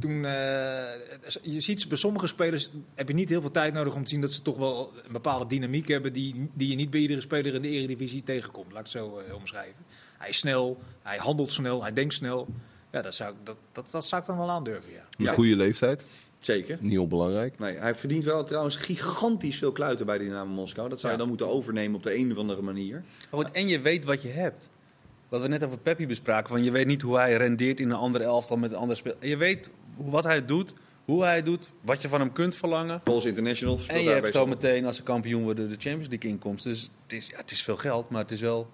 Toen, 0.00 0.24
eh, 0.24 0.30
je 1.42 1.60
ziet 1.60 1.88
bij 1.88 1.98
sommige 1.98 2.26
spelers 2.26 2.70
heb 2.94 3.08
je 3.08 3.14
niet 3.14 3.28
heel 3.28 3.40
veel 3.40 3.50
tijd 3.50 3.74
nodig 3.74 3.94
om 3.94 4.02
te 4.04 4.08
zien 4.10 4.20
dat 4.20 4.32
ze 4.32 4.42
toch 4.42 4.56
wel 4.56 4.92
een 5.06 5.12
bepaalde 5.12 5.46
dynamiek 5.46 5.88
hebben 5.88 6.12
die, 6.12 6.50
die 6.54 6.68
je 6.68 6.74
niet 6.76 6.90
bij 6.90 7.00
iedere 7.00 7.20
speler 7.20 7.54
in 7.54 7.62
de 7.62 7.68
Eredivisie 7.68 8.22
tegenkomt. 8.22 8.72
Laat 8.72 8.86
ik 8.86 8.92
het 8.92 9.02
zo 9.02 9.18
eh, 9.18 9.34
omschrijven. 9.34 9.84
Hij 10.18 10.28
is 10.28 10.38
snel, 10.38 10.78
hij 11.02 11.16
handelt 11.16 11.52
snel, 11.52 11.82
hij 11.82 11.92
denkt 11.92 12.14
snel. 12.14 12.48
Ja, 12.92 13.02
dat 13.02 13.14
zou, 13.14 13.32
ik- 13.32 13.46
dat, 13.46 13.56
dat, 13.72 13.90
dat 13.90 14.06
zou 14.06 14.20
ik 14.22 14.26
dan 14.28 14.36
wel 14.36 14.50
aandurven, 14.50 14.92
ja. 14.92 14.98
Een 15.18 15.24
Ja. 15.24 15.32
goede 15.32 15.56
leeftijd, 15.56 16.04
Zeker. 16.38 16.78
niet 16.80 16.98
onbelangrijk. 16.98 17.58
Nee, 17.58 17.76
hij 17.76 17.94
verdient 17.94 18.24
wel 18.24 18.44
trouwens 18.44 18.76
gigantisch 18.76 19.58
veel 19.58 19.72
kluiten 19.72 20.06
bij 20.06 20.18
Dynamo 20.18 20.52
Moskou. 20.54 20.88
Dat 20.88 21.00
zou 21.00 21.12
je 21.12 21.18
Ja. 21.18 21.24
dan 21.24 21.28
moeten 21.36 21.54
overnemen 21.56 21.96
op 21.96 22.02
de 22.02 22.16
een 22.16 22.32
of 22.32 22.38
andere 22.38 22.62
manier. 22.62 23.04
Oh, 23.30 23.44
en 23.52 23.68
je 23.68 23.80
weet 23.80 24.04
wat 24.04 24.22
je 24.22 24.28
hebt. 24.28 24.68
Wat 25.28 25.40
we 25.40 25.48
net 25.48 25.64
over 25.64 25.78
Peppi 25.78 26.06
bespraken. 26.06 26.48
Van 26.48 26.64
je 26.64 26.70
weet 26.70 26.86
niet 26.86 27.02
hoe 27.02 27.16
hij 27.16 27.36
rendeert 27.36 27.80
in 27.80 27.90
een 27.90 27.96
andere 27.96 28.24
elftal 28.24 28.56
met 28.56 28.70
een 28.70 28.76
andere 28.76 28.98
speler. 28.98 29.16
Je 29.26 29.36
weet 29.36 29.70
hoe- 29.96 30.10
wat 30.10 30.24
hij 30.24 30.42
doet, 30.42 30.72
hoe 31.04 31.22
hij 31.22 31.36
het 31.36 31.44
doet, 31.44 31.70
wat 31.80 32.02
je 32.02 32.08
van 32.08 32.20
hem 32.20 32.32
kunt 32.32 32.54
verlangen. 32.54 33.00
Pols 33.02 33.24
International 33.24 33.78
speelt 33.78 33.98
En 33.98 34.04
je 34.04 34.10
hebt 34.10 34.30
zo 34.30 34.46
meteen, 34.46 34.84
als 34.84 34.96
ze 34.96 35.02
kampioen 35.02 35.42
worden, 35.42 35.68
de 35.68 35.74
Champions 35.78 36.08
League 36.08 36.30
inkomst. 36.30 36.64
Dus 36.64 36.90
het 37.02 37.12
is, 37.12 37.26
ja, 37.26 37.36
het 37.36 37.50
is 37.50 37.62
veel 37.62 37.76
geld, 37.76 38.10
maar 38.10 38.22
het 38.22 38.30
is 38.30 38.40
wel... 38.40 38.68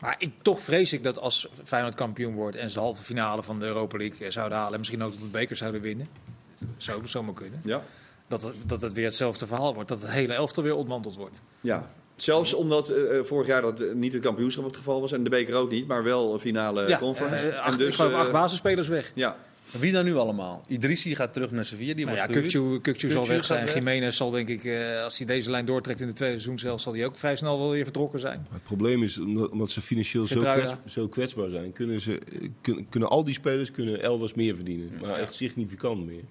Maar 0.00 0.14
ik, 0.18 0.30
toch 0.42 0.60
vrees 0.60 0.92
ik 0.92 1.02
dat 1.02 1.18
als 1.18 1.48
Feyenoord 1.64 1.94
kampioen 1.94 2.34
wordt 2.34 2.56
en 2.56 2.68
ze 2.70 2.74
de 2.74 2.80
halve 2.82 3.02
finale 3.02 3.42
van 3.42 3.58
de 3.58 3.66
Europa 3.66 3.96
League 3.98 4.26
eh, 4.26 4.32
zouden 4.32 4.58
halen 4.58 4.72
en 4.72 4.78
misschien 4.78 5.02
ook 5.02 5.12
de 5.18 5.24
beker 5.30 5.56
zouden 5.56 5.80
winnen. 5.80 6.08
Het 6.58 6.68
zou 6.76 7.06
zomaar 7.08 7.34
kunnen. 7.34 7.60
Ja. 7.64 7.82
Dat 8.28 8.42
het, 8.42 8.54
dat 8.66 8.82
het 8.82 8.92
weer 8.92 9.04
hetzelfde 9.04 9.46
verhaal 9.46 9.74
wordt. 9.74 9.88
Dat 9.88 10.00
het 10.02 10.10
hele 10.10 10.32
elftal 10.32 10.62
weer 10.62 10.74
ontmanteld 10.74 11.16
wordt. 11.16 11.40
ja. 11.60 11.90
Zelfs 12.16 12.54
omdat 12.54 12.88
eh, 12.88 13.18
eh, 13.18 13.24
vorig 13.24 13.46
jaar 13.46 13.62
dat 13.62 13.80
eh, 13.80 13.92
niet 13.94 14.12
het 14.12 14.22
kampioenschap 14.22 14.64
het 14.64 14.76
geval 14.76 15.00
was 15.00 15.12
en 15.12 15.24
de 15.24 15.30
beker 15.30 15.54
ook 15.54 15.70
niet, 15.70 15.86
maar 15.86 16.02
wel 16.02 16.32
een 16.32 16.40
finale 16.40 16.88
ja, 16.88 16.98
conference. 16.98 17.48
En 17.48 17.76
dus, 17.78 17.88
ik 17.88 17.94
geloof 17.94 18.12
acht 18.12 18.32
basisspelers 18.32 18.88
weg. 18.88 19.12
Ja, 19.14 19.36
Wie 19.78 19.92
dan 19.92 20.04
nu 20.04 20.16
allemaal? 20.16 20.64
Idrissi 20.68 21.14
gaat 21.16 21.32
terug 21.32 21.50
naar 21.50 21.64
Sevilla, 21.64 21.94
die 21.94 22.04
Nou 22.06 22.16
wordt 22.16 22.34
ja. 22.34 22.40
Kukcu, 22.40 22.80
Kukcu 22.80 23.10
zal 23.10 23.26
weg 23.26 23.44
zijn. 23.44 23.66
Jiménez 23.68 24.16
zal 24.16 24.30
denk 24.30 24.48
ik, 24.48 24.64
eh, 24.64 25.02
als 25.02 25.18
hij 25.18 25.26
deze 25.26 25.50
lijn 25.50 25.64
doortrekt 25.66 26.00
in 26.00 26.06
de 26.06 26.12
tweede 26.12 26.34
seizoen 26.34 26.58
zelf, 26.58 26.80
zal 26.80 26.92
hij 26.94 27.04
ook 27.04 27.16
vrij 27.16 27.36
snel 27.36 27.58
wel 27.58 27.70
weer 27.70 27.84
vertrokken 27.84 28.20
zijn. 28.20 28.38
Maar 28.42 28.52
het 28.58 28.62
probleem 28.62 29.02
is, 29.02 29.18
omdat, 29.18 29.70
ze 29.70 29.80
financieel 29.80 30.26
zo, 30.26 30.40
kwets- 30.40 30.74
zo 30.86 31.08
kwetsbaar 31.08 31.50
zijn, 31.50 31.72
kunnen, 31.72 32.00
ze, 32.00 32.18
eh, 32.18 32.48
kun- 32.60 32.86
kunnen 32.88 33.08
al 33.08 33.24
die 33.24 33.34
spelers 33.34 33.70
kunnen 33.70 34.02
elders 34.02 34.34
meer 34.34 34.54
verdienen. 34.54 34.90
Maar 35.00 35.18
echt 35.18 35.34
significant 35.34 36.06
meer. 36.06 36.22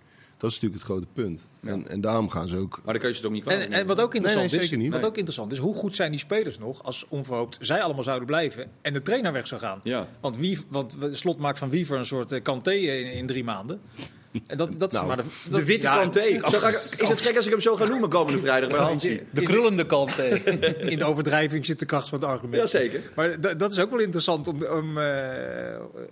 Dat 0.44 0.52
is 0.52 0.60
natuurlijk 0.60 0.88
het 0.88 0.92
grote 0.92 1.08
punt. 1.14 1.42
En, 1.64 1.88
en 1.88 2.02
daarom 2.02 2.30
gaan 2.30 2.48
ze 2.48 2.58
ook... 2.58 2.82
Maar 2.84 2.94
dan 2.94 3.02
kun 3.02 3.10
je 3.10 3.16
ze 3.16 3.22
toch 3.22 3.32
niet 3.32 3.44
kwalijk 3.44 3.66
En, 3.66 3.74
en 3.74 3.86
wat 3.86 4.00
ook 4.00 4.14
interessant 4.14 4.52
nee, 4.52 4.60
is, 4.60 4.66
zeker 4.66 4.84
niet. 4.84 4.92
wat 4.92 5.06
ook 5.06 5.16
interessant 5.16 5.52
is, 5.52 5.58
hoe 5.58 5.74
goed 5.74 5.96
zijn 5.96 6.12
die 6.12 6.20
spelers 6.20 6.58
nog 6.58 6.84
als 6.84 7.06
onverhoopt 7.10 7.58
zij 7.60 7.82
allemaal 7.82 8.04
zouden 8.04 8.28
blijven 8.28 8.72
en 8.82 8.94
de 8.94 9.02
trainer 9.02 9.34
weg 9.34 9.48
zou 9.48 9.62
gaan? 9.62 9.80
Ja. 9.84 10.08
Want, 10.20 10.38
wie, 10.38 10.60
want 10.70 10.98
Slot 11.12 11.40
maakt 11.40 11.58
van 11.58 11.70
Wiever 11.70 11.98
een 11.98 12.06
soort 12.06 12.32
eh, 12.32 12.42
Kanté 12.42 12.72
in, 12.72 13.12
in 13.12 13.28
drie 13.28 13.44
maanden. 13.44 13.82
En 14.48 14.58
dat, 14.58 14.70
dat 14.80 14.92
is 14.94 14.98
Nou, 14.98 15.08
maar 15.08 15.24
de, 15.52 15.64
witte 15.64 15.88
ja, 15.88 16.02
ik- 16.02 16.16
Is 16.98 17.08
het 17.08 17.22
gek 17.22 17.36
als 17.36 17.46
ik 17.46 17.52
hem 17.52 17.60
zo 17.62 17.76
ga 17.76 17.86
noemen 17.86 18.10
komende 18.10 18.40
vrijdag 18.40 18.70
bij 18.70 18.80
Hansie? 18.80 19.22
De 19.30 19.42
krullende 19.42 19.86
kant 19.86 20.16
tegen. 20.16 20.62
In 20.92 20.98
de 20.98 21.04
overdrijving 21.06 21.66
zit 21.66 21.80
de 21.80 21.86
kracht 21.86 22.10
van 22.10 22.20
het 22.20 22.28
argument. 22.28 22.56
Jazeker. 22.62 23.02
Maar 23.16 23.58
dat 23.58 23.72
is 23.72 23.80
ook 23.80 23.90
wel 23.90 24.00
interessant 24.00 24.48
om, 24.48 24.64
om, 24.64 24.98
eh, 24.98 25.06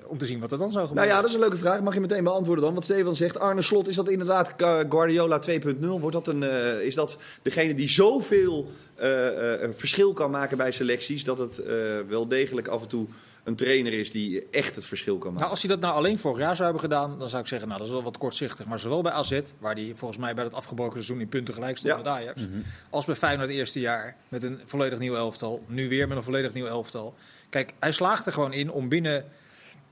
om 0.06 0.18
te 0.18 0.26
zien 0.26 0.40
wat 0.40 0.52
er 0.52 0.58
dan 0.58 0.72
zou 0.72 0.86
Nou 0.86 0.88
gebeuren. 0.88 1.14
ja, 1.16 1.22
dat 1.22 1.30
is 1.30 1.36
een 1.36 1.42
leuke 1.42 1.58
vraag. 1.58 1.82
Mag 1.82 1.94
je 1.94 2.00
meteen 2.00 2.24
beantwoorden 2.24 2.64
dan? 2.66 2.74
Wat 2.74 2.84
Steven 2.84 3.16
zegt, 3.16 3.40
Arne 3.40 3.62
Slot, 3.62 3.88
is 3.88 3.96
dat 3.96 4.10
inderdaad 4.10 4.54
Guardiola 4.90 5.40
2.0? 5.40 6.00
Wordt 6.00 6.12
dat 6.16 6.28
een, 6.28 6.44
eh, 6.44 6.82
is 6.82 6.96
dat 6.96 7.18
degene 7.42 7.74
die 7.74 7.90
zoveel 7.90 8.72
eh, 8.96 9.64
eh, 9.64 9.70
verschil 9.76 10.14
kan 10.14 10.32
maken 10.32 10.58
bij 10.58 10.72
selecties... 10.72 11.24
dat 11.24 11.38
het 11.38 11.60
eh, 11.60 11.76
wel 12.08 12.28
degelijk 12.28 12.68
af 12.68 12.82
en 12.82 12.88
toe 12.88 13.06
een 13.44 13.56
trainer 13.56 13.94
is 13.94 14.12
die 14.12 14.50
echt 14.52 14.76
het 14.76 14.86
verschil 14.86 15.14
kan 15.18 15.24
maken? 15.28 15.40
Nou, 15.40 15.52
als 15.52 15.62
hij 15.62 15.70
dat 15.70 15.80
nou 15.80 15.94
alleen 15.94 16.20
vorig 16.20 16.38
jaar 16.38 16.56
zou 16.56 16.64
hebben 16.72 16.90
gedaan, 16.90 17.20
dan 17.20 17.30
zou 17.30 17.42
ik 17.42 17.48
zeggen, 17.48 17.68
nou, 17.68 17.80
dat 17.80 17.88
is 17.90 17.94
wel 17.94 18.04
wat 18.04 18.18
kortzichtig. 18.18 18.66
Maar 18.66 18.80
zowel 18.80 19.02
bij 19.02 19.12
AZ, 19.12 19.42
waar 19.60 19.76
hij 19.76 19.92
volgens 19.96 20.20
mij 20.20 20.34
bij 20.34 20.44
het 20.44 20.54
afgebroken 20.54 20.94
seizoen 20.94 21.20
in 21.20 21.30
punten 21.30 21.54
gelijk 21.54 21.78
stond 21.78 21.92
Ja. 21.94 21.98
met 21.98 22.08
Ajax, 22.08 22.42
als 22.90 23.06
bij 23.06 23.16
Feyenoord 23.16 23.48
het 23.48 23.58
eerste 23.58 23.80
jaar 23.80 24.16
met 24.30 24.44
een 24.44 24.60
volledig 24.66 25.00
nieuw 25.00 25.16
elftal, 25.16 25.64
nu 25.68 25.90
weer 25.90 26.08
met 26.08 26.18
een 26.18 26.24
volledig 26.24 26.54
nieuw 26.54 26.66
elftal. 26.68 27.16
Kijk, 27.50 27.74
hij 27.80 27.92
slaagt 27.92 28.26
er 28.26 28.34
gewoon 28.34 28.54
in 28.54 28.72
om 28.72 28.90
binnen 28.90 29.26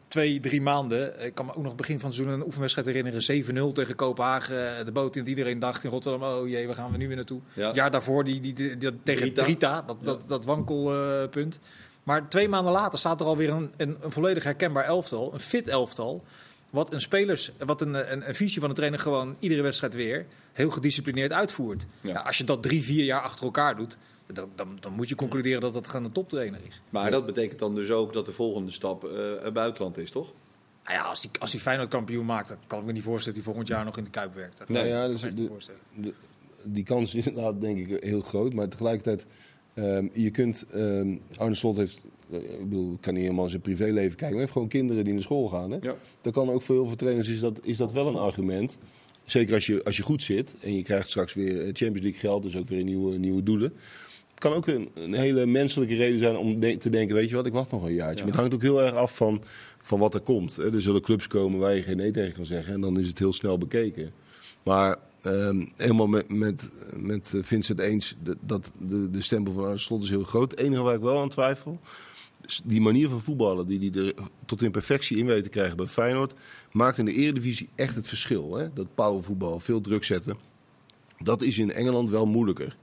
twee, 0.07 0.39
drie 0.39 0.61
maanden, 0.61 1.25
ik 1.25 1.35
kan 1.35 1.45
me 1.45 1.55
ook 1.55 1.63
nog 1.63 1.75
begin 1.75 1.99
van 1.99 2.07
het 2.09 2.15
seizoen 2.17 2.39
een 2.39 2.45
oefenwedstrijd 2.45 2.87
herinneren, 2.87 3.21
7-0 3.71 3.73
tegen 3.73 3.95
Kopenhagen, 3.95 4.85
de 4.85 4.91
boot 4.91 5.15
in 5.15 5.23
die 5.23 5.35
iedereen 5.35 5.59
dacht 5.59 5.83
in 5.83 5.89
Rotterdam, 5.89 6.23
oh 6.23 6.47
jee, 6.47 6.65
waar 6.65 6.75
gaan 6.75 6.91
we 6.91 6.97
nu 6.97 7.07
weer 7.07 7.15
naartoe? 7.15 7.39
Ja. 7.53 7.73
Jaar 7.73 7.91
daarvoor 7.91 8.23
die, 8.23 8.39
die, 8.39 8.53
die- 8.53 8.77
die- 8.77 8.91
tegen 9.03 9.21
Drita. 9.21 9.43
Drita, 9.43 9.81
dat, 9.81 9.97
dat, 10.03 10.23
dat 10.27 10.45
wankelpunt. 10.45 11.59
Maar 12.09 12.27
twee 12.29 12.49
maanden 12.49 12.73
later 12.73 12.99
staat 12.99 13.19
er 13.21 13.25
alweer 13.27 13.49
een, 13.49 13.71
een, 13.77 13.97
een 14.01 14.11
volledig 14.11 14.43
herkenbaar 14.43 14.83
elftal, 14.83 15.33
een 15.33 15.39
fit 15.39 15.67
elftal. 15.67 16.23
Wat 16.69 16.93
een 16.93 17.01
spelers, 17.01 17.51
wat 17.57 17.81
een, 17.81 18.11
een, 18.11 18.27
een 18.27 18.35
visie 18.35 18.59
van 18.59 18.69
de 18.69 18.75
trainer 18.75 18.99
gewoon 18.99 19.35
iedere 19.39 19.61
wedstrijd 19.61 19.93
weer 19.93 20.25
heel 20.53 20.69
gedisciplineerd 20.71 21.31
uitvoert. 21.31 21.85
Ja. 22.01 22.09
Ja, 22.13 22.19
als 22.19 22.37
je 22.37 22.43
dat 22.43 22.63
drie, 22.63 22.83
vier 22.83 23.03
jaar 23.05 23.21
achter 23.21 23.45
elkaar 23.45 23.75
doet, 23.77 23.97
dan, 24.33 24.49
dan, 24.55 24.77
dan 24.79 24.93
moet 24.93 25.09
je 25.09 25.15
concluderen 25.15 25.61
dat 25.61 25.73
dat 25.73 25.87
gewoon 25.87 26.05
een 26.05 26.11
toptrainer 26.11 26.59
is. 26.67 26.81
Maar 26.89 27.11
dat 27.11 27.25
betekent 27.25 27.59
dan 27.59 27.75
dus 27.75 27.89
ook 27.91 28.13
dat 28.13 28.25
de 28.25 28.31
volgende 28.33 28.71
stap 28.71 29.03
eh, 29.03 29.43
het 29.43 29.53
buitenland 29.53 29.97
is, 29.97 30.11
toch? 30.11 30.31
Nou 30.83 30.95
ja, 30.97 31.03
als 31.03 31.21
hij 31.21 31.31
als 31.39 31.51
die 31.51 31.59
Feyenoord 31.59 31.89
kampioen 31.89 32.25
maakt, 32.25 32.47
dan 32.47 32.57
kan 32.67 32.79
ik 32.79 32.85
me 32.85 32.91
niet 32.91 33.03
voorstellen 33.03 33.37
dat 33.37 33.45
hij 33.45 33.53
volgend 33.53 33.67
jaar 33.77 33.85
nog 33.85 33.97
in 33.97 34.03
de 34.03 34.09
Kuip 34.09 34.33
werkt. 34.33 34.69
Nee. 34.69 34.87
Ja, 34.87 35.07
dus 35.07 35.21
de- 35.21 35.49
de- 35.95 36.13
die 36.63 36.83
kans 36.83 37.15
is 37.15 37.27
inderdaad 37.27 37.61
denk 37.61 37.87
ik 37.87 38.03
heel 38.03 38.21
groot. 38.21 38.53
Maar 38.53 38.67
tegelijkertijd, 38.67 39.25
ehm, 39.73 40.07
je 40.13 40.29
kunt... 40.29 40.65
ehm, 40.73 41.15
Arne 41.37 41.55
Slot 41.55 41.77
heeft... 41.77 42.01
eh, 42.31 42.37
ik 42.39 42.69
bedoel, 42.69 42.97
kan 43.01 43.13
niet 43.13 43.23
helemaal 43.23 43.49
zijn 43.49 43.61
privéleven 43.61 43.99
kijken. 44.01 44.19
Maar 44.19 44.29
hij 44.31 44.39
heeft 44.39 44.51
gewoon 44.51 44.67
kinderen 44.67 45.03
die 45.03 45.13
naar 45.13 45.21
school 45.23 45.47
gaan. 45.47 45.71
Hè? 45.71 45.77
Ja. 45.81 45.95
Dat 46.21 46.33
kan 46.33 46.49
ook 46.49 46.61
voor 46.61 46.75
heel 46.75 46.87
veel 46.87 46.95
trainers 46.95 47.29
is 47.29 47.39
dat, 47.39 47.59
is 47.63 47.77
dat 47.77 47.91
wel 47.91 48.07
een 48.07 48.15
argument. 48.15 48.77
Zeker 49.25 49.53
als 49.53 49.65
je, 49.65 49.83
als 49.83 49.97
je 49.97 50.03
goed 50.03 50.23
zit 50.23 50.55
en 50.59 50.75
je 50.75 50.81
krijgt 50.81 51.09
straks 51.09 51.33
weer 51.33 51.57
eh, 51.59 51.63
Champions 51.63 52.01
League 52.01 52.19
geld. 52.19 52.43
Dus 52.43 52.55
ook 52.57 52.67
weer 52.67 52.83
nieuwe, 52.83 53.17
nieuwe 53.17 53.43
doelen. 53.43 53.73
Het 54.29 54.39
kan 54.49 54.53
ook 54.57 54.67
een, 54.67 54.89
een 54.93 55.13
hele 55.13 55.45
menselijke 55.45 55.95
reden 55.95 56.19
zijn 56.19 56.37
om 56.37 56.59
de- 56.59 56.77
te 56.77 56.89
denken, 56.89 57.15
weet 57.15 57.29
je 57.29 57.35
wat, 57.35 57.45
ik 57.45 57.53
wacht 57.53 57.71
nog 57.71 57.83
een 57.85 57.93
jaartje. 57.93 58.17
Maar 58.17 58.27
het 58.31 58.35
hangt 58.39 58.53
ook 58.53 58.61
heel 58.61 58.81
erg 58.81 58.93
af 58.93 59.15
van, 59.15 59.41
van 59.81 59.99
wat 59.99 60.13
er 60.13 60.19
komt. 60.19 60.55
hè. 60.55 60.73
Er 60.73 60.81
zullen 60.81 61.01
clubs 61.01 61.27
komen 61.27 61.59
waar 61.59 61.75
je 61.75 61.81
geen 61.81 61.97
nee 61.97 62.11
tegen 62.11 62.33
kan 62.33 62.45
zeggen. 62.45 62.73
En 62.73 62.81
dan 62.81 62.99
is 62.99 63.07
het 63.07 63.19
heel 63.19 63.33
snel 63.33 63.57
bekeken. 63.57 64.11
Maar 64.63 64.97
ehm, 65.21 65.65
helemaal 65.75 66.07
met, 66.07 66.29
met, 66.29 66.69
met 66.97 67.33
Vincent 67.41 67.79
eens, 67.79 68.15
dat 68.41 68.71
de, 68.77 69.09
de 69.09 69.21
stempel 69.21 69.53
van 69.53 69.63
Arne 69.63 69.77
Slot 69.77 70.03
is 70.03 70.09
heel 70.09 70.23
groot. 70.23 70.51
Het 70.51 70.59
enige 70.59 70.81
waar 70.81 70.95
ik 70.95 71.01
wel 71.01 71.19
aan 71.19 71.29
twijfel, 71.29 71.79
die 72.63 72.81
manier 72.81 73.09
van 73.09 73.21
voetballen 73.21 73.67
die 73.67 73.91
hij 73.91 74.03
er 74.03 74.13
tot 74.45 74.61
in 74.61 74.71
perfectie 74.71 75.17
in 75.17 75.25
weet 75.25 75.43
te 75.43 75.49
krijgen 75.49 75.77
bij 75.77 75.87
Feyenoord, 75.87 76.33
maakt 76.71 76.97
in 76.97 77.05
de 77.05 77.13
Eredivisie 77.13 77.69
echt 77.75 77.95
het 77.95 78.07
verschil. 78.07 78.55
Hè? 78.55 78.73
Dat 78.73 78.95
powervoetbal, 78.95 79.59
veel 79.59 79.81
druk 79.81 80.03
zetten, 80.03 80.37
dat 81.17 81.41
is 81.41 81.57
in 81.57 81.71
Engeland 81.71 82.09
wel 82.09 82.25
moeilijker. 82.25 82.77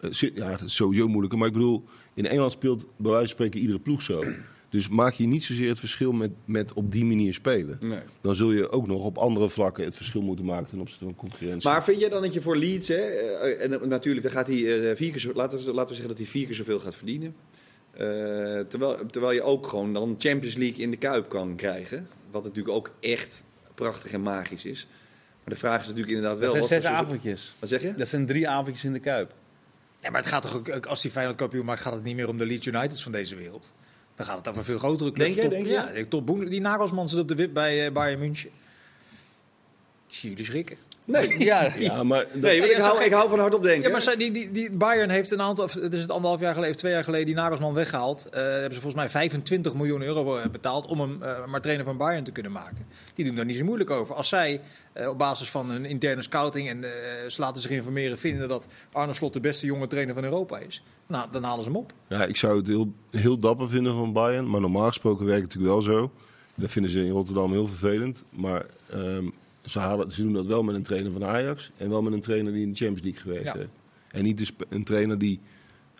Eh, 0.00 0.10
Ja, 0.10 0.58
sowieso 0.64 1.08
moeilijker. 1.08 1.38
Maar 1.38 1.48
ik 1.48 1.52
bedoel, 1.52 1.84
in 2.14 2.26
Engeland 2.26 2.52
speelt 2.52 2.86
bij 2.96 3.10
wijze 3.10 3.18
van 3.18 3.28
spreken 3.28 3.60
iedere 3.60 3.78
ploeg 3.78 4.02
zo. 4.02 4.24
Dus 4.70 4.88
maak 4.88 5.12
je 5.12 5.26
niet 5.26 5.44
zozeer 5.44 5.68
het 5.68 5.78
verschil 5.78 6.12
met, 6.12 6.30
met 6.44 6.72
op 6.72 6.92
die 6.92 7.04
manier 7.04 7.34
spelen. 7.34 7.78
Nee. 7.80 8.00
Dan 8.20 8.34
zul 8.34 8.52
je 8.52 8.70
ook 8.70 8.86
nog 8.86 9.04
op 9.04 9.18
andere 9.18 9.48
vlakken 9.48 9.84
het 9.84 9.96
verschil 9.96 10.22
moeten 10.22 10.44
maken 10.44 10.68
ten 10.68 10.80
opzichte 10.80 11.04
van 11.04 11.14
concurrentie. 11.14 11.70
Maar 11.70 11.84
vind 11.84 12.00
jij 12.00 12.08
dan 12.08 12.22
dat 12.22 12.34
je 12.34 12.42
voor 12.42 12.56
Leeds, 12.56 12.88
hè, 12.88 12.94
eh, 12.94 13.64
en 13.64 13.88
natuurlijk 13.88 14.22
dan 14.22 14.34
gaat 14.34 14.46
hij 14.46 14.56
eh, 14.56 14.96
vier 14.96 15.10
keer 15.10 15.20
zo, 15.20 15.32
laten, 15.34 15.58
we, 15.58 15.64
laten 15.64 15.88
we 15.88 15.94
zeggen 15.94 16.08
dat 16.08 16.18
hij 16.18 16.26
vier 16.26 16.46
keer 16.46 16.54
zoveel 16.54 16.80
gaat 16.80 16.94
verdienen. 16.94 17.34
Eh, 17.90 18.00
terwijl, 18.60 19.06
terwijl 19.10 19.32
je 19.32 19.42
ook 19.42 19.66
gewoon 19.66 19.92
dan 19.92 20.14
Champions 20.18 20.56
League 20.56 20.82
in 20.82 20.90
de 20.90 20.96
Kuip 20.96 21.28
kan 21.28 21.56
krijgen. 21.56 22.08
Wat 22.30 22.44
natuurlijk 22.44 22.74
ook 22.74 22.90
echt 23.00 23.42
prachtig 23.74 24.12
en 24.12 24.22
magisch 24.22 24.64
is. 24.64 24.86
Maar 25.44 25.54
de 25.54 25.60
vraag 25.60 25.80
is 25.80 25.86
natuurlijk 25.86 26.16
inderdaad 26.16 26.38
wel... 26.38 26.54
Dat 26.54 26.66
zijn 26.66 26.80
zes 26.80 26.90
avondjes. 26.90 27.54
Wat 27.58 27.68
zeg 27.68 27.82
je? 27.82 27.94
Dat 27.94 28.08
zijn 28.08 28.26
drie 28.26 28.48
avondjes 28.48 28.84
in 28.84 28.92
de 28.92 29.00
Kuip. 29.00 29.34
Ja, 29.98 30.10
maar 30.10 30.20
het 30.20 30.30
gaat 30.30 30.42
toch 30.42 30.56
ook, 30.56 30.74
ook 30.74 30.86
als 30.86 31.02
die 31.02 31.10
Feyenoord 31.10 31.36
kampioen 31.36 31.64
maakt, 31.64 31.80
gaat 31.80 31.92
het 31.92 32.02
niet 32.02 32.16
meer 32.16 32.28
om 32.28 32.38
de 32.38 32.46
Leeds 32.46 32.66
Uniteds 32.66 33.02
van 33.02 33.12
deze 33.12 33.36
wereld. 33.36 33.72
Dan 34.20 34.28
gaat 34.28 34.38
het 34.38 34.48
over 34.48 34.64
veel 34.64 34.78
grotere 34.78 35.12
clubs. 35.12 35.34
Denk 35.34 35.40
Top- 35.40 35.50
denk 35.50 35.66
je? 35.66 35.98
Ja, 36.00 36.04
top 36.08 36.26
Boen- 36.26 36.48
die 36.48 36.60
Nagelsman 36.60 37.08
zit 37.08 37.18
op 37.18 37.28
de 37.28 37.34
wip 37.34 37.54
bij 37.54 37.86
eh, 37.86 37.92
Bayern 37.92 38.18
München. 38.18 38.50
Ik 40.08 40.14
zie 40.14 40.28
jullie 40.30 40.44
schrikken. 40.44 40.76
Nee. 41.04 41.38
Ja, 41.44 41.68
ja, 41.78 42.02
maar 42.02 42.26
Nee, 42.32 42.70
ik, 42.70 42.76
hou, 42.76 43.04
ik 43.04 43.12
hou 43.12 43.28
van 43.28 43.38
hardop 43.38 43.62
denken. 43.62 43.82
Ja, 43.82 43.90
maar 43.90 44.00
zij- 44.00 44.16
die, 44.16 44.30
die, 44.32 44.50
die 44.50 44.70
Bayern 44.72 45.10
heeft 45.10 45.30
een 45.30 45.40
aantal, 45.40 45.64
of 45.64 45.72
het 45.72 45.92
is 45.92 46.00
het 46.00 46.10
anderhalf 46.10 46.40
jaar 46.40 46.52
geleden, 46.54 46.74
of 46.74 46.80
twee 46.80 46.92
jaar 46.92 47.04
geleden, 47.04 47.26
die 47.26 47.34
Nagelsman 47.34 47.74
weggehaald. 47.74 48.28
Eh 48.30 48.42
hebben 48.42 48.74
ze 48.74 48.80
volgens 48.80 48.94
mij 48.94 49.08
25 49.10 49.74
miljoen 49.74 50.02
euro 50.02 50.36
eh, 50.36 50.46
betaald 50.50 50.86
om 50.86 51.00
hem 51.00 51.22
eh, 51.22 51.46
maar 51.46 51.60
trainer 51.60 51.84
van 51.84 51.96
Bayern 51.96 52.24
te 52.24 52.30
kunnen 52.32 52.52
maken. 52.52 52.86
Die 53.14 53.24
doen 53.24 53.34
daar 53.34 53.44
niet 53.44 53.56
zo 53.56 53.64
moeilijk 53.64 53.90
over. 53.90 54.14
Als 54.14 54.28
zij 54.28 54.60
eh, 54.92 55.08
op 55.08 55.18
basis 55.18 55.50
van 55.50 55.70
hun 55.70 55.84
interne 55.84 56.22
scouting 56.22 56.68
en 56.68 56.84
eh, 56.84 56.90
ze 57.28 57.40
laten 57.40 57.62
zich 57.62 57.70
informeren, 57.70 58.18
vinden 58.18 58.48
dat 58.48 58.66
Arne 58.92 59.14
Slot 59.14 59.32
de 59.32 59.40
beste 59.40 59.66
jonge 59.66 59.86
trainer 59.86 60.14
van 60.14 60.24
Europa 60.24 60.58
is, 60.58 60.82
nou, 61.06 61.28
dan 61.30 61.42
halen 61.42 61.62
ze 61.64 61.68
hem 61.70 61.78
op. 61.78 61.92
Ja, 62.08 62.24
ik 62.24 62.36
zou 62.36 62.56
het 62.56 62.66
heel, 62.66 62.92
heel 63.10 63.38
dapper 63.38 63.68
vinden 63.68 63.94
van 63.94 64.12
Bayern. 64.12 64.50
Maar 64.50 64.60
normaal 64.60 64.86
gesproken 64.88 65.26
werkt 65.26 65.42
het 65.42 65.54
natuurlijk 65.54 65.84
wel 65.86 65.94
zo. 65.96 66.10
Dat 66.54 66.70
vinden 66.70 66.90
ze 66.90 67.04
in 67.04 67.10
Rotterdam 67.10 67.52
heel 67.52 67.66
vervelend. 67.66 68.24
Maar 68.30 68.64
ehm, 68.90 69.24
ze, 69.70 69.78
halen, 69.78 70.10
ze 70.10 70.22
doen 70.22 70.32
dat 70.32 70.46
wel 70.46 70.62
met 70.62 70.74
een 70.74 70.82
trainer 70.82 71.12
van 71.12 71.24
Ajax. 71.24 71.70
En 71.76 71.88
wel 71.88 72.02
met 72.02 72.12
een 72.12 72.20
trainer 72.20 72.52
die 72.52 72.62
in 72.62 72.70
de 72.70 72.76
Champions 72.76 73.02
League 73.02 73.20
gewerkt 73.20 73.44
Ja. 73.44 73.52
heeft. 73.56 73.72
En 74.10 74.22
niet 74.24 74.52
een 74.68 74.84
trainer 74.84 75.18
die 75.18 75.40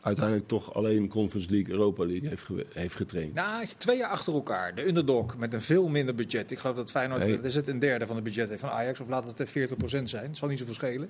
uiteindelijk 0.02 0.46
toch 0.48 0.74
alleen 0.74 1.08
Conference 1.08 1.50
League, 1.50 1.72
Europa 1.74 2.04
League 2.06 2.28
heeft, 2.28 2.48
heeft 2.74 2.94
getraind. 2.94 3.34
Nou, 3.34 3.62
is 3.62 3.72
twee 3.72 3.96
jaar 3.96 4.10
achter 4.10 4.32
elkaar. 4.34 4.74
De 4.74 4.86
underdog 4.88 5.36
met 5.36 5.52
een 5.54 5.62
veel 5.62 5.88
minder 5.88 6.14
budget. 6.14 6.50
Ik 6.50 6.58
geloof 6.58 6.76
dat 6.76 6.90
Feyenoord, 6.90 7.20
Nee. 7.20 7.36
dat 7.36 7.44
is 7.44 7.54
het 7.54 7.68
een 7.68 7.78
derde 7.78 8.06
van 8.06 8.14
het 8.14 8.24
budget 8.24 8.48
heeft 8.48 8.60
van 8.60 8.70
Ajax. 8.70 9.00
Of 9.00 9.08
laat 9.08 9.26
het 9.26 9.38
er 9.40 9.46
40% 9.46 10.10
zijn. 10.10 10.26
Het 10.28 10.36
zal 10.36 10.48
niet 10.48 10.58
zoveel 10.58 10.74
schelen. 10.74 11.08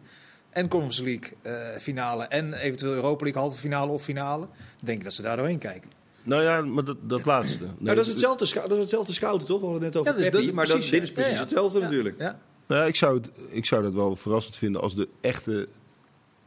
En 0.51 0.69
Conference 0.69 1.03
League 1.05 1.33
eh, 1.43 1.79
finale 1.81 2.25
en 2.25 2.55
eventueel 2.55 2.93
Europa 2.93 3.25
League 3.25 3.43
halve 3.43 3.59
finale 3.59 3.93
of 3.93 4.03
finale. 4.03 4.47
Dan 4.47 4.85
denk 4.85 4.99
ik 4.99 5.05
dat 5.05 5.13
ze 5.13 5.23
daar 5.23 5.37
doorheen 5.37 5.59
kijken. 5.59 5.91
Nou 6.23 6.43
ja, 6.43 6.61
maar 6.61 6.85
dat, 6.85 6.97
dat 7.03 7.27
laatste. 7.27 7.65
Nee, 7.65 7.73
Nou, 7.79 7.97
dat, 7.97 8.05
is 8.07 8.11
hetzelfde, 8.11 8.55
dat 8.55 8.73
is 8.73 8.79
hetzelfde 8.79 9.13
scouten, 9.13 9.47
toch? 9.47 9.61
We 9.61 9.67
hadden 9.67 9.85
het 9.85 9.93
net 9.95 10.03
over 10.03 10.25
Ja, 10.25 10.31
dat- 10.31 10.53
maar 10.55 10.67
dat, 10.67 10.75
dit 10.83 11.03
is 11.03 11.13
precies 11.13 11.31
Ja, 11.31 11.37
ja. 11.37 11.41
hetzelfde 11.41 11.79
Ja. 11.79 11.85
natuurlijk. 11.85 12.19
Ja. 12.19 12.39
Nou, 12.71 12.83
ja, 12.83 12.89
ik, 12.89 12.97
zou 12.97 13.17
het, 13.17 13.31
ik 13.49 13.65
zou 13.65 13.83
dat 13.83 13.95
wel 13.95 14.17
verrassend 14.17 14.57
vinden 14.57 14.81
als 14.81 14.95
de 14.95 15.09
echte 15.21 15.69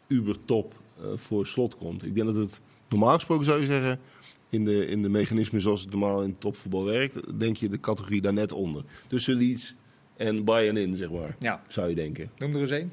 ubertop 0.07 0.73
eh 0.97 1.05
voor 1.15 1.47
slot 1.47 1.77
komt. 1.77 2.05
Ik 2.05 2.15
denk 2.15 2.27
dat 2.27 2.35
het 2.35 2.59
normaal 2.89 3.13
gesproken 3.13 3.45
zou 3.45 3.59
je 3.59 3.65
zeggen, 3.65 3.99
in 4.49 4.65
de, 4.65 4.85
in 4.85 5.01
de 5.01 5.09
mechanismen 5.09 5.61
zoals 5.61 5.81
het 5.81 5.91
normaal 5.91 6.23
in 6.23 6.37
topvoetbal 6.37 6.83
werkt, 6.83 7.39
denk 7.39 7.57
je 7.57 7.69
de 7.69 7.79
categorie 7.79 8.21
daar 8.21 8.33
net 8.33 8.51
onder. 8.51 8.83
Tussen 9.07 9.35
Leeds 9.35 9.75
en 10.17 10.43
Bayern 10.43 10.77
in, 10.77 10.95
zeg 10.95 11.09
maar. 11.09 11.35
Ja. 11.39 11.61
Zou 11.67 11.89
je 11.89 11.95
denken. 11.95 12.31
Noem 12.37 12.55
er 12.55 12.61
eens 12.61 12.71
één. 12.71 12.91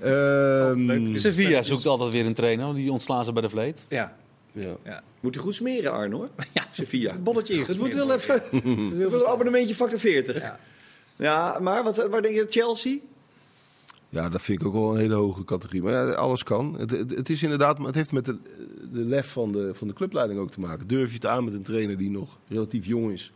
Ehm, 0.00 1.16
Sevilla 1.16 1.62
zoekt 1.62 1.86
altijd 1.86 2.10
weer 2.10 2.26
een 2.26 2.34
trainer, 2.34 2.74
die 2.74 2.92
ontslaan 2.92 3.24
ze 3.24 3.32
bij 3.32 3.42
de 3.42 3.48
vleet. 3.48 3.84
Ja. 3.88 4.16
ja. 4.52 5.02
Moet 5.20 5.34
hij 5.34 5.44
goed 5.44 5.54
smeren, 5.54 5.92
Arno, 5.92 6.16
hoor. 6.16 6.28
ja. 6.52 6.64
Sevilla. 6.72 7.10
Het 7.10 7.24
bolletje 7.24 7.64
Het 7.64 7.78
moet 7.78 7.94
wel 7.94 8.14
even... 8.14 8.34
Het 9.00 9.12
een 9.12 9.26
abonnementje 9.26 9.74
factor 9.74 9.98
40. 9.98 10.40
Ja. 10.40 10.60
Ja, 11.16 11.58
maar 11.60 11.84
wat, 11.84 12.08
waar 12.08 12.22
denk 12.22 12.34
je? 12.34 12.46
Chelsea? 12.48 12.98
ja, 14.14 14.28
dat 14.28 14.42
vind 14.42 14.60
ik 14.60 14.66
ook 14.66 14.72
wel 14.72 14.92
een 14.92 15.00
hele 15.00 15.14
hoge 15.14 15.44
categorie. 15.44 15.82
Maar 15.82 15.92
ja, 15.92 16.12
alles 16.12 16.42
kan. 16.42 16.74
Het, 16.78 16.90
het, 16.90 17.30
is 17.30 17.42
inderdaad, 17.42 17.78
het 17.78 17.94
heeft 17.94 18.12
met 18.12 18.24
de, 18.24 18.38
de 18.92 19.00
lef 19.00 19.32
van 19.32 19.52
de, 19.52 19.74
van 19.74 19.88
de 19.88 19.94
clubleiding 19.94 20.40
ook 20.40 20.50
te 20.50 20.60
maken. 20.60 20.86
Durf 20.86 21.08
je 21.08 21.14
het 21.14 21.26
aan 21.26 21.44
met 21.44 21.54
een 21.54 21.62
trainer 21.62 21.96
die 21.96 22.10
nog 22.10 22.38
relatief 22.48 22.86
jong 22.86 23.12
is. 23.12 23.32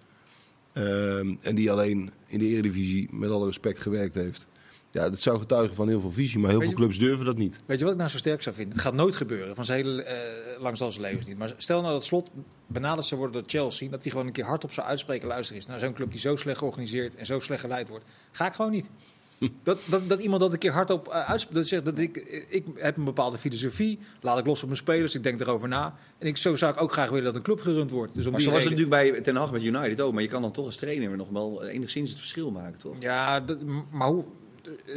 Ehm, 0.72 1.34
en 1.40 1.54
die 1.54 1.70
alleen 1.70 2.10
in 2.26 2.38
de 2.38 2.46
Eredivisie 2.46 3.08
met 3.12 3.30
alle 3.30 3.46
respect 3.46 3.78
gewerkt 3.80 4.14
heeft. 4.14 4.46
Ja, 4.90 5.10
dat 5.10 5.20
zou 5.20 5.38
getuigen 5.38 5.74
van 5.74 5.88
heel 5.88 6.00
veel 6.00 6.10
visie, 6.10 6.38
maar 6.38 6.50
heel 6.50 6.58
Weet 6.58 6.68
veel 6.68 6.78
je- 6.78 6.82
clubs 6.84 6.98
durven 6.98 7.24
dat 7.24 7.36
niet. 7.36 7.58
Weet 7.66 7.78
je 7.78 7.84
wat 7.84 7.92
ik 7.92 7.98
nou 7.98 8.10
zo 8.10 8.16
sterk 8.18 8.42
zou 8.42 8.54
vinden? 8.54 8.72
Het 8.74 8.82
gaat 8.82 8.92
nooit 8.94 9.16
gebeuren, 9.16 9.54
van 9.54 9.64
zijn 9.64 9.84
hele 9.84 10.02
eh 10.02 10.60
langs 10.60 10.80
al 10.80 10.90
zijn 10.90 11.02
levens 11.04 11.26
niet. 11.26 11.38
Maar 11.38 11.54
stel 11.56 11.80
nou 11.80 11.92
dat 11.92 12.04
Slot 12.04 12.30
benaderd 12.66 13.06
zou 13.06 13.20
worden 13.20 13.40
door 13.40 13.50
Chelsea, 13.50 13.88
dat 13.88 14.02
hij 14.02 14.10
gewoon 14.10 14.26
een 14.26 14.32
keer 14.32 14.44
hardop 14.44 14.72
zou 14.72 14.86
uitspreken, 14.86 15.28
luister 15.28 15.54
eens, 15.56 15.66
nou 15.66 15.78
zo'n 15.78 15.92
club 15.94 16.10
die 16.10 16.20
zo 16.20 16.36
slecht 16.36 16.58
georganiseerd 16.58 17.14
en 17.16 17.26
zo 17.26 17.40
slecht 17.40 17.60
geleid 17.60 17.88
wordt, 17.88 18.04
ga 18.32 18.46
ik 18.46 18.52
gewoon 18.52 18.70
niet. 18.70 18.90
Dat, 19.62 19.78
dat, 19.84 20.08
dat 20.08 20.20
iemand 20.20 20.40
dat 20.40 20.52
een 20.52 20.58
keer 20.58 20.72
hardop 20.72 21.06
uh, 21.08 21.14
uitspreekt. 21.28 21.54
Dat 21.58 21.66
zegt 21.68 21.84
dat 21.84 21.98
ik, 21.98 22.16
ik 22.48 22.64
heb 22.74 22.96
een 22.96 23.04
bepaalde 23.04 23.38
filosofie. 23.38 23.98
Laat 24.20 24.38
ik 24.38 24.46
los 24.46 24.60
op 24.60 24.66
mijn 24.66 24.78
spelers. 24.80 25.14
Ik 25.14 25.22
denk 25.22 25.40
erover 25.40 25.68
na. 25.68 25.94
En 26.18 26.26
ik, 26.26 26.36
zo 26.36 26.54
zou 26.56 26.72
ik 26.72 26.80
ook 26.80 26.92
graag 26.92 27.08
willen 27.08 27.24
dat 27.24 27.34
een 27.34 27.42
club 27.42 27.60
gerund 27.60 27.90
wordt. 27.90 28.14
Dus 28.14 28.24
om 28.24 28.30
Maar 28.30 28.40
die 28.40 28.48
zo 28.48 28.54
was 28.54 28.64
het 28.64 28.72
natuurlijk 28.72 29.10
bij 29.12 29.20
Ten 29.20 29.36
Hag 29.36 29.52
met 29.52 29.62
United 29.62 30.00
ook. 30.00 30.12
Maar 30.12 30.22
je 30.22 30.28
kan 30.28 30.42
dan 30.42 30.52
toch 30.52 30.64
als 30.64 30.76
trainer 30.76 31.16
nog 31.16 31.28
wel 31.28 31.64
enigszins 31.64 32.10
het 32.10 32.18
verschil 32.18 32.50
maken, 32.50 32.78
toch? 32.78 32.94
Ja, 32.98 33.40
dat- 33.40 33.58
maar 33.90 34.08
hoe, 34.08 34.22
eh, 34.22 34.28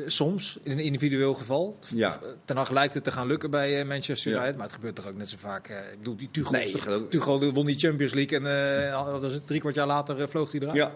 soms, 0.05 0.59
in 0.63 0.71
een 0.71 0.79
individueel 0.79 1.33
geval. 1.33 1.77
Ja. 1.95 2.19
Ten 2.45 2.57
Hag 2.57 2.69
lijkt 2.69 2.93
het 2.93 3.03
te 3.03 3.11
gaan 3.11 3.27
lukken 3.27 3.49
bij 3.51 3.79
eh, 3.79 3.87
Manchester 3.87 4.31
Ja. 4.31 4.37
United. 4.37 4.55
Maar 4.55 4.65
het 4.65 4.75
gebeurt 4.75 4.95
toch 4.95 5.07
ook 5.07 5.17
net 5.17 5.29
zo 5.29 5.37
vaak. 5.39 5.67
eh, 5.67 5.77
ik 5.91 5.97
bedoel, 5.97 6.15
die 6.15 6.29
Tuchel, 6.31 6.51
Nee, 6.51 6.71
toch- 6.71 7.01
Tuchel 7.09 7.51
won 7.51 7.65
die 7.65 7.79
Champions 7.79 8.13
League. 8.13 8.37
En 8.39 8.45
eh, 8.89 9.11
wat 9.11 9.21
was 9.21 9.33
het, 9.33 9.47
drie 9.47 9.59
kwart 9.59 9.75
jaar 9.75 9.87
later 9.87 10.21
eh, 10.21 10.27
vloog 10.27 10.51
hij 10.51 10.59
eruit. 10.61 10.77
Ja. 10.77 10.91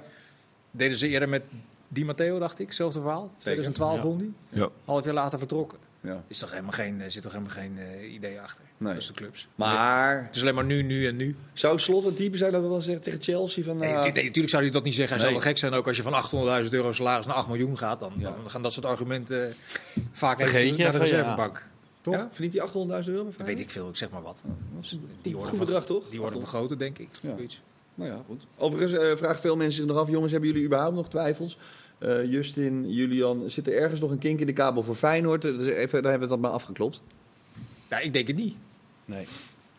Deden 0.71 0.97
ze 0.97 1.07
eerder 1.07 1.29
met 1.29 1.43
Di 1.87 2.05
Matteo, 2.05 2.39
dacht 2.39 2.59
ik. 2.59 2.71
Zelfde 2.71 3.01
verhaal. 3.01 3.31
2012 3.37 3.95
Ja. 3.95 4.01
won 4.03 4.17
die. 4.17 4.33
Ja. 4.49 4.69
Half 4.85 5.03
jaar 5.05 5.13
later 5.13 5.37
vertrokken. 5.39 5.77
Ja. 6.05 6.23
Is 6.27 6.37
toch 6.37 6.49
helemaal 6.51 6.71
geen, 6.71 7.01
er 7.01 7.11
zit 7.11 7.21
toch 7.23 7.31
helemaal 7.31 7.53
geen 7.53 7.77
eh, 7.77 8.13
idee 8.13 8.41
achter. 8.41 8.63
Nee. 8.77 8.95
Is 8.97 9.07
de 9.07 9.13
clubs. 9.13 9.47
Maar 9.55 10.23
Het 10.25 10.35
is 10.35 10.41
alleen 10.41 10.55
maar 10.55 10.65
nu, 10.65 10.81
nu 10.83 11.07
en 11.07 11.15
nu. 11.15 11.35
zou 11.53 11.79
Slot 11.79 12.05
een 12.05 12.13
type 12.13 12.37
zijn 12.37 12.51
dat 12.51 12.61
dat 12.61 12.71
dan 12.71 12.81
zegt 12.81 13.03
tegen 13.03 13.21
Chelsea? 13.21 13.63
Van, 13.63 13.77
Nee, 13.77 13.93
nee, 13.93 14.11
natuurlijk 14.11 14.49
zou 14.49 14.63
hij 14.63 14.71
dat 14.71 14.83
niet 14.83 14.95
zeggen. 14.95 15.15
Hij 15.15 15.25
Nee. 15.25 15.33
zou 15.33 15.43
wel 15.43 15.53
gek 15.53 15.61
zijn 15.61 15.73
ook 15.73 15.87
als 15.87 15.97
je 15.97 16.03
van 16.03 16.13
800.000 16.65 16.69
euro 16.73 16.91
salaris 16.91 17.25
naar 17.25 17.35
8 17.35 17.47
miljoen 17.47 17.77
gaat. 17.77 17.99
Dan, 17.99 18.13
Ja. 18.17 18.23
dan 18.41 18.49
gaan 18.49 18.61
dat 18.61 18.73
soort 18.73 18.85
argumenten 18.85 19.47
eh, 19.49 19.53
vaak 20.11 20.37
Vergeet 20.39 20.55
even 20.63 20.77
je 20.77 20.83
naar 20.83 20.91
de 20.91 20.97
ja. 20.97 21.03
reservebank. 21.03 21.65
Toch? 22.01 22.13
ja? 22.13 22.29
Verdient 22.31 22.53
hij 22.53 22.61
800.000 23.03 23.09
euro? 23.13 23.23
bij 23.23 23.33
Dat 23.37 23.45
weet 23.47 23.59
ik 23.59 23.69
veel, 23.69 23.89
ik 23.89 23.95
zeg 23.95 24.09
maar 24.09 24.21
wat. 24.21 24.41
Die 25.21 25.33
worden 25.33 25.49
Goed 25.49 25.57
van- 25.57 25.65
bedrag, 25.65 25.85
toch? 25.85 26.03
Die 26.09 26.19
worden 26.19 26.39
vergroten, 26.39 26.77
denk 26.77 26.97
ik. 26.97 27.09
Ja. 27.21 27.35
Nou 27.95 28.11
ja, 28.11 28.21
goed. 28.27 28.45
Overigens 28.57 29.01
eh, 29.01 29.15
vragen 29.17 29.39
veel 29.41 29.55
mensen 29.55 29.75
zich 29.77 29.85
nog 29.85 29.97
af, 29.97 30.09
jongens, 30.09 30.31
hebben 30.31 30.49
jullie 30.49 30.65
überhaupt 30.65 30.95
nog 30.95 31.09
twijfels? 31.09 31.57
Eh, 31.97 32.31
Justin, 32.31 32.93
Julian, 32.93 33.43
zit 33.47 33.67
er 33.67 33.73
ergens 33.77 33.99
nog 33.99 34.11
een 34.11 34.17
kink 34.17 34.39
in 34.39 34.45
de 34.45 34.53
kabel 34.53 34.83
voor 34.83 34.95
Feyenoord? 34.95 35.41
Dus 35.41 35.67
even, 35.67 36.01
daar 36.01 36.11
hebben 36.11 36.29
we 36.29 36.33
dat 36.35 36.43
maar 36.43 36.51
afgeklopt. 36.51 37.01
Ja, 37.89 37.99
ik 37.99 38.13
denk 38.13 38.27
het 38.27 38.35
niet. 38.35 38.55
Nee. 39.05 39.25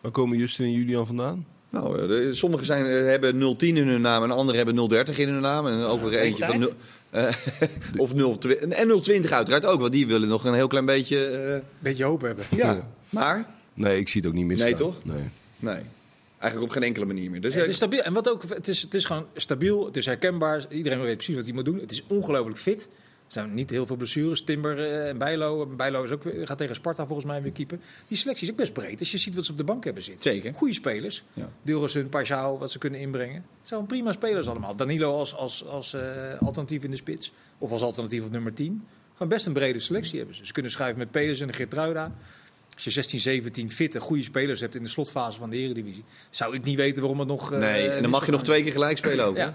Waar 0.01 0.11
komen 0.11 0.37
Justin 0.37 0.65
en 0.65 0.71
Julian 0.71 1.07
vandaan? 1.07 1.45
Nou, 1.69 2.01
eh, 2.01 2.07
de- 2.07 2.33
sommigen 2.33 2.65
zijn, 2.65 2.85
eh, 2.85 3.05
hebben 3.05 3.55
010 3.57 3.77
in 3.77 3.87
hun 3.87 4.01
naam 4.01 4.23
en 4.23 4.31
anderen 4.31 4.65
hebben 4.65 4.87
030 4.89 5.17
in 5.17 5.27
hun 5.29 5.41
naam. 5.41 5.67
En 5.67 5.79
ook 5.83 6.01
weer 6.09 6.19
eentje 6.19 6.45
van... 6.45 6.59
nul- 6.59 6.73
eh, 7.09 7.33
of 7.97 8.11
020. 8.13 8.51
En 8.69 9.01
020 9.01 9.31
uiteraard 9.31 9.65
ook, 9.65 9.79
want 9.79 9.91
die 9.91 10.07
willen 10.07 10.27
nog 10.27 10.43
een 10.45 10.53
heel 10.53 10.67
klein 10.67 10.85
beetje... 10.85 11.27
eh, 11.27 11.59
Beetje 11.79 12.03
hoop 12.03 12.21
hebben. 12.21 12.45
ja, 12.55 12.87
maar... 13.09 13.45
Nee, 13.73 13.99
ik 13.99 14.07
zie 14.07 14.21
het 14.21 14.29
ook 14.29 14.35
niet 14.35 14.45
meer. 14.45 14.57
Nee, 14.57 14.73
toch? 14.73 14.95
Nee. 15.03 15.29
Nee, 15.59 15.81
eigenlijk 16.39 16.71
op 16.71 16.77
geen 16.77 16.87
enkele 16.87 17.05
manier 17.05 17.31
meer. 17.31 17.41
Dus 17.41 17.53
het 17.53 17.69
is 17.69 17.75
stabiel. 17.75 18.01
En 18.01 18.13
wat 18.13 18.29
ook, 18.29 18.43
het 18.49 18.67
is, 18.67 18.81
het 18.81 18.93
is 18.93 19.05
gewoon 19.05 19.25
stabiel, 19.33 19.85
het 19.85 19.97
is 19.97 20.05
herkenbaar. 20.05 20.65
Iedereen 20.69 21.01
weet 21.01 21.15
precies 21.15 21.35
wat 21.35 21.45
hij 21.45 21.53
moet 21.53 21.65
doen. 21.65 21.79
Het 21.79 21.91
is 21.91 22.03
ongelooflijk 22.07 22.59
fit. 22.59 22.89
Er 23.27 23.33
zijn 23.33 23.53
niet 23.53 23.69
heel 23.69 23.85
veel 23.85 23.95
blessures. 23.95 24.41
Timber 24.41 24.79
eh, 24.79 25.07
en 25.07 25.17
Bijlo. 25.17 25.65
Bijlo 25.65 26.03
is 26.03 26.11
ook, 26.11 26.21
gaat 26.43 26.57
tegen 26.57 26.75
Sparta 26.75 27.05
volgens 27.05 27.27
mij 27.27 27.41
weer 27.41 27.51
keeper. 27.51 27.79
Die 28.07 28.17
selectie 28.17 28.45
is 28.45 28.51
ook 28.51 28.57
best 28.57 28.73
breed. 28.73 28.99
Als 28.99 29.11
je 29.11 29.17
ziet 29.17 29.35
wat 29.35 29.45
ze 29.45 29.51
op 29.51 29.57
de 29.57 29.63
bank 29.63 29.83
hebben 29.83 30.03
zitten. 30.03 30.31
Zeker. 30.31 30.53
Goede 30.53 30.73
spelers. 30.73 31.23
Ja. 31.33 31.49
Dilrosun, 31.61 32.09
Pajau, 32.09 32.59
wat 32.59 32.71
ze 32.71 32.77
kunnen 32.77 32.99
inbrengen. 32.99 33.35
Het 33.35 33.67
zijn 33.67 33.85
prima 33.85 34.11
spelers 34.11 34.47
allemaal. 34.47 34.75
Danilo 34.75 35.17
als, 35.17 35.35
als, 35.35 35.65
als 35.65 35.93
eh, 35.93 36.01
alternatief 36.41 36.83
in 36.83 36.91
de 36.91 36.97
spits. 36.97 37.31
Of 37.57 37.71
als 37.71 37.81
alternatief 37.81 38.23
op 38.23 38.31
nummer 38.31 38.53
10. 38.53 38.85
Gewoon 39.13 39.27
best 39.27 39.45
een 39.45 39.53
brede 39.53 39.79
selectie 39.79 40.17
hebben 40.17 40.35
ze. 40.35 40.45
Ze 40.45 40.53
kunnen 40.53 40.71
schuiven 40.71 40.99
met 40.99 41.11
Pedersen 41.11 41.47
en 41.47 41.53
Geertruida. 41.53 42.15
Als 42.77 42.85
je 42.85 42.91
16, 42.91 43.19
17 43.19 43.71
fitte, 43.71 43.99
goede 43.99 44.23
spelers 44.23 44.59
hebt 44.61 44.75
in 44.75 44.83
de 44.83 44.89
slotfase 44.89 45.39
van 45.39 45.49
de 45.49 45.55
Eredivisie, 45.57 46.03
zou 46.29 46.55
ik 46.55 46.63
niet 46.63 46.75
weten 46.77 46.99
waarom 47.01 47.19
het 47.19 47.27
nog. 47.27 47.51
eh, 47.51 47.59
nee, 47.59 47.89
en 47.89 48.01
dan 48.01 48.11
mag 48.11 48.25
je 48.25 48.31
nog 48.31 48.43
twee 48.43 48.63
keer 48.63 48.71
gelijk 48.71 48.97
spelen 48.97 49.25
ook. 49.25 49.35
Ja. 49.37 49.53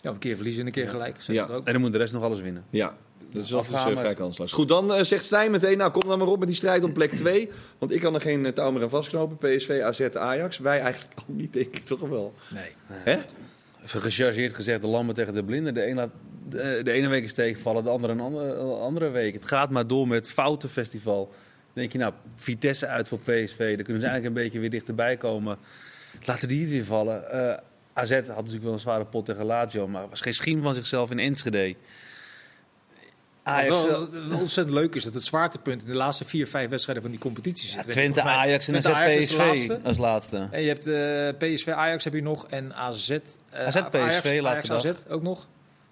een 0.00 0.18
keer 0.18 0.34
verliezen 0.34 0.60
en 0.60 0.66
een 0.66 0.72
keer 0.72 0.88
gelijk. 0.88 1.16
Zeg 1.20 1.36
Ja. 1.36 1.42
het 1.42 1.50
ook. 1.52 1.66
En 1.66 1.72
dan 1.72 1.80
moet 1.80 1.92
de 1.92 1.98
rest 1.98 2.12
nog 2.12 2.22
alles 2.22 2.40
winnen. 2.40 2.64
Ja, 2.70 2.96
dat 3.32 3.44
is 3.44 3.54
Afgaan 3.54 3.96
vrij 3.96 4.14
kansloos. 4.14 4.52
Goed, 4.52 4.68
dan 4.68 4.92
eh, 4.94 5.04
zegt 5.04 5.24
Stijn 5.24 5.50
meteen, 5.50 5.78
nou 5.78 5.90
kom 5.90 6.02
dan 6.08 6.18
maar 6.18 6.28
op 6.28 6.38
met 6.38 6.48
die 6.48 6.56
strijd 6.56 6.84
om 6.84 6.92
plek 6.92 7.10
2. 7.12 7.48
Want 7.78 7.92
ik 7.92 8.00
kan 8.00 8.14
er 8.14 8.20
geen 8.20 8.46
eh, 8.46 8.52
touw 8.52 8.70
meer 8.70 8.82
aan 8.82 8.90
vastknopen. 8.90 9.36
PSV, 9.56 9.80
AZ, 9.82 10.00
Ajax. 10.00 10.58
Wij 10.58 10.80
eigenlijk 10.80 11.20
ook 11.20 11.28
niet, 11.36 11.52
denk 11.52 11.76
ik 11.76 11.84
toch 11.84 12.00
wel. 12.00 12.34
Nee. 12.54 12.70
Hè? 12.86 13.18
Even 13.84 14.00
gechargeerd 14.00 14.54
gezegd, 14.54 14.80
de 14.80 14.86
lammen 14.86 15.14
tegen 15.14 15.34
de 15.34 15.44
blinden. 15.44 15.74
De 15.74 15.82
ene, 15.82 15.94
laat- 15.94 16.10
de, 16.48 16.80
de 16.84 16.92
ene 16.92 17.08
week 17.08 17.24
is 17.24 17.32
tegenvallen, 17.32 17.84
de 17.84 17.90
andere 17.90 18.12
een 18.12 18.20
andere, 18.20 18.52
een 18.54 18.80
andere 18.80 19.08
week. 19.10 19.34
Het 19.34 19.44
gaat 19.44 19.70
maar 19.70 19.86
door 19.86 20.08
met 20.08 20.30
foutenfestival. 20.30 21.24
Dan 21.24 21.32
denk 21.78 21.92
je, 21.92 21.98
nou, 21.98 22.12
Vitesse 22.36 22.86
uit 22.86 23.08
voor 23.08 23.18
PSV. 23.18 23.58
Dan 23.58 23.84
kunnen 23.84 24.02
ze 24.02 24.08
eigenlijk 24.08 24.24
een 24.26 24.32
beetje 24.42 24.58
weer 24.58 24.70
dichterbij 24.70 25.16
komen. 25.16 25.58
Laten 26.24 26.48
die 26.48 26.60
het 26.60 26.70
weer 26.70 26.84
vallen. 26.84 27.30
Eh, 27.30 27.58
AZ 27.92 28.10
had 28.10 28.26
natuurlijk 28.26 28.64
wel 28.64 28.72
een 28.72 28.78
zware 28.78 29.04
pot 29.04 29.24
tegen 29.26 29.44
Lazio, 29.44 29.88
maar 29.88 30.08
was 30.08 30.20
geen 30.20 30.34
schiem 30.34 30.62
van 30.62 30.74
zichzelf 30.74 31.10
in 31.10 31.18
Enschede. 31.18 31.74
Ajax, 33.42 33.68
Wat 33.68 33.88
wel, 33.88 34.08
wat 34.28 34.40
ontzettend 34.40 34.76
leuk 34.78 34.94
is 34.94 35.04
dat 35.04 35.14
het 35.14 35.24
zwaartepunt 35.24 35.82
in 35.82 35.88
de 35.88 35.94
laatste 35.94 36.24
vier, 36.24 36.46
vijf 36.46 36.68
wedstrijden 36.70 37.02
van 37.02 37.12
die 37.12 37.20
competitie 37.22 37.68
zit. 37.68 37.84
ja, 37.86 37.90
Twente, 37.92 38.22
mij- 38.24 38.32
Ajax 38.34 38.68
en 38.68 38.76
AZ 38.76 38.86
Ajax 38.86 39.16
PSV 39.26 39.36
laatste. 39.38 39.80
als 39.84 39.98
laatste. 39.98 40.48
En 40.50 40.62
je 40.62 40.68
hebt 40.68 40.86
eh, 40.86 41.52
PSV, 41.54 41.68
Ajax 41.68 42.04
heb 42.04 42.12
je 42.14 42.22
nog 42.22 42.46
en 42.48 42.74
AZ. 42.74 43.10
eh, 43.10 43.18
AZ, 43.66 43.76
Ajax, 43.76 43.88
PSV, 43.88 44.24
Ajax, 44.26 44.40
laatste 44.40 44.72
AZ 44.72 44.82
dag. 44.82 45.08
ook 45.08 45.22
nog. 45.22 45.46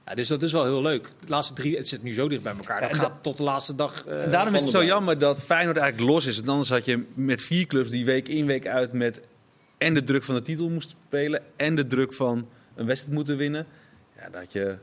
Ja, 0.06 0.14
dus 0.14 0.28
dat 0.28 0.42
is 0.42 0.52
wel 0.52 0.64
heel 0.64 0.82
leuk. 0.82 1.04
De 1.20 1.28
laatste 1.28 1.54
drie, 1.54 1.76
het 1.76 1.88
zit 1.88 2.02
nu 2.02 2.12
zo 2.12 2.28
dicht 2.28 2.42
bij 2.42 2.54
elkaar. 2.56 2.80
Dat 2.80 2.94
gaat 2.94 3.12
tot 3.20 3.36
de 3.36 3.42
laatste 3.42 3.74
dag. 3.74 4.06
eh, 4.06 4.22
En 4.22 4.30
daarom 4.30 4.54
is 4.54 4.62
het 4.62 4.70
zo 4.70 4.84
jammer 4.84 5.18
dat 5.18 5.40
Feyenoord 5.42 5.76
eigenlijk 5.76 6.10
los 6.10 6.26
is. 6.26 6.36
Want 6.36 6.48
anders 6.48 6.68
had 6.68 6.84
je 6.84 7.04
met 7.14 7.42
vier 7.42 7.66
clubs 7.66 7.90
die 7.90 8.04
week 8.04 8.28
in 8.28 8.46
week 8.46 8.66
uit 8.66 8.92
met 8.92 9.20
en 9.78 9.94
de 9.94 10.02
druk 10.02 10.22
van 10.24 10.34
de 10.34 10.42
titel 10.42 10.68
moest 10.68 10.96
spelen 11.06 11.42
en 11.56 11.74
de 11.74 11.86
druk 11.86 12.12
van 12.12 12.48
een 12.74 12.86
wedstrijd 12.86 13.14
moeten 13.14 13.36
winnen. 13.36 13.66
Ja, 14.20 14.28
dat 14.28 14.52
je 14.52 14.76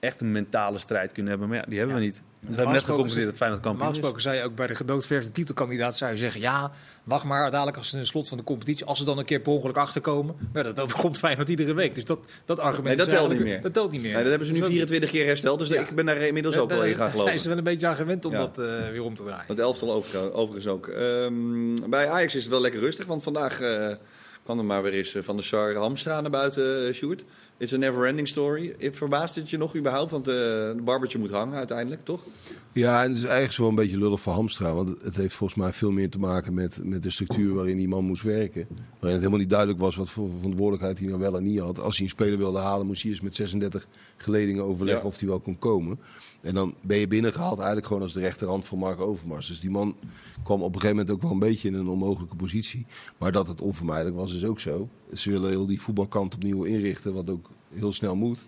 echt 0.00 0.20
een 0.20 0.32
mentale 0.32 0.78
strijd 0.78 1.12
kunnen 1.12 1.30
hebben. 1.30 1.48
Maar 1.48 1.58
ja, 1.58 1.64
die 1.68 1.78
hebben 1.78 1.96
we 1.96 2.02
niet. 2.02 2.22
We 2.40 2.54
hebben 2.54 2.72
net 2.72 2.84
geconcludeerd 2.84 3.26
dat 3.26 3.36
Feyenoord 3.36 3.62
Normaal 3.62 3.80
kampioen 3.82 3.88
is. 4.04 4.08
gesproken 4.10 4.20
zei 4.22 4.36
je 4.36 4.50
ook 4.50 4.54
bij 4.56 4.66
de 4.66 4.74
gedoodverfde 4.74 5.30
titelkandidaat 5.32 5.96
zou 5.96 6.10
je 6.10 6.16
zeggen... 6.16 6.40
ja, 6.40 6.70
wacht 7.04 7.24
maar 7.24 7.50
dadelijk 7.50 7.76
als 7.76 7.86
ze 7.88 7.92
in 7.94 7.98
het 8.00 8.08
slot 8.08 8.28
van 8.28 8.38
de 8.38 8.44
competitie... 8.44 8.86
als 8.86 8.98
ze 8.98 9.04
dan 9.04 9.18
een 9.18 9.24
keer 9.24 9.40
per 9.40 9.52
ongeluk 9.52 9.76
achterkomen... 9.76 10.36
Maar 10.52 10.62
dat 10.64 10.80
overkomt 10.80 11.18
Feyenoord 11.18 11.48
iedere 11.48 11.74
week. 11.74 11.94
Dus 11.94 12.04
dat, 12.04 12.18
dat 12.44 12.58
argument 12.58 12.86
Nee, 12.86 12.96
dat 12.96 13.06
is 13.06 13.14
telt 13.14 13.30
niet 13.32 13.40
meer. 13.42 13.62
Dat 13.62 13.72
telt 13.72 13.90
niet 13.90 14.02
meer. 14.02 14.12
Nee, 14.12 14.20
dat 14.20 14.30
hebben 14.30 14.46
ze 14.48 14.52
nu 14.54 14.58
Dus 14.60 14.68
24 14.68 15.10
keer 15.10 15.26
hersteld. 15.26 15.58
Dus 15.58 15.68
Ja. 15.68 15.80
ik 15.80 15.94
ben 15.94 16.06
daar 16.06 16.16
inmiddels 16.18 16.56
ook 16.56 16.70
wel 16.70 16.84
in 16.84 16.90
gaan 16.94 17.00
Hij 17.00 17.10
geloven. 17.10 17.34
is 17.34 17.42
er 17.42 17.48
wel 17.48 17.58
een 17.58 17.64
beetje 17.64 17.86
aan 17.86 17.96
gewend 17.96 18.24
om 18.24 18.32
Ja. 18.32 18.38
dat 18.38 18.58
eh, 18.58 18.64
weer 18.90 19.02
om 19.02 19.14
te 19.14 19.22
draaien. 19.22 19.44
Dat 19.46 19.58
elftal 19.58 19.92
over- 19.92 20.32
overigens 20.32 20.66
ook. 20.66 20.88
Ehm, 20.88 21.90
bij 21.90 22.08
Ajax 22.08 22.34
is 22.34 22.42
het 22.42 22.50
wel 22.50 22.60
lekker 22.60 22.80
rustig, 22.80 23.06
want 23.06 23.22
vandaag 23.22 23.60
eh, 23.60 23.94
kwam 24.44 24.58
er 24.58 24.64
maar 24.64 24.82
weer 24.82 24.92
eens 24.92 25.14
eh, 25.14 25.22
van 25.22 25.36
de 25.36 25.42
Sar 25.42 25.74
Hamstra 25.74 26.20
naar 26.20 26.30
buiten, 26.30 26.86
uh, 26.88 26.94
Sjoerd. 26.94 27.24
It's 27.58 27.72
a 27.72 27.76
never 27.76 28.06
ending 28.06 28.28
story. 28.28 28.74
Verbaast 28.92 29.34
het 29.34 29.50
je 29.50 29.56
nog 29.56 29.76
überhaupt? 29.76 30.10
Want 30.10 30.28
eh 30.28 30.34
de 30.34 30.80
barbertje 30.84 31.18
moet 31.18 31.30
hangen 31.30 31.56
uiteindelijk, 31.56 32.04
toch? 32.04 32.22
Ja, 32.72 33.02
en 33.02 33.08
het 33.08 33.16
is 33.18 33.24
eigenlijk 33.24 33.56
wel 33.58 33.68
een 33.68 33.74
beetje 33.74 33.98
lullig 33.98 34.20
voor 34.20 34.32
Hamstra. 34.32 34.74
Want 34.74 34.88
het- 35.02 35.16
heeft 35.16 35.34
volgens 35.34 35.58
mij 35.58 35.72
veel 35.72 35.90
meer 35.90 36.10
te 36.10 36.18
maken 36.18 36.54
met, 36.54 36.80
met 36.82 37.02
de 37.02 37.10
structuur 37.10 37.54
waarin 37.54 37.76
die 37.76 37.88
man 37.88 38.04
moest 38.04 38.22
werken. 38.22 38.66
Waarin 38.68 38.86
het 39.00 39.18
helemaal 39.18 39.38
niet 39.38 39.48
duidelijk 39.50 39.78
was 39.80 39.96
wat 39.96 40.10
voor 40.10 40.28
verantwoordelijkheid 40.36 40.98
hij 40.98 41.08
nou 41.08 41.20
wel 41.20 41.36
en 41.36 41.42
niet 41.42 41.58
had. 41.58 41.80
Als 41.80 41.96
hij 41.96 42.04
een 42.04 42.10
speler 42.12 42.38
wilde 42.38 42.58
halen, 42.58 42.86
moest 42.86 43.02
hij 43.02 43.10
eerst 43.10 43.22
met 43.22 43.36
36 43.36 43.86
geledingen 44.16 44.64
overleggen 44.64 45.02
Ja. 45.02 45.08
of 45.08 45.18
hij 45.18 45.28
wel 45.28 45.40
kon 45.40 45.58
komen. 45.58 45.98
En 46.40 46.54
dan 46.54 46.74
ben 46.80 46.98
je 46.98 47.08
binnengehaald 47.08 47.56
eigenlijk 47.56 47.86
gewoon 47.86 48.02
als 48.02 48.12
de 48.12 48.20
rechterhand 48.20 48.64
van 48.64 48.78
Mark 48.78 49.00
Overmars. 49.00 49.46
Dus 49.46 49.60
die 49.60 49.70
man 49.70 49.96
kwam 50.44 50.62
op 50.62 50.74
een 50.74 50.80
gegeven 50.80 50.96
moment 50.96 51.10
ook 51.14 51.22
wel 51.22 51.30
een 51.30 51.38
beetje 51.38 51.68
in 51.68 51.74
een 51.74 51.88
onmogelijke 51.88 52.36
positie. 52.36 52.86
Maar 53.18 53.32
dat 53.32 53.48
het 53.48 53.60
onvermijdelijk 53.60 54.16
was, 54.16 54.34
is 54.34 54.44
ook 54.44 54.60
zo. 54.60 54.88
Ze 55.16 55.30
willen 55.30 55.50
heel 55.50 55.66
die 55.66 55.80
voetbalkant 55.80 56.34
opnieuw 56.34 56.62
inrichten, 56.64 57.14
wat 57.14 57.30
ook 57.30 57.50
heel 57.74 57.92
snel 57.92 58.16
moet. 58.16 58.44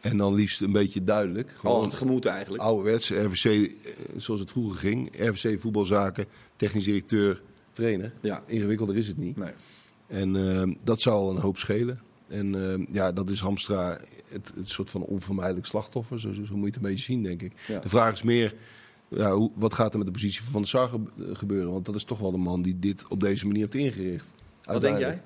En 0.00 0.16
dan 0.16 0.34
liefst 0.34 0.60
een 0.60 0.72
beetje 0.72 1.04
duidelijk. 1.04 1.50
Al 1.62 1.82
het 1.82 1.94
gemoed 1.94 2.24
eigenlijk. 2.26 2.62
ouderwets, 2.62 3.10
RVC 3.10 3.44
eh, 3.44 3.92
zoals 4.16 4.40
het 4.40 4.50
vroeger 4.50 4.78
ging. 4.78 5.10
RVC 5.18 5.60
voetbalzaken, 5.60 6.26
technisch 6.56 6.84
directeur, 6.84 7.42
trainer. 7.72 8.12
Ja. 8.20 8.42
Ingewikkelder 8.46 8.96
is 8.96 9.06
het 9.08 9.16
niet. 9.16 9.36
Nee. 9.36 9.52
En 10.06 10.36
eh, 10.60 10.74
dat 10.82 11.00
zal 11.00 11.30
een 11.30 11.36
hoop 11.40 11.56
schelen. 11.58 12.00
En 12.28 12.54
eh, 12.72 12.86
ja, 12.92 13.12
dat 13.12 13.28
is 13.28 13.40
Hamstra 13.40 13.98
het, 14.28 14.52
het 14.56 14.68
soort 14.70 14.90
van 14.90 15.02
onvermijdelijk 15.02 15.66
slachtoffer. 15.66 16.20
Zo, 16.20 16.32
zo, 16.32 16.44
zo 16.44 16.52
moet 16.56 16.60
je 16.60 16.66
het 16.74 16.76
een 16.76 16.90
beetje 16.90 17.04
zien, 17.04 17.22
denk 17.22 17.42
ik. 17.42 17.52
Ja. 17.68 17.78
De 17.80 17.88
vraag 17.88 18.12
is 18.12 18.22
meer, 18.22 18.54
ja, 19.08 19.32
hoe, 19.32 19.50
wat 19.54 19.74
gaat 19.74 19.92
er 19.92 19.98
met 19.98 20.06
de 20.06 20.12
positie 20.12 20.42
van 20.42 20.52
Van 20.52 20.60
der 20.60 20.70
Sar 20.70 20.88
ge- 20.88 21.34
gebeuren? 21.34 21.72
Want 21.72 21.84
dat 21.84 21.94
is 21.94 22.04
toch 22.04 22.18
wel 22.18 22.30
de 22.30 22.38
man 22.38 22.62
die 22.62 22.78
dit 22.78 23.04
op 23.08 23.20
deze 23.20 23.46
manier 23.46 23.60
heeft 23.60 23.74
ingericht. 23.74 24.30
Wat 24.62 24.80
denk 24.80 24.98
jij? 24.98 25.22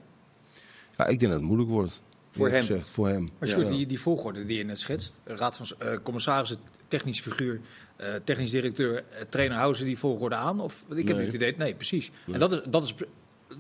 Ja, 0.99 1.07
ik 1.07 1.19
denk 1.19 1.31
dat 1.33 1.41
het 1.41 1.49
moeilijk 1.49 1.71
wordt. 1.71 2.03
Voor 2.31 2.49
hem? 2.49 2.61
Gezegd, 2.61 2.89
voor 2.89 3.09
hem. 3.09 3.23
Maar 3.39 3.49
Ja. 3.49 3.55
Sjoerd, 3.55 3.69
die, 3.69 3.87
die 3.87 4.01
volgorde 4.01 4.45
die 4.45 4.59
je 4.59 4.65
net 4.65 4.79
schetst, 4.79 5.21
raad 5.25 5.57
van 5.57 5.67
eh, 5.79 5.97
commissarissen, 6.03 6.59
technisch 6.89 7.21
figuur, 7.21 7.61
eh, 7.97 8.15
technisch 8.25 8.51
directeur, 8.51 8.97
eh, 8.97 9.21
trainer, 9.29 9.57
houden 9.57 9.79
ze 9.79 9.85
die 9.85 9.99
volgorde 9.99 10.35
aan? 10.35 10.61
Of 10.61 10.85
ik 10.91 10.97
heb 10.97 11.17
Nee. 11.17 11.25
niet 11.25 11.33
het 11.33 11.35
idee, 11.43 11.55
nee, 11.57 11.75
precies. 11.75 12.11
En 12.33 12.39
dat 12.39 12.53
is, 12.53 12.61
dat, 12.69 12.85
is, 12.85 12.95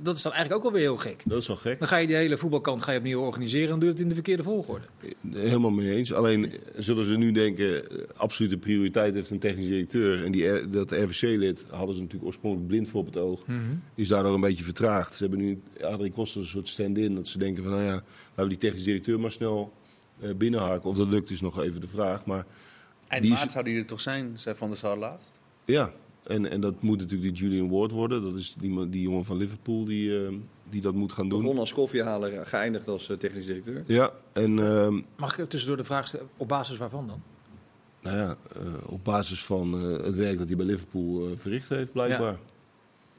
dat 0.02 0.16
is 0.16 0.22
dan 0.22 0.32
eigenlijk 0.32 0.60
ook 0.64 0.66
alweer 0.70 0.86
heel 0.86 0.96
gek. 0.96 1.22
Dat 1.26 1.40
is 1.40 1.46
wel 1.46 1.56
gek. 1.56 1.78
Dan 1.78 1.88
ga 1.88 1.96
je 1.96 2.06
die 2.06 2.16
hele 2.16 2.36
voetbalkant 2.36 2.82
ga 2.82 2.92
je 2.92 2.98
opnieuw 2.98 3.20
organiseren 3.20 3.62
en 3.64 3.70
dan 3.70 3.78
doe 3.78 3.88
je 3.88 3.94
het 3.94 4.02
in 4.02 4.08
de 4.08 4.14
verkeerde 4.14 4.42
volgorde. 4.42 4.84
Helemaal 5.32 5.70
mee 5.70 5.94
eens. 5.94 6.12
Alleen 6.12 6.52
zullen 6.76 7.04
ze 7.04 7.16
nu 7.16 7.32
denken, 7.32 7.90
eh, 7.90 7.98
absolute 8.16 8.58
prioriteit 8.58 9.14
heeft 9.14 9.30
een 9.30 9.38
technisch 9.38 9.66
directeur. 9.66 10.24
En 10.24 10.32
die, 10.32 10.68
dat 10.70 10.90
RVC-lid 10.92 11.64
hadden 11.70 11.94
ze 11.94 12.00
natuurlijk 12.00 12.26
oorspronkelijk 12.26 12.68
blind 12.68 12.88
voor 12.88 13.00
op 13.00 13.06
het 13.06 13.16
oog. 13.16 13.42
Is 13.94 14.08
daardoor 14.08 14.34
een 14.34 14.40
beetje 14.40 14.64
vertraagd. 14.64 15.14
Ze 15.14 15.22
hebben 15.24 15.38
nu 15.40 15.60
Adrie 15.82 16.12
Koster 16.12 16.40
een 16.40 16.46
soort 16.46 16.68
stand-in. 16.68 17.14
Dat 17.14 17.28
ze 17.28 17.38
denken 17.38 17.62
van, 17.62 17.72
nou 17.72 17.84
ja, 17.84 17.92
laten 17.92 18.02
we 18.42 18.48
die 18.48 18.56
technisch 18.58 18.84
directeur 18.84 19.20
maar 19.20 19.32
snel 19.32 19.72
eh, 20.20 20.30
binnenhaken. 20.34 20.90
Of 20.90 20.96
dat 20.96 21.08
lukt 21.08 21.30
is 21.30 21.40
nog 21.40 21.60
even 21.62 21.80
de 21.80 21.88
vraag. 21.88 22.24
Maar 22.24 22.46
Eind 23.08 23.22
Die 23.22 23.32
is- 23.32 23.38
maart 23.38 23.52
zou 23.52 23.64
die 23.64 23.78
er 23.78 23.86
toch 23.86 24.00
zijn, 24.00 24.32
zei 24.36 24.56
Van 24.56 24.68
der 24.68 24.78
Sar 24.78 24.96
laatst. 24.96 25.38
Ja, 25.64 25.92
en, 26.28 26.50
en 26.50 26.60
dat 26.60 26.82
moet 26.82 26.98
natuurlijk 26.98 27.34
die 27.34 27.48
Julian 27.48 27.68
Ward 27.70 27.90
worden. 27.90 28.22
Dat 28.22 28.34
is 28.38 28.54
die, 28.58 28.88
die 28.88 29.02
jongen 29.02 29.24
van 29.24 29.36
Liverpool 29.36 29.84
die, 29.84 30.24
eh, 30.26 30.32
die 30.70 30.80
dat 30.80 30.94
moet 30.94 31.12
gaan 31.12 31.28
doen. 31.28 31.40
Begon 31.42 31.58
als 31.58 31.72
koffiehaler, 31.72 32.46
geëindigd 32.46 32.88
als 32.88 33.08
eh, 33.08 33.16
technisch 33.16 33.46
directeur. 33.46 33.84
Ja, 33.86 34.12
en 34.32 34.58
ehm, 34.58 35.00
Mag 35.16 35.38
ik 35.38 35.48
tussendoor 35.48 35.76
de 35.76 35.84
vraag 35.84 36.08
stellen, 36.08 36.28
op 36.36 36.48
basis 36.48 36.78
waarvan 36.78 37.06
dan? 37.06 37.22
nou 38.02 38.16
ja, 38.16 38.36
eh, 38.52 38.60
op 38.86 39.04
basis 39.04 39.44
van 39.44 39.74
eh, 39.74 40.04
het 40.04 40.16
werk 40.16 40.38
dat 40.38 40.46
hij 40.48 40.56
bij 40.56 40.66
Liverpool 40.66 41.26
eh, 41.26 41.32
verricht 41.36 41.68
heeft, 41.68 41.92
blijkbaar. 41.92 42.38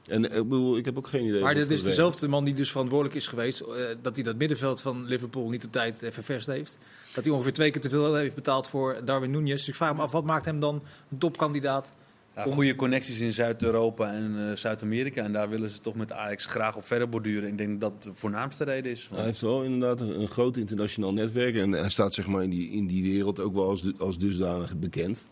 En 0.08 0.30
eh, 0.30 0.38
ik 0.38 0.44
bedoel, 0.44 0.78
ik 0.78 0.86
heb 0.86 0.98
ook 0.98 1.08
geen 1.08 1.26
idee. 1.26 1.42
Maar 1.42 1.54
dit 1.56 1.72
is 1.72 1.84
dezelfde 1.84 2.28
man 2.28 2.44
die 2.46 2.54
dus 2.54 2.72
verantwoordelijk 2.72 3.16
is 3.16 3.28
geweest... 3.28 3.60
eh, 3.60 3.68
dat 4.02 4.16
hij 4.16 4.24
dat 4.24 4.36
middenveld 4.38 4.82
van 4.82 5.06
Liverpool 5.06 5.50
niet 5.50 5.66
op 5.66 5.72
tijd 5.72 6.04
eh, 6.04 6.12
ververst 6.12 6.48
heeft. 6.48 6.78
Dat 7.16 7.24
hij 7.24 7.34
ongeveer 7.34 7.54
twee 7.54 7.72
keer 7.72 7.82
te 7.82 7.90
veel 7.90 8.16
heeft 8.16 8.36
betaald 8.36 8.68
voor 8.68 9.02
Darwin 9.06 9.32
Núñez. 9.32 9.52
Dus 9.52 9.68
ik 9.68 9.76
vraag 9.76 9.96
me 9.96 10.02
af, 10.02 10.12
wat 10.12 10.26
maakt 10.26 10.46
hem 10.46 10.60
dan 10.60 10.82
een 11.12 11.18
topkandidaat? 11.18 11.92
Goede 12.36 12.76
connecties 12.76 13.20
in 13.20 13.34
Zuid-Europa 13.34 14.14
en 14.14 14.36
eh, 14.50 14.56
Zuid-Amerika. 14.56 15.24
En 15.24 15.34
daar 15.34 15.50
willen 15.50 15.70
ze 15.70 15.80
toch 15.80 15.96
met 15.96 16.12
Ajax 16.12 16.46
graag 16.46 16.76
op 16.76 16.86
verder 16.86 17.10
borduren. 17.10 17.50
Ik 17.50 17.58
denk 17.58 17.82
dat 17.82 18.04
de 18.04 18.12
voornaamste 18.14 18.64
reden 18.64 18.92
is. 18.92 19.10
Hij 19.16 19.24
heeft 19.24 19.42
wel 19.42 19.64
inderdaad 19.64 20.02
een, 20.02 20.20
een 20.22 20.28
groot 20.28 20.58
internationaal 20.58 21.14
netwerk. 21.14 21.56
En 21.56 21.72
hij 21.72 21.90
staat 21.90 22.14
zeg 22.14 22.28
maar 22.28 22.44
in 22.44 22.50
die, 22.50 22.70
in 22.72 22.88
die 22.88 23.12
wereld 23.12 23.40
ook 23.40 23.54
wel 23.54 23.70
als, 23.70 23.82
du- 23.82 23.94
als 24.00 24.18
dusdanig 24.18 24.78
bekend. 24.78 25.28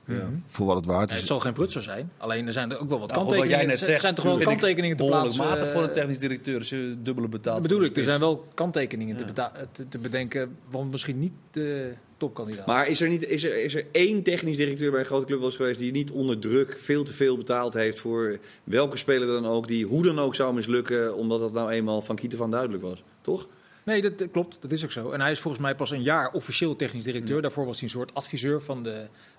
Voor 0.47 0.65
wat 0.65 0.75
het 0.75 0.85
waard 0.85 1.05
Nee, 1.05 1.13
is. 1.13 1.17
het 1.21 1.27
zal 1.31 1.39
geen 1.39 1.53
prutser 1.53 1.81
zijn. 1.83 2.11
Alleen 2.17 2.47
er 2.47 2.53
zijn 2.53 2.71
er 2.71 2.79
ook 2.79 2.89
wel 2.89 2.99
wat 2.99 3.09
Nou, 3.09 3.19
kanttekeningen. 3.21 3.57
wat 3.57 3.57
jij 3.59 3.65
net 3.75 3.79
er 3.81 3.85
zegt, 3.89 4.01
zijn 4.01 4.15
toch 4.15 4.25
wel 4.25 4.37
kanttekeningen 4.37 4.97
te 4.97 5.03
plaatsen. 5.05 5.43
matig 5.43 5.71
voor 5.71 5.81
een 5.81 5.87
eh, 5.87 5.93
technisch 5.93 6.19
directeur. 6.19 6.57
Als 6.57 6.69
je 6.69 6.95
dubbele 7.01 7.27
betaalt. 7.27 7.61
Dat 7.61 7.67
bedoel 7.71 7.83
ik. 7.85 7.93
de 7.93 7.99
Er 8.01 8.07
zijn 8.07 8.19
wel 8.19 8.45
kanttekeningen 8.53 9.15
te, 9.17 9.85
te 9.89 9.97
bedenken. 9.97 10.55
Waarom 10.69 10.89
misschien 10.89 11.19
niet 11.19 11.33
de 11.51 11.93
topkandidaat. 12.17 12.65
Maar 12.65 12.87
is 12.87 13.01
er, 13.01 13.09
niet, 13.09 13.25
is, 13.27 13.43
er, 13.43 13.63
is 13.63 13.75
er 13.75 13.85
één 13.91 14.23
technisch 14.23 14.57
directeur 14.57 14.91
bij 14.91 14.99
een 14.99 15.05
grote 15.05 15.25
club 15.25 15.39
was 15.41 15.55
geweest 15.55 15.79
die 15.79 15.91
niet 15.91 16.11
onder 16.11 16.39
druk 16.39 16.79
veel 16.83 17.03
te 17.03 17.13
veel 17.13 17.37
betaald 17.37 17.73
heeft 17.73 17.99
voor 17.99 18.37
welke 18.63 18.97
speler 18.97 19.27
dan 19.27 19.45
ook, 19.47 19.67
die 19.67 19.85
hoe 19.85 20.03
dan 20.03 20.19
ook 20.19 20.35
zou 20.35 20.53
mislukken, 20.53 21.15
omdat 21.15 21.39
dat 21.39 21.53
nou 21.53 21.69
eenmaal 21.71 22.01
van 22.01 22.15
Kieten 22.15 22.37
van 22.37 22.51
duidelijk 22.51 22.83
was? 22.83 23.03
Toch? 23.21 23.47
Nee, 23.83 24.01
dat, 24.01 24.17
dat 24.17 24.31
klopt. 24.31 24.57
Dat 24.61 24.71
is 24.71 24.83
ook 24.83 24.91
zo. 24.91 25.11
En 25.11 25.21
hij 25.21 25.31
is 25.31 25.39
volgens 25.39 25.63
mij 25.63 25.75
pas 25.75 25.91
een 25.91 26.01
jaar 26.01 26.31
officieel 26.31 26.75
technisch 26.75 27.03
directeur. 27.03 27.41
Daarvoor 27.41 27.65
was 27.65 27.75
hij 27.79 27.83
een 27.83 27.89
soort 27.89 28.13
adviseur 28.13 28.61
van 28.61 28.83
de... 28.83 28.89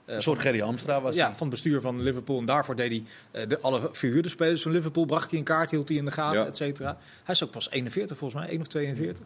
eh, 0.05 0.15
Een 0.15 0.23
soort 0.23 0.39
Gerry 0.41 0.59
Hamstra 0.61 1.01
was 1.01 1.15
ja, 1.15 1.25
hij. 1.27 1.31
van 1.35 1.41
het 1.41 1.51
bestuur 1.51 1.81
van 1.81 2.03
Liverpool. 2.03 2.39
En 2.39 2.45
daarvoor 2.45 2.77
deed 2.77 2.91
hij 2.91 3.03
eh, 3.43 3.49
de, 3.49 3.61
alle 3.61 3.89
verhuurde 3.93 4.29
spelers 4.29 4.63
van 4.63 4.73
Liverpool. 4.73 5.05
Bracht 5.05 5.31
hij 5.31 5.39
een 5.39 5.45
kaart, 5.45 5.71
hield 5.71 5.89
hij 5.89 5.97
in 5.99 6.05
de 6.05 6.11
gaten, 6.11 6.39
Ja. 6.41 6.47
et 6.47 6.57
cetera. 6.57 6.99
Hij 7.25 7.35
is 7.35 7.43
ook 7.45 7.51
pas 7.51 7.71
41 7.71 8.19
volgens 8.19 8.41
mij, 8.41 8.51
1 8.51 8.61
of 8.61 8.67
42. 8.67 9.25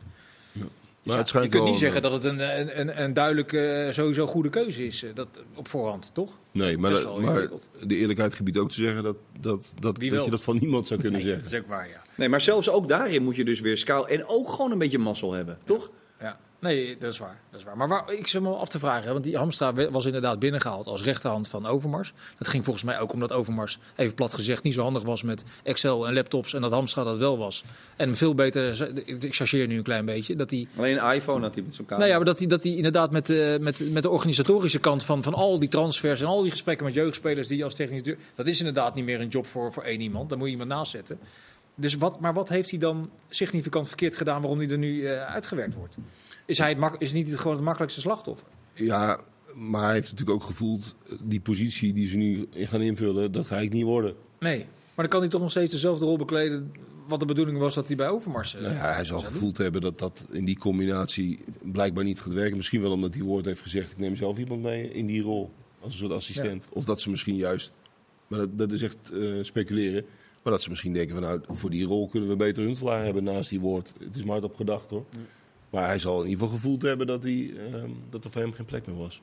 Maar 1.03 1.15
Ja, 1.17 1.21
het 1.23 1.31
je 1.31 1.47
kunt 1.49 1.65
niet 1.65 1.79
zeggen 1.79 2.03
dat 2.03 2.13
het 2.13 2.25
een, 2.25 2.39
een, 2.61 2.81
een, 2.81 3.03
een 3.03 3.13
duidelijk 3.13 3.53
eh, 3.53 3.91
sowieso 3.91 4.27
goede 4.27 4.49
keuze 4.49 4.87
is. 4.87 5.03
eh, 5.03 5.11
dat, 5.15 5.29
op 5.55 5.69
voorhand, 5.69 6.11
toch? 6.15 6.31
Nee, 6.53 6.79
maar, 6.79 6.91
dat- 6.91 7.69
de 7.87 7.97
eerlijkheid 7.97 8.35
gebiedt 8.35 8.59
ook 8.59 8.69
te 8.69 8.81
zeggen 8.81 9.03
dat, 9.03 9.17
dat, 9.41 9.73
dat, 9.81 10.01
dat 10.01 10.25
je 10.25 10.31
dat 10.31 10.43
van 10.43 10.59
niemand 10.61 10.87
zou 10.87 11.01
kunnen 11.01 11.19
Nee, 11.21 11.29
zeggen. 11.29 11.45
dat 11.51 11.53
is 11.53 11.59
ook 11.65 11.69
waar, 11.69 11.89
ja. 11.89 12.03
Nee, 12.17 12.29
maar 12.29 12.41
zelfs 12.41 12.71
ook 12.71 12.89
daarin 12.89 13.23
moet 13.23 13.37
je 13.37 13.45
dus 13.45 13.61
weer 13.61 13.79
scout 13.79 14.09
en 14.09 14.27
ook 14.27 14.51
gewoon 14.51 14.73
een 14.73 14.79
beetje 14.79 14.99
mazzel 14.99 15.33
hebben, 15.33 15.59
toch? 15.65 15.91
Nee, 16.63 16.97
dat 16.99 17.13
is 17.13 17.19
waar. 17.19 17.41
Dat 17.51 17.61
is 17.61 17.67
waar. 17.67 17.77
Maar 17.77 17.89
waar, 17.89 18.13
ik 18.13 18.27
zit 18.27 18.43
me 18.43 18.55
af 18.55 18.69
te 18.69 18.79
vragen, 18.79 19.07
hè, 19.07 19.13
want 19.13 19.25
die 19.25 19.37
Hamstra 19.37 19.73
was 19.91 20.07
inderdaad 20.07 20.39
binnengehaald 20.39 20.87
als 20.87 21.03
rechterhand 21.03 21.49
van 21.49 21.67
Overmars. 21.67 22.13
Dat 22.39 22.49
ging 22.49 22.65
volgens 22.65 22.85
mij 22.85 23.01
ook 23.01 23.13
omdat 23.13 23.33
Overmars, 23.33 23.79
even 23.97 24.15
plat 24.15 24.35
gezegd, 24.35 24.63
niet 24.63 24.75
zo 24.75 24.83
handig 24.83 25.03
was 25.03 25.23
met 25.23 25.45
Excel 25.63 26.07
en 26.07 26.15
laptops. 26.15 26.55
En 26.55 26.61
dat 26.61 26.73
Hamstra 26.73 27.05
dat 27.05 27.19
wel 27.19 27.39
was. 27.39 27.65
En 27.97 28.17
veel 28.17 28.35
beter, 28.35 28.89
ik 29.07 29.35
chargeer 29.35 29.67
nu 29.67 29.77
een 29.77 29.83
klein 29.83 30.05
beetje, 30.05 30.37
dat 30.37 30.51
hij... 30.51 30.67
Alleen 30.77 31.05
een 31.05 31.15
iPhone 31.15 31.43
had 31.43 31.55
hij 31.55 31.63
met 31.63 31.75
zo'n 31.75 31.85
camera. 31.85 32.07
Nou 32.07 32.11
ja, 32.11 32.17
maar 32.17 32.27
dat 32.27 32.39
hij, 32.39 32.49
dat 32.49 32.63
hij 32.63 32.73
inderdaad 32.73 33.11
met, 33.11 33.31
eh, 33.31 33.59
met, 33.59 33.93
met 33.93 34.03
de 34.03 34.11
organisatorische 34.11 34.81
kant 34.81 35.05
van, 35.05 35.23
van 35.23 35.35
al 35.35 35.59
die 35.59 35.69
transfers 35.69 36.21
en 36.21 36.27
al 36.27 36.43
die 36.43 36.51
gesprekken 36.51 36.87
met 36.87 36.95
jeugdspelers 36.95 37.49
die 37.49 37.65
als 37.65 37.75
technisch... 37.75 38.03
Dat 38.35 38.47
is 38.47 38.59
inderdaad 38.59 38.95
niet 38.95 39.05
meer 39.05 39.21
een 39.21 39.29
job 39.29 39.47
voor, 39.47 39.73
voor 39.73 39.83
één 39.83 40.01
iemand. 40.01 40.29
Daar 40.29 40.39
moet 40.39 40.47
je 40.47 40.53
iemand 40.53 40.71
naast 40.71 40.91
zetten. 40.91 41.19
Dus 41.83 41.95
wat, 41.95 42.20
maar 42.20 42.35
wat 42.35 42.49
heeft 42.49 42.70
hij 42.70 42.78
dan 42.78 43.11
significant 43.28 43.89
verkeerd 43.89 44.16
gedaan 44.16 44.41
waarom 44.41 44.59
hij 44.59 44.68
er 44.68 44.78
nu 44.78 45.07
eh, 45.07 45.24
uitgewerkt 45.26 45.74
wordt? 45.74 45.97
Is 46.47 46.59
hij 46.59 46.76
het 46.80 46.95
is 46.99 47.12
niet 47.12 47.28
het 47.28 47.39
gewoon 47.41 47.57
het 47.57 47.64
makkelijkste 47.64 48.01
slachtoffer? 48.01 48.47
Ja, 48.72 49.20
maar 49.55 49.85
hij 49.85 49.93
heeft 49.95 50.11
natuurlijk 50.11 50.39
ook 50.43 50.45
gevoeld, 50.45 50.95
die 51.22 51.41
positie 51.41 51.93
die 51.93 52.07
ze 52.09 52.16
nu 52.16 52.49
gaan 52.55 52.80
invullen, 52.80 53.33
dat 53.33 53.47
ga 53.47 53.59
ik 53.59 53.72
niet 53.72 53.85
worden. 53.85 54.14
Nee. 54.39 54.59
Maar 54.59 55.05
dan 55.05 55.09
kan 55.09 55.20
hij 55.20 55.28
toch 55.28 55.41
nog 55.41 55.51
steeds 55.51 55.70
dezelfde 55.70 56.05
rol 56.05 56.16
bekleden 56.18 56.72
wat 57.07 57.20
de 57.20 57.26
bedoeling 57.26 57.59
was 57.59 57.74
dat 57.74 57.87
hij 57.87 57.97
bij 57.97 58.09
Overmars... 58.09 58.55
eh, 58.55 58.62
Nou 58.62 58.74
ja, 58.74 58.93
hij 58.93 59.05
zal 59.05 59.20
gevoeld 59.20 59.59
hebben 59.59 59.80
dat 59.80 59.99
dat 59.99 60.24
in 60.30 60.45
die 60.45 60.59
combinatie 60.59 61.39
blijkbaar 61.72 62.05
niet 62.05 62.20
gaat 62.20 62.33
werken. 62.33 62.57
Misschien 62.57 62.80
wel 62.83 62.91
omdat 62.91 63.14
hij 63.14 63.22
woord 63.22 63.45
heeft 63.45 63.61
gezegd, 63.61 63.91
ik 63.91 63.99
neem 63.99 64.16
zelf 64.16 64.39
iemand 64.39 64.62
mee 64.62 64.93
in 64.93 65.07
die 65.07 65.22
rol. 65.22 65.51
Als 65.80 65.93
een 65.93 65.99
soort 65.99 66.12
assistent. 66.12 66.66
Of 66.72 66.85
dat 66.85 67.01
ze 67.01 67.11
misschien 67.11 67.37
juist, 67.37 67.72
maar 68.26 68.39
dat, 68.39 68.59
dat 68.59 68.72
is 68.72 68.83
echt 68.83 69.11
eh, 69.12 69.20
speculeren. 69.43 70.05
Maar 70.43 70.53
dat 70.53 70.62
ze 70.62 70.70
misschien 70.70 70.93
denken 70.93 71.14
van 71.14 71.22
nou, 71.22 71.40
voor 71.49 71.70
die 71.70 71.84
rol 71.84 72.09
kunnen 72.09 72.28
we 72.28 72.36
beter 72.36 72.62
Huntelaar 72.62 73.05
hebben 73.05 73.24
naast 73.24 73.51
die 73.51 73.61
woord. 73.61 73.95
Het 73.99 74.16
is 74.16 74.22
maar 74.22 74.32
hard 74.32 74.45
op 74.45 74.57
gedacht 74.57 74.90
hoor. 74.90 75.05
Maar 75.70 75.86
hij 75.86 75.99
zal 75.99 76.22
in 76.22 76.28
ieder 76.28 76.45
geval 76.45 76.55
gevoeld 76.55 76.82
hebben 76.82 77.07
dat, 77.07 77.22
hij, 77.22 77.53
ehm, 77.57 77.90
dat 78.11 78.24
er 78.24 78.30
voor 78.30 78.43
hem 78.43 78.53
geen 78.53 78.64
plek 78.64 78.86
meer 78.86 78.97
was. 78.97 79.20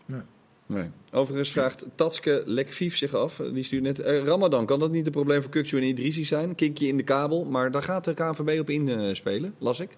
Nee. 0.65 0.89
Overigens 1.11 1.51
vraagt 1.51 1.85
Tatske 1.95 2.43
Lekvief 2.45 2.97
zich 2.97 3.13
af, 3.13 3.39
eh, 3.39 3.53
die 3.53 3.63
stuurt 3.63 3.83
net... 3.83 3.99
eh, 3.99 4.23
Ramadan, 4.23 4.65
kan 4.65 4.79
dat 4.79 4.91
niet 4.91 5.05
een 5.05 5.11
probleem 5.11 5.41
voor 5.41 5.51
Kukcu 5.51 5.77
en 5.77 5.83
Idrissi 5.83 6.25
zijn? 6.25 6.55
Kinkje 6.55 6.87
in 6.87 6.97
de 6.97 7.03
kabel, 7.03 7.45
maar 7.45 7.71
daar 7.71 7.83
gaat 7.83 8.03
de 8.03 8.13
KNVB 8.13 8.59
op 8.59 8.69
inspelen, 8.69 9.55
las 9.57 9.79
ik. 9.79 9.97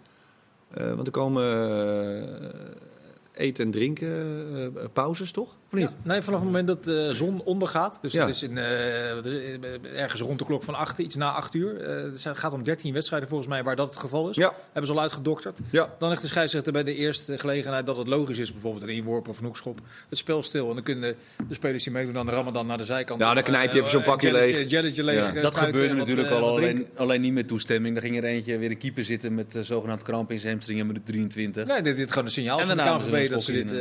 Eh, 0.73 0.93
want 0.93 1.07
er 1.07 1.13
komen 1.13 1.43
eh, 2.51 3.45
eten 3.45 3.65
en 3.65 3.71
drinken 3.71 4.11
eh, 4.75 4.83
pauzes, 4.93 5.31
toch? 5.31 5.55
Of 5.73 5.79
niet? 5.79 5.89
Ja, 5.89 5.95
nee, 6.11 6.21
vanaf 6.21 6.39
het 6.39 6.49
moment 6.49 6.67
dat 6.67 6.83
de 6.83 7.09
zon 7.13 7.41
ondergaat, 7.43 7.97
dus 8.01 8.11
Ja. 8.11 8.19
dat 8.19 8.29
is, 8.29 8.43
in, 8.43 8.57
eh, 8.57 8.65
het, 9.15 9.25
eh, 9.25 10.01
ergens 10.01 10.21
rond 10.21 10.39
de 10.39 10.45
klok 10.45 10.63
van 10.63 10.75
8, 10.75 10.97
iets 10.97 11.15
na 11.15 11.31
8 11.31 11.53
uur. 11.53 11.81
eh, 11.81 12.03
het 12.23 12.37
gaat 12.37 12.53
om 12.53 12.63
13 12.63 12.93
wedstrijden 12.93 13.27
volgens 13.29 13.49
mij 13.49 13.63
waar 13.63 13.75
dat 13.75 13.87
het 13.87 13.97
geval 13.99 14.29
is. 14.29 14.35
Ja. 14.35 14.53
Hebben 14.65 14.85
ze 14.91 14.93
al 14.93 15.01
uitgedokterd. 15.01 15.59
Ja. 15.69 15.89
Dan 15.99 16.09
legt 16.09 16.21
de 16.21 16.27
scheidsrechter 16.27 16.71
bij 16.73 16.83
de 16.83 16.95
eerste 16.95 17.37
gelegenheid 17.37 17.85
dat 17.85 17.97
het 17.97 18.07
logisch 18.07 18.37
is, 18.37 18.51
bijvoorbeeld 18.51 18.83
een 18.83 18.89
inworp 18.89 19.27
of 19.27 19.37
een 19.39 19.45
hoekschop, 19.45 19.79
het 20.09 20.17
spel 20.17 20.43
stil. 20.43 20.67
En 20.69 20.73
dan 20.73 20.83
kunnen 20.83 21.15
de 21.47 21.53
spelers 21.53 21.83
die 21.83 21.93
meedoen 21.93 22.17
aan 22.17 22.25
de 22.25 22.31
Ramadan 22.31 22.65
naar 22.67 22.77
de 22.77 22.85
zijkant. 22.85 23.19
Nou, 23.19 23.33
dan 23.35 23.43
knijp 23.43 23.71
je 23.73 23.77
even 23.79 23.91
zo'n 23.91 24.01
Eh, 24.01 24.07
pakje 24.07 24.31
leeg. 24.31 24.69
jelletje 24.69 25.03
leeg. 25.03 25.15
Ja. 25.31 25.33
eh, 25.35 25.41
Dat 25.41 25.55
gebeurde 25.55 25.87
wat, 25.87 25.97
natuurlijk 25.97 26.29
eh, 26.29 26.35
al, 26.35 26.49
alleen, 26.49 26.87
alleen 26.95 27.21
niet 27.21 27.33
met 27.33 27.47
toestemming. 27.47 27.93
Dan 27.95 28.03
ging 28.03 28.17
er 28.17 28.23
eentje 28.23 28.57
weer 28.57 28.69
een 28.69 28.77
keeper 28.77 29.03
zitten 29.03 29.35
met 29.35 29.55
uh, 29.55 29.61
zogenaamd 29.63 30.03
kramp 30.03 30.31
in 30.31 30.39
zijn 30.39 30.51
hamstring 30.51 30.79
in 30.79 30.87
minuut 30.87 31.05
23. 31.05 31.65
Nee, 31.67 31.81
dit, 31.81 31.95
dit 31.95 32.05
is 32.05 32.11
gewoon 32.11 32.25
een 32.25 32.31
signaal 32.33 32.59
En 32.59 32.67
van 32.67 32.77
de 32.77 32.83
KNVB 32.83 33.29
dat 33.29 33.43
ze 33.43 33.51
dit, 33.51 33.71
eh, 33.71 33.77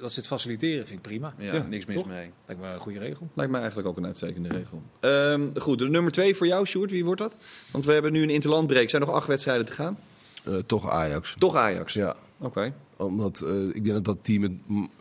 dat 0.00 0.12
ze 0.12 0.18
het 0.18 0.28
faciliteren. 0.28 0.86
Vind 0.86 0.98
ik 0.98 1.02
prima. 1.02 1.34
Ja, 1.38 1.54
Ja, 1.54 1.62
niks 1.68 1.84
mis 1.86 1.96
toch? 1.96 2.06
mee. 2.06 2.30
Lijkt 2.46 2.62
me 2.62 2.68
een 2.68 2.78
goede 2.80 2.98
regel. 2.98 3.28
Lijkt 3.34 3.50
mij 3.50 3.60
eigenlijk 3.60 3.90
ook 3.90 3.96
een 3.96 4.06
uitstekende 4.06 4.48
regel. 4.48 4.82
Ehm, 5.00 5.58
goed, 5.60 5.78
de 5.78 5.88
nummer 5.88 6.12
twee 6.12 6.36
voor 6.36 6.46
jou, 6.46 6.66
Sjoerd. 6.66 6.90
Wie 6.90 7.04
wordt 7.04 7.20
dat? 7.20 7.38
Want 7.70 7.84
we 7.84 7.92
hebben 7.92 8.12
nu 8.12 8.22
een 8.22 8.30
interlandbreak. 8.30 8.84
Er 8.84 8.90
zijn 8.90 9.02
nog 9.02 9.10
acht 9.14 9.26
wedstrijden 9.26 9.66
te 9.66 9.72
gaan. 9.72 9.98
Eh, 10.44 10.54
toch 10.54 10.90
Ajax. 10.90 11.34
Toch 11.38 11.54
Ajax. 11.56 11.92
Ja, 11.92 12.16
Oké. 12.38 12.74
omdat 12.96 13.40
eh, 13.40 13.62
ik 13.68 13.84
denk 13.84 13.86
dat 13.94 14.04
dat 14.04 14.18
team 14.22 14.42
het 14.42 14.52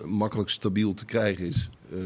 makkelijk 0.05 0.49
stabiel 0.49 0.93
te 0.93 1.05
krijgen 1.05 1.45
is 1.45 1.69
eh, 1.91 1.97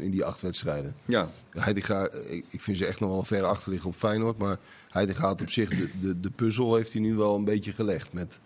in 0.00 0.10
die 0.10 0.24
acht 0.24 0.40
wedstrijden. 0.40 0.94
Ja. 1.04 1.30
Heidegger, 1.50 2.08
eh, 2.08 2.36
ik, 2.36 2.44
ik 2.50 2.60
vind 2.60 2.78
ze 2.78 2.86
echt 2.86 3.00
nog 3.00 3.10
wel 3.10 3.22
ver 3.22 3.42
achter 3.44 3.70
liggen 3.70 3.88
op 3.88 3.96
Feyenoord. 3.96 4.38
Maar 4.38 4.58
Heidegger 4.90 5.24
had 5.24 5.40
op 5.42 5.50
zich 5.50 5.68
de, 5.68 5.88
de, 6.00 6.20
de 6.20 6.30
puzzel 6.30 6.74
heeft 6.76 6.92
hij 6.92 7.02
nu 7.02 7.14
wel 7.14 7.34
een 7.34 7.44
beetje 7.44 7.72
gelegd. 7.72 8.12
Met, 8.12 8.40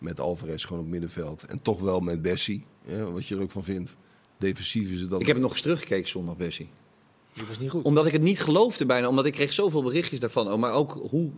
met 0.00 0.20
Alvarez 0.20 0.66
gewoon 0.66 0.82
op 0.82 0.88
middenveld. 0.88 1.44
En 1.46 1.62
toch 1.62 1.80
wel 1.80 2.00
met 2.00 2.22
Bessie, 2.22 2.64
hè, 2.86 3.10
wat 3.10 3.26
je 3.26 3.34
er 3.36 3.42
ook 3.42 3.50
van 3.50 3.64
vindt. 3.64 3.96
Defensief 4.38 4.90
is 4.90 5.00
het 5.00 5.10
dan... 5.10 5.20
Ik 5.20 5.26
heb 5.26 5.34
het 5.34 5.44
nog 5.44 5.52
eens 5.52 5.62
teruggekeken 5.62 6.08
zondag, 6.08 6.36
Bessie. 6.36 6.70
Die 7.34 7.44
was 7.46 7.58
niet 7.58 7.70
goed. 7.70 7.84
Omdat 7.84 8.06
ik 8.06 8.12
het 8.12 8.22
niet 8.22 8.40
geloofde 8.40 8.86
bijna. 8.86 9.08
Omdat 9.08 9.24
ik 9.24 9.32
kreeg 9.32 9.52
zoveel 9.52 9.82
berichtjes 9.82 10.20
daarvan. 10.20 10.52
Oh, 10.52 10.58
maar 10.58 10.72
ook 10.72 11.06
hoe... 11.10 11.30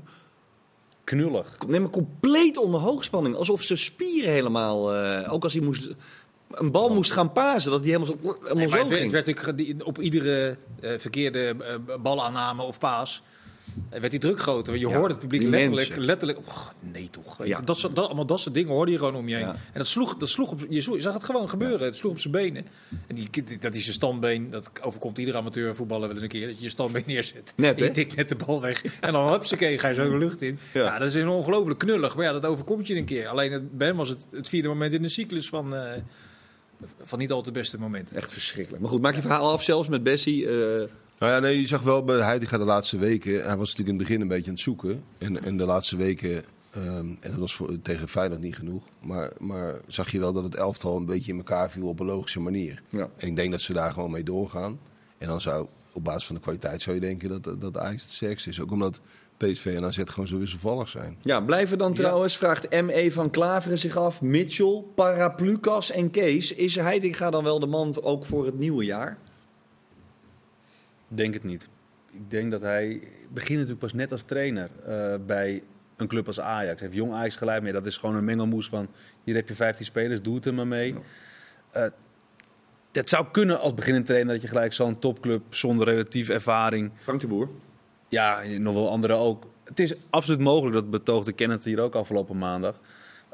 Knullig. 1.04 1.56
Nee, 1.66 1.80
maar 1.80 1.90
compleet 1.90 2.56
onder 2.56 2.80
hoogspanning. 2.80 3.34
Alsof 3.34 3.62
zijn 3.62 3.78
spieren 3.78 4.32
helemaal... 4.32 4.94
eh, 4.94 5.32
ook 5.32 5.44
als 5.44 5.52
hij 5.52 5.62
moest... 5.62 5.88
Een 6.50 6.70
bal 6.70 6.94
moest 6.94 7.10
gaan 7.10 7.32
pasen. 7.32 7.70
Dat 7.70 7.80
hij 7.84 7.90
helemaal 7.92 8.16
zo, 8.22 8.36
helemaal 8.42 8.54
Nee, 8.54 8.68
zo 8.68 8.76
het 8.76 8.88
werd, 8.88 9.00
ging. 9.00 9.02
het 9.02 9.10
werd 9.12 9.26
natuurlijk 9.26 9.56
die- 9.56 9.86
op 9.86 10.00
iedere 10.00 10.56
eh, 10.80 10.98
verkeerde 10.98 11.56
eh, 11.58 11.96
balaanname 12.02 12.62
of 12.62 12.78
paas 12.78 13.22
werd 13.90 14.10
die 14.10 14.20
druk 14.20 14.40
groter. 14.40 14.72
Want 14.72 14.84
je 14.84 14.90
Ja, 14.90 14.96
hoorde 14.98 15.14
het 15.14 15.22
publiek 15.22 15.42
letterlijk, 15.42 15.96
letterlijk 15.96 16.38
oh, 16.38 16.66
nee 16.80 17.10
toch. 17.10 17.46
Ja. 17.46 17.60
Dat, 17.60 17.80
dat, 17.94 18.06
allemaal 18.06 18.26
dat 18.26 18.40
soort 18.40 18.54
dingen 18.54 18.72
hoorde 18.72 18.92
je 18.92 18.98
gewoon 18.98 19.14
om 19.14 19.28
je 19.28 19.34
heen. 19.34 19.44
Ja. 19.44 19.50
En 19.52 19.78
dat 19.78 19.86
sloeg, 19.86 20.16
dat 20.16 20.28
sloeg 20.28 20.50
op, 20.50 20.66
je, 20.68 20.80
zag 20.80 21.12
het 21.14 21.24
gewoon 21.24 21.48
gebeuren. 21.48 21.86
Het 21.86 21.96
sloeg 21.96 22.12
op 22.12 22.18
zijn 22.18 22.32
benen. 22.32 22.66
En 23.06 23.14
die, 23.14 23.30
dat 23.60 23.74
is 23.74 23.82
zijn 23.82 23.94
standbeen, 23.94 24.50
dat 24.50 24.70
overkomt 24.80 25.18
iedere 25.18 25.38
amateur 25.38 25.76
voetballer 25.76 26.06
wel 26.06 26.12
eens 26.14 26.22
een 26.22 26.28
keer. 26.28 26.46
Dat 26.46 26.56
je 26.56 26.62
je 26.62 26.70
standbeen 26.70 27.02
neerzet. 27.06 27.52
Net, 27.56 27.78
en 27.78 27.84
je 27.84 27.90
tikt 27.90 28.16
net 28.16 28.28
de 28.28 28.36
bal 28.36 28.60
weg. 28.60 28.84
En 29.00 29.12
dan 29.12 29.28
hupsakee, 29.32 29.78
ga 29.78 29.88
je 29.88 29.94
zo 29.94 30.10
de 30.10 30.16
lucht 30.16 30.42
in. 30.42 30.58
Ja. 30.74 30.98
Dat 30.98 31.08
is 31.08 31.14
een 31.14 31.28
ongelooflijk 31.28 31.78
knullig. 31.78 32.16
Maar 32.16 32.24
ja, 32.24 32.32
dat 32.32 32.46
overkomt 32.46 32.86
je 32.86 32.94
een 32.96 33.04
keer. 33.04 33.28
Alleen 33.28 33.52
het, 33.52 33.76
bij 33.78 33.86
hem 33.86 33.96
was 33.96 34.08
het 34.08 34.26
het 34.30 34.48
vierde 34.48 34.68
moment 34.68 34.92
in 34.92 35.02
de 35.02 35.08
cyclus 35.08 35.48
van, 35.48 35.74
eh, 35.74 35.92
van 37.02 37.18
niet 37.18 37.32
al 37.32 37.42
te 37.42 37.50
beste 37.50 37.78
momenten. 37.78 38.16
Echt 38.16 38.32
verschrikkelijk. 38.32 38.82
Maar 38.82 38.90
goed, 38.90 39.00
maak 39.00 39.14
je 39.14 39.20
verhaal 39.20 39.52
af 39.52 39.62
zelfs 39.62 39.88
met 39.88 40.02
Bessie. 40.02 40.48
eh, 40.48 40.88
Nou 41.22 41.34
ja, 41.34 41.40
nee, 41.40 41.60
je 41.60 41.66
zag 41.66 41.82
wel 41.82 42.04
bij 42.04 42.16
Heidegger 42.16 42.58
de 42.58 42.64
laatste 42.64 42.98
weken. 42.98 43.32
Hij 43.32 43.56
was 43.56 43.70
natuurlijk 43.70 43.88
in 43.88 43.94
het 43.94 43.96
begin 43.96 44.20
een 44.20 44.28
beetje 44.28 44.46
aan 44.46 44.52
het 44.52 44.62
zoeken. 44.62 45.02
En, 45.18 45.44
en 45.44 45.56
de 45.56 45.64
laatste 45.64 45.96
weken 45.96 46.44
Ehm, 46.72 47.06
en 47.20 47.30
dat 47.30 47.38
was 47.38 47.54
voor, 47.54 47.82
tegen 47.82 48.08
Feyenoord 48.08 48.40
niet 48.40 48.56
genoeg. 48.56 48.82
Maar, 49.00 49.30
maar 49.38 49.80
zag 49.86 50.10
je 50.10 50.18
wel 50.18 50.32
dat 50.32 50.44
het 50.44 50.54
elftal 50.54 50.96
een 50.96 51.06
beetje 51.06 51.32
in 51.32 51.36
elkaar 51.36 51.70
viel 51.70 51.88
op 51.88 52.00
een 52.00 52.06
logische 52.06 52.40
manier. 52.40 52.82
Ja. 52.88 53.08
En 53.16 53.28
ik 53.28 53.36
denk 53.36 53.50
dat 53.50 53.60
ze 53.60 53.72
daar 53.72 53.92
gewoon 53.92 54.10
mee 54.10 54.22
doorgaan. 54.22 54.78
En 55.18 55.28
dan 55.28 55.40
zou, 55.40 55.66
op 55.92 56.04
basis 56.04 56.26
van 56.26 56.34
de 56.34 56.40
kwaliteit 56.40 56.82
zou 56.82 56.94
je 56.94 57.00
denken 57.00 57.42
dat, 57.42 57.60
dat 57.60 57.76
Ajax 57.76 58.02
het 58.02 58.12
sterkste 58.12 58.48
is. 58.48 58.60
Ook 58.60 58.70
omdat 58.70 59.00
PSV 59.36 59.72
en 59.76 59.84
AZ 59.84 60.02
gewoon 60.04 60.26
zo 60.26 60.38
wisselvallig 60.38 60.88
zijn. 60.88 61.18
Ja, 61.22 61.40
blijven 61.40 61.78
dan 61.78 61.94
trouwens, 61.94 62.36
vraagt 62.36 62.70
M.E. 62.70 63.10
van 63.10 63.30
Klaveren 63.30 63.78
zich 63.78 63.96
af. 63.96 64.22
Mitchell, 64.22 64.84
Paraplukas 64.94 65.90
en 65.90 66.10
Kees. 66.10 66.54
Is 66.54 66.74
Heitinga 66.74 67.30
dan 67.30 67.44
wel 67.44 67.58
de 67.58 67.66
man 67.66 68.02
ook 68.02 68.26
voor 68.26 68.46
het 68.46 68.58
nieuwe 68.58 68.84
jaar? 68.84 69.18
Denk 71.14 71.34
het 71.34 71.44
niet. 71.44 71.68
Ik 72.12 72.30
denk 72.30 72.50
dat 72.50 72.60
hij 72.60 73.00
begint 73.28 73.58
natuurlijk 73.58 73.78
pas 73.78 73.92
net 73.92 74.12
als 74.12 74.22
trainer 74.22 74.70
eh, 74.86 75.14
bij 75.26 75.62
een 75.96 76.08
club 76.08 76.26
als 76.26 76.40
Ajax. 76.40 76.80
Hij 76.80 76.88
heeft 76.88 77.00
jong 77.00 77.12
Ajax 77.12 77.36
geleid, 77.36 77.62
maar 77.62 77.72
dat 77.72 77.86
is 77.86 77.96
gewoon 77.96 78.16
een 78.16 78.24
mengelmoes 78.24 78.68
van 78.68 78.88
hier 79.24 79.34
heb 79.34 79.48
je 79.48 79.54
15 79.54 79.84
spelers, 79.84 80.20
doe 80.20 80.34
het 80.34 80.46
er 80.46 80.54
maar 80.54 80.66
mee. 80.66 80.94
Eh, 81.70 81.84
het 82.92 83.08
zou 83.08 83.26
kunnen 83.30 83.60
als 83.60 83.74
beginnend 83.74 84.06
trainer 84.06 84.32
dat 84.32 84.42
je 84.42 84.48
gelijk 84.48 84.72
zo'n 84.72 84.98
topclub 84.98 85.42
zonder 85.48 85.86
relatief 85.86 86.28
ervaring, 86.28 86.90
Frank 86.98 87.20
de 87.20 87.26
Boer. 87.26 87.48
ja, 88.08 88.42
nog 88.58 88.74
wel 88.74 88.90
anderen 88.90 89.16
ook. 89.16 89.46
Het 89.64 89.80
is 89.80 89.94
absoluut 90.10 90.40
mogelijk, 90.40 90.74
dat 90.74 90.90
betoogde 90.90 91.32
Kenneth 91.32 91.64
hier 91.64 91.80
ook 91.80 91.94
afgelopen 91.94 92.38
maandag. 92.38 92.80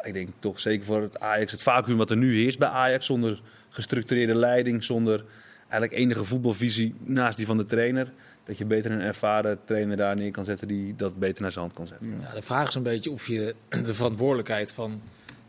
Ik 0.03 0.13
denk 0.13 0.29
toch 0.39 0.61
zeker 0.61 0.87
voor 0.87 1.03
het 1.03 1.21
Ajax, 1.21 1.53
het 1.53 1.63
vacuüm 1.63 1.97
wat 1.97 2.11
er 2.11 2.17
nu 2.17 2.35
heerst 2.35 2.59
bij 2.59 2.69
Ajax, 2.69 3.07
zonder 3.07 3.43
gestructureerde 3.69 4.35
leiding, 4.35 4.85
zonder 4.85 5.25
eigenlijk 5.69 6.03
enige 6.03 6.25
voetbalvisie 6.25 6.95
naast 7.05 7.37
die 7.37 7.47
van 7.47 7.57
de 7.57 7.65
trainer. 7.65 8.13
Dat 8.45 8.59
je 8.59 8.65
beter 8.65 8.91
een 8.91 9.01
ervaren 9.01 9.59
trainer 9.65 9.97
daar 9.97 10.17
neer 10.17 10.31
kan 10.31 10.45
zetten 10.45 10.69
die 10.69 10.97
dat 10.97 11.19
beter 11.19 11.43
naar 11.43 11.53
zijn 11.53 11.65
hand 11.65 11.77
kan 11.77 11.87
zetten. 11.87 12.21
Ja, 12.21 12.35
de 12.35 12.43
vraag 12.43 12.69
is 12.69 12.75
een 12.75 12.83
beetje 12.83 13.11
of 13.11 13.27
je 13.27 13.55
de 13.69 13.95
verantwoordelijkheid 13.95 14.73
van 14.73 15.01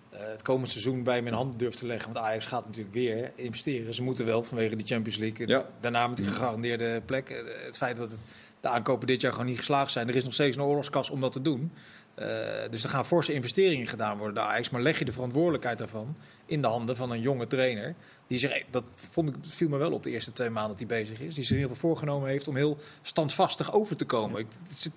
eh, 0.10 0.20
het 0.32 0.42
komende 0.42 0.70
seizoen 0.70 1.04
bij 1.04 1.22
mijn 1.22 1.36
hand 1.36 1.60
durft 1.60 1.78
te 1.78 1.86
leggen. 1.86 2.14
Want 2.14 2.26
Ajax 2.26 2.46
gaat 2.46 2.66
natuurlijk 2.66 2.94
weer 2.96 3.32
investeren. 3.36 3.94
Ze 3.94 4.04
moeten 4.04 4.26
wel 4.26 4.44
vanwege 4.44 4.76
de 4.76 4.86
Champions 4.86 5.18
League. 5.20 5.48
Ja. 5.48 5.66
Daarna 5.80 6.08
met 6.08 6.18
die 6.18 6.26
gegarandeerde 6.26 7.02
plek. 7.06 7.30
Eh, 7.30 7.38
Het 7.66 7.78
feit 7.78 7.98
dat 7.98 8.12
het, 8.12 8.20
de 8.60 8.68
aankopen 8.68 9.08
dit 9.08 9.22
jaar 9.22 9.32
gewoon 9.32 9.48
niet 9.48 9.58
geslaagd 9.58 9.92
zijn. 9.92 10.08
Er 10.08 10.16
is 10.16 10.24
nog 10.24 10.34
steeds 10.34 10.58
een 10.58 10.64
oorlogskas 10.64 11.10
om 11.10 11.22
dat 11.22 11.32
te 11.32 11.42
doen. 11.42 11.72
Eh, 12.20 12.70
dus 12.70 12.84
er 12.84 12.90
gaan 12.90 13.06
forse 13.06 13.34
investeringen 13.34 13.88
gedaan 13.88 14.18
worden 14.18 14.36
door 14.36 14.44
Ajax. 14.44 14.70
Maar 14.70 14.82
leg 14.82 15.00
je 15.00 15.06
de 15.06 15.12
verantwoordelijkheid 15.12 15.78
daarvan 15.78 16.16
in 16.46 16.62
de 16.62 16.68
handen 16.68 16.96
van 16.96 17.12
een 17.12 17.22
jonge 17.22 17.48
trainer. 17.48 17.96
Die 18.28 18.38
zich, 18.38 18.52
eh, 18.52 18.64
dat 18.70 18.84
vond 18.96 19.30
ik, 19.30 19.36
viel 19.42 19.70
me 19.70 19.78
wel 19.78 19.92
op 19.92 20.04
de 20.04 20.10
eerste 20.10 20.32
twee 20.32 20.50
maanden 20.50 20.78
dat 20.78 20.88
hij 20.88 21.00
bezig 21.00 21.20
is. 21.20 21.36
Die 21.36 21.44
zich 21.44 21.56
ieder 21.58 21.72
geval 21.72 21.90
voorgenomen 21.90 22.30
heeft 22.30 22.48
om 22.48 22.56
heel 22.56 22.78
standvastig 23.02 23.74
over 23.74 23.96
te 23.96 24.06
komen. 24.06 24.40
Ik, 24.40 24.48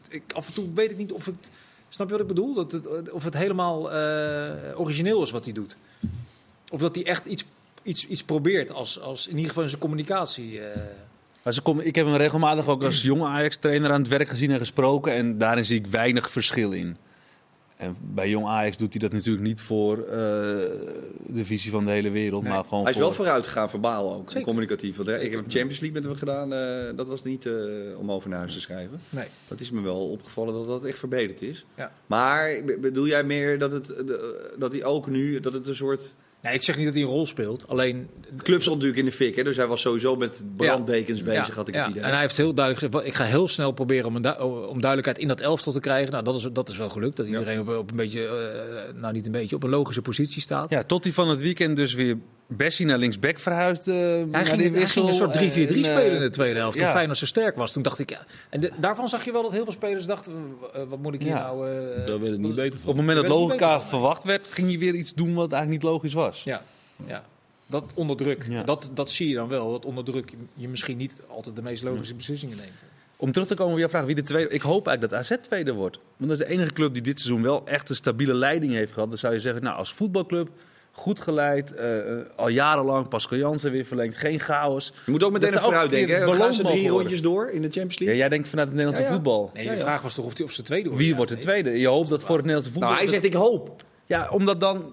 ik, 0.09 0.23
af 0.33 0.47
en 0.47 0.53
toe 0.53 0.73
weet 0.75 0.91
ik 0.91 0.97
niet 0.97 1.13
of 1.13 1.27
het. 1.27 1.51
Snap 1.89 2.07
je 2.07 2.13
wat 2.13 2.23
ik 2.23 2.29
bedoel? 2.29 2.55
Dat 2.55 2.73
het, 2.73 3.11
of 3.11 3.25
het 3.25 3.35
helemaal 3.35 3.93
eh, 3.93 4.81
origineel 4.81 5.23
is 5.23 5.31
wat 5.31 5.45
hij 5.45 5.55
doet. 5.55 5.77
Of 6.71 6.81
dat 6.81 6.95
hij 6.95 7.05
echt 7.05 7.25
iets, 7.25 7.45
iets, 7.83 8.07
iets 8.07 8.25
probeert 8.25 8.73
als, 8.73 9.01
als 9.01 9.27
in 9.27 9.37
ieder 9.37 9.53
geval 9.53 9.69
zijn 9.69 9.81
communicatie. 9.81 10.61
eh. 10.61 10.81
Ik 11.83 11.95
heb 11.95 12.07
hem 12.07 12.15
regelmatig 12.15 12.67
ook 12.67 12.83
als 12.83 13.03
jonge 13.03 13.27
Ajax-trainer 13.27 13.91
aan 13.93 14.01
het 14.01 14.09
werk 14.09 14.29
gezien 14.29 14.51
en 14.51 14.59
gesproken. 14.59 15.13
En 15.13 15.39
daarin 15.39 15.65
zie 15.65 15.79
ik 15.79 15.87
weinig 15.87 16.31
verschil 16.31 16.73
in. 16.73 16.97
En 17.83 17.97
bij 18.15 18.29
jong 18.29 18.47
Ajax 18.47 18.77
doet 18.77 18.93
hij 18.93 19.03
dat 19.03 19.13
natuurlijk 19.13 19.45
niet 19.45 19.61
voor 19.61 19.99
eh, 19.99 20.17
de 21.27 21.45
visie 21.45 21.71
van 21.71 21.85
de 21.85 21.91
hele 21.91 22.11
wereld. 22.11 22.43
Nee. 22.43 22.53
Maar 22.53 22.65
gewoon 22.65 22.83
Hij 22.83 22.93
is 22.93 22.97
voor... 22.99 23.07
wel 23.07 23.15
vooruit 23.17 23.47
gegaan, 23.47 23.71
verbaal 23.71 24.15
ook. 24.15 24.31
Zeker. 24.31 24.47
Communicatief. 24.47 24.97
Want, 24.97 25.09
hè, 25.09 25.19
ik 25.21 25.31
heb 25.33 25.41
Champions 25.41 25.81
League 25.81 25.93
met 26.01 26.05
hem 26.05 26.15
gedaan. 26.19 26.53
eh, 26.53 26.97
dat 26.97 27.09
was 27.09 27.23
niet 27.23 27.47
eh, 27.47 27.53
om 27.99 28.11
over 28.13 28.29
naar 28.29 28.39
huis 28.39 28.53
te 28.53 28.61
schrijven. 28.61 29.01
nee. 29.11 29.27
Dat 29.49 29.61
is 29.61 29.71
me 29.71 29.81
wel 29.81 30.11
opgevallen 30.11 30.55
dat 30.55 30.67
dat 30.67 30.85
echt 30.85 30.99
verbeterd 30.99 31.43
is. 31.43 31.65
Ja. 31.77 31.93
Maar 32.07 32.65
be- 32.65 32.79
bedoel 32.81 33.07
jij 33.07 33.25
meer 33.25 33.59
dat, 33.59 33.73
het, 33.73 33.89
eh, 33.91 34.15
dat 34.59 34.73
hij 34.73 34.85
ook 34.85 35.07
nu, 35.07 35.41
dat 35.41 35.53
het 35.53 35.67
een 35.67 35.75
soort... 35.75 36.15
nee, 36.43 36.55
ik 36.55 36.63
zeg 36.63 36.77
niet 36.77 36.85
dat 36.85 36.95
hij 36.95 37.03
een 37.03 37.09
rol 37.09 37.27
speelt. 37.27 37.69
Alleen 37.69 38.09
De 38.37 38.43
club 38.43 38.63
zat 38.63 38.73
natuurlijk 38.73 38.99
in 39.01 39.05
de 39.05 39.13
fik, 39.13 39.37
hè? 39.37 39.43
dus 39.45 39.57
hij 39.57 39.67
was 39.67 39.81
sowieso 39.81 40.17
met 40.17 40.43
branddekens 40.57 41.23
bezig, 41.23 41.47
Ja, 41.49 41.55
had 41.55 41.69
ik 41.69 41.75
ja. 41.75 41.81
het 41.81 41.91
idee. 41.91 42.03
En 42.03 42.11
hij 42.11 42.21
heeft 42.21 42.37
heel 42.37 42.55
duidelijk 42.55 42.85
gezegd: 42.85 42.93
"Wat- 43.05 43.05
ik 43.15 43.19
ga 43.19 43.25
heel 43.31 43.49
snel 43.49 43.73
proberen 43.73 44.07
om, 44.07 44.17
een 44.17 44.23
du- 44.23 44.41
om 44.43 44.81
duidelijkheid 44.81 45.19
in 45.19 45.29
dat 45.29 45.41
elftal 45.41 45.73
te 45.73 45.81
krijgen. 45.81 46.13
Nou, 46.13 46.25
dat 46.25 46.35
is, 46.35 46.49
dat 46.53 46.69
is 46.69 46.77
wel 46.77 46.89
gelukt. 46.91 47.17
Dat 47.17 47.27
iedereen 47.27 47.61
op, 47.61 47.69
op 47.69 47.91
een 47.91 47.97
beetje, 47.97 48.27
eh, 48.27 49.01
nou 49.01 49.13
niet 49.13 49.27
een 49.27 49.33
beetje, 49.33 49.57
op 49.57 49.63
een 49.63 49.71
logische 49.71 50.03
positie 50.03 50.43
staat. 50.43 50.71
Ja, 50.71 50.83
tot 50.83 51.05
hij 51.05 51.13
van 51.13 51.29
het 51.29 51.41
weekend 51.41 51.77
dus 51.77 51.95
weer 51.95 52.17
Bessie 52.57 52.87
naar 52.87 52.99
linksback 52.99 53.39
verhuisde. 53.39 53.93
Hij 53.93 54.25
naar 54.25 54.45
ging, 54.47 54.61
die 54.63 54.71
hij 54.71 54.87
ging 54.89 55.09
een 55.09 55.15
soort 55.15 55.33
3-4-3 55.33 55.75
wissel. 55.75 55.93
En, 55.93 55.99
eh, 55.99 56.03
spelen 56.03 56.15
in 56.17 56.21
de 56.21 56.31
tweede 56.31 56.59
helft. 56.59 56.77
Toen 56.77 56.87
ja. 56.87 56.93
Feyenoord 56.93 57.19
zo 57.19 57.27
sterk 57.27 57.57
was. 57.57 57.73
Toen 57.73 57.83
dacht 57.83 57.99
ik, 57.99 58.11
ja. 58.11 58.25
En 58.51 58.61
de- 58.61 58.71
daarvan 58.81 59.09
zag 59.09 59.25
je 59.25 59.33
wel 59.33 59.43
dat 59.43 59.53
heel 59.53 59.63
veel 59.65 59.73
spelers 59.73 60.07
dachten, 60.07 60.33
wat 60.89 60.99
moet 60.99 61.15
ik 61.15 61.21
hier 61.21 61.31
Ja. 61.31 61.41
nou... 61.43 61.69
eh, 61.71 62.07
Daar 62.07 62.21
werd 62.21 62.31
het 62.33 62.41
niet 62.41 62.55
beter 62.55 62.73
Op 62.79 62.79
van. 62.85 62.89
het 62.89 62.97
moment 63.07 63.21
dat 63.21 63.29
logica 63.39 63.83
verwacht 63.83 64.25
werd, 64.25 64.47
ging 64.51 64.69
hij 64.69 64.79
weer 64.79 64.95
iets 64.95 65.15
doen 65.15 65.35
wat 65.35 65.53
eigenlijk 65.53 65.83
niet 65.83 65.93
logisch 65.93 66.13
was. 66.15 66.32
Ja, 66.45 66.63
ja. 67.07 67.23
Dat 67.67 67.85
onder 67.95 68.17
druk. 68.17 68.47
Ja. 68.51 68.63
Dat, 68.63 68.89
dat 68.95 69.11
zie 69.11 69.29
je 69.29 69.35
dan 69.35 69.49
wel. 69.49 69.71
Dat 69.71 69.85
onder 69.85 70.05
druk 70.05 70.33
je- 70.55 70.69
misschien 70.69 70.97
niet 70.97 71.13
altijd 71.29 71.57
de 71.57 71.63
meest 71.63 71.83
logische 71.83 72.15
beslissingen 72.15 72.57
neemt. 72.57 72.73
Om 73.17 73.33
terug 73.33 73.49
te 73.49 73.55
komen 73.55 73.73
op 73.73 73.79
jouw 73.79 73.89
vraag 73.89 74.05
wie 74.05 74.15
de 74.15 74.23
tweede... 74.23 74.51
Ik 74.55 74.61
hoop 74.61 74.87
eigenlijk 74.87 75.17
dat 75.23 75.31
AZ 75.33 75.41
tweede 75.43 75.73
wordt. 75.73 75.99
Want 76.17 76.31
dat 76.31 76.41
is 76.41 76.47
de 76.47 76.53
enige 76.53 76.73
club 76.73 76.93
die 76.93 77.03
dit 77.03 77.21
seizoen 77.21 77.43
wel 77.43 77.63
echt 77.67 77.89
een 77.89 77.95
stabiele 77.97 78.35
leiding 78.35 78.73
heeft 78.73 78.93
gehad. 78.93 79.09
Dan 79.09 79.19
zou 79.19 79.33
je 79.35 79.41
zeggen, 79.41 79.63
nou 79.63 79.77
als 79.77 79.93
voetbalclub, 79.93 80.49
goed 80.93 81.21
geleid, 81.21 81.75
eh, 81.75 81.99
eh, 82.21 82.27
al 82.37 82.49
jarenlang, 82.49 83.09
Pascal 83.09 83.39
Jansen 83.39 83.71
weer 83.73 83.85
verlengd, 83.85 84.17
geen 84.17 84.41
chaos. 84.41 84.93
je 85.07 85.11
moet 85.11 85.23
ook 85.23 85.33
meteen 85.33 85.51
dat 85.51 85.59
ze 85.61 85.65
ook 85.67 85.73
vooruit 85.73 85.91
denken. 85.91 86.17
hè? 86.17 86.35
Gaan 86.35 86.55
ze 86.55 86.63
drie 86.63 86.89
rondjes 86.89 87.23
door 87.23 87.49
in 87.51 87.63
de 87.63 87.69
Champions 87.71 87.93
Ja, 87.95 87.99
League? 88.05 88.17
jij 88.21 88.29
denkt 88.29 88.49
vanuit 88.49 88.69
het 88.69 88.77
Nederlandse 88.77 89.09
Ja, 89.09 89.17
ja. 89.17 89.23
voetbal. 89.23 89.51
Nee, 89.55 89.65
Ja, 89.65 89.71
de 89.71 89.77
ja. 89.77 89.83
vraag 89.83 90.03
was 90.03 90.15
toch 90.15 90.25
of, 90.25 90.35
die, 90.35 90.45
of 90.45 90.53
ze 90.53 90.63
tweede 90.63 90.83
worden. 90.89 91.01
Wie 91.01 91.11
Ja, 91.11 91.17
wordt 91.17 91.31
de 91.31 91.37
nee. 91.37 91.47
tweede? 91.47 91.79
Je 91.79 91.87
hoopt 91.89 92.09
dat 92.09 92.21
voor 92.21 92.37
het 92.37 92.45
Nederlandse 92.47 92.71
voetbal... 92.73 92.91
nou, 92.91 93.03
hij 93.03 93.11
zegt 93.13 93.25
ik 93.25 93.33
hoop. 93.35 93.85
Ja, 94.07 94.29
omdat 94.31 94.61
dan 94.61 94.93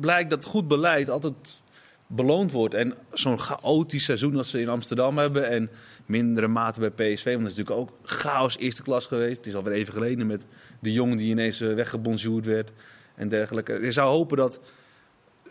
blijkt 0.00 0.30
dat 0.30 0.44
goed 0.44 0.68
beleid 0.68 1.10
altijd 1.10 1.64
beloond 2.06 2.52
wordt. 2.52 2.74
En 2.74 2.94
zo'n 3.12 3.40
chaotisch 3.40 4.04
seizoen 4.04 4.36
als 4.36 4.50
ze 4.50 4.60
in 4.60 4.68
Amsterdam 4.68 5.18
hebben 5.18 5.48
en 5.48 5.70
mindere 6.06 6.48
mate 6.48 6.80
bij 6.80 6.90
PSV. 6.90 7.24
Want 7.24 7.42
dat 7.42 7.50
is 7.50 7.56
natuurlijk 7.56 7.88
ook 7.88 7.98
chaos 8.02 8.58
eerste 8.58 8.82
klas 8.82 9.06
geweest. 9.06 9.36
Het 9.36 9.46
is 9.46 9.54
alweer 9.54 9.72
even 9.72 9.92
geleden 9.92 10.26
met 10.26 10.46
de 10.80 10.92
jongen 10.92 11.16
die 11.16 11.30
ineens 11.30 11.60
eh, 11.60 11.74
weggebonjourd 11.74 12.46
werd 12.46 12.72
en 13.14 13.28
dergelijke. 13.28 13.72
Je 13.72 13.92
zou 13.92 14.10
hopen 14.10 14.36
dat 14.36 14.60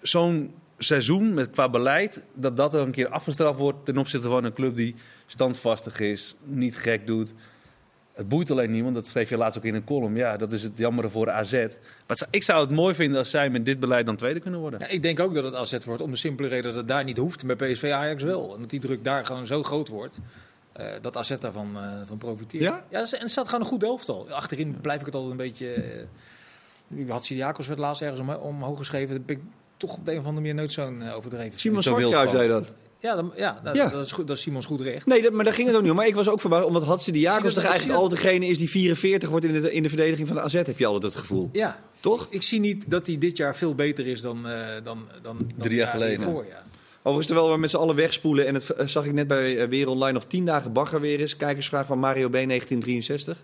zo'n 0.02 0.54
seizoen 0.78 1.34
met, 1.34 1.50
qua 1.50 1.70
beleid, 1.70 2.26
dat 2.34 2.58
dat 2.58 2.74
er 2.74 2.82
een 2.82 2.92
keer 2.92 3.08
afgestraft 3.08 3.60
wordt 3.60 3.86
ten 3.86 3.98
opzichte 3.98 4.30
van 4.30 4.44
een 4.44 4.54
club 4.54 4.76
die 4.76 4.96
standvastig 5.26 6.00
is, 6.00 6.36
niet 6.44 6.78
gek 6.78 7.08
doet. 7.08 7.34
Het 8.16 8.28
boeit 8.30 8.52
alleen 8.52 8.72
niemand, 8.72 8.96
dat 8.96 9.08
schreef 9.08 9.30
je 9.30 9.38
laatst 9.38 9.58
ook 9.58 9.64
in 9.64 9.76
een 9.76 9.84
column. 9.84 10.16
Ja, 10.16 10.38
dat 10.38 10.52
is 10.52 10.64
het 10.64 10.72
jammere 10.78 11.10
voor 11.10 11.30
AZ. 11.32 11.52
Maar 11.52 11.62
het 12.08 12.18
zou- 12.18 12.32
ik 12.32 12.44
zou 12.44 12.62
het 12.62 12.70
mooi 12.76 12.96
vinden 12.96 13.18
als 13.20 13.30
zij 13.30 13.50
met 13.50 13.66
dit 13.66 13.80
beleid 13.80 14.06
dan 14.06 14.16
tweede 14.16 14.40
kunnen 14.40 14.60
worden. 14.60 14.80
Ja, 14.80 14.88
ik 14.88 15.04
denk 15.04 15.20
ook 15.20 15.34
dat 15.34 15.44
het 15.44 15.56
AZ 15.56 15.78
wordt 15.86 16.02
om 16.02 16.12
de 16.12 16.18
simpele 16.18 16.48
reden 16.48 16.64
dat 16.64 16.74
het 16.76 16.88
daar 16.88 17.04
niet 17.04 17.18
hoeft. 17.18 17.46
Bij 17.46 17.56
PSV 17.56 17.92
Ajax 17.94 18.24
wel. 18.24 18.54
En 18.54 18.60
dat 18.62 18.70
die 18.70 18.80
druk 18.80 19.04
daar 19.04 19.26
gewoon 19.26 19.46
zo 19.46 19.64
groot 19.64 19.88
wordt. 19.88 20.18
eh, 20.74 20.86
dat 21.02 21.18
AZ 21.18 21.32
daarvan 21.40 21.70
eh, 21.76 21.82
van 22.06 22.18
profiteert. 22.18 22.64
Ja? 22.64 22.86
en 22.90 23.00
er 23.22 23.30
staat 23.30 23.46
gewoon 23.46 23.62
een 23.62 23.68
goed 23.70 23.84
elftal. 23.84 24.28
Achterin 24.32 24.78
blijf 24.82 25.00
ik 25.00 25.06
het 25.06 25.16
altijd 25.16 25.32
een 25.32 25.38
beetje... 25.38 25.84
Uh, 26.90 27.10
Hatsidiakos 27.12 27.68
werd 27.68 27.80
laatst 27.80 28.02
ergens 28.02 28.20
om, 28.20 28.30
omhoog 28.30 28.78
geschreven. 28.78 29.16
Daar 29.16 29.26
ben 29.26 29.36
ik 29.36 29.42
toch 29.78 29.98
op 29.98 30.06
de 30.06 30.12
een 30.12 30.18
of 30.20 30.26
andere 30.26 30.42
manier 30.42 30.56
nooit 30.56 30.72
zo'n 30.72 31.02
eh, 31.02 31.16
overdreven. 31.16 31.60
Simon 31.60 31.84
van. 31.84 32.30
zei 32.30 32.48
dat. 32.48 32.74
Ja, 33.06 33.62
ja, 33.74 33.90
dat, 33.90 34.06
is 34.06 34.12
goed, 34.12 34.28
dat 34.28 34.38
Simons 34.38 34.66
goed 34.66 34.82
recht. 34.82 35.06
Nee, 35.06 35.22
dat, 35.22 35.32
maar 35.32 35.44
daar 35.44 35.54
ging 35.54 35.68
het 35.68 35.76
ook 35.76 35.82
niet 35.82 35.92
om. 35.92 35.98
Maar 35.98 36.08
ik 36.08 36.16
was 36.16 36.30
ook 36.30 36.42
verbaasd, 36.42 36.66
omdat 36.66 36.84
Hadze 36.84 37.12
die 37.12 37.22
Jacobs 37.22 37.54
toch 37.54 37.64
eigenlijk 37.64 38.00
al 38.00 38.10
degene 38.10 38.48
is 38.48 38.58
die 38.58 38.70
44 38.70 39.30
wordt 39.30 39.46
in 39.46 39.62
de, 39.62 39.74
in 39.74 39.84
de 39.84 39.90
verdediging 39.90 40.28
van 40.28 40.38
de 40.38 40.44
AZ, 40.44 40.54
heb 40.54 40.80
je 40.80 40.86
altijd 40.86 41.14
het 41.14 41.22
gevoel. 41.22 41.50
Ja. 41.52 41.80
Toch? 42.00 42.28
Ik 42.30 42.42
zie 42.42 42.60
niet 42.60 42.90
dat 42.90 43.08
hij 43.08 43.18
dit 43.18 43.38
jaar 43.38 43.56
veel 43.56 43.76
beter 43.76 44.08
is 44.08 44.22
dan, 44.22 44.48
eh, 44.48 44.54
dan, 44.84 44.84
dan, 44.84 45.38
dan 45.38 45.52
drie 45.58 45.76
jaar 45.76 45.88
geleden. 45.88 46.30
Ja. 46.30 46.64
Overigens, 46.98 47.28
terwijl 47.28 47.52
we 47.52 47.58
met 47.58 47.70
z'n 47.70 47.78
allen 47.78 47.96
wegspoelen, 47.96 48.48
en 48.48 48.54
het 48.54 48.70
eh, 48.70 48.88
zag 48.88 49.06
ik 49.06 49.14
net 49.14 49.28
bij 49.28 49.58
eh, 49.58 49.68
Weer 49.68 49.88
Online 49.88 50.12
nog 50.12 50.26
tien 50.26 50.46
dagen 50.46 50.74
bagger 50.74 51.02
weer 51.02 51.20
is. 51.20 51.38
Kijkersvraag 51.38 51.86
van 51.86 52.00
Mario 52.00 52.30
B1963. 52.30 53.44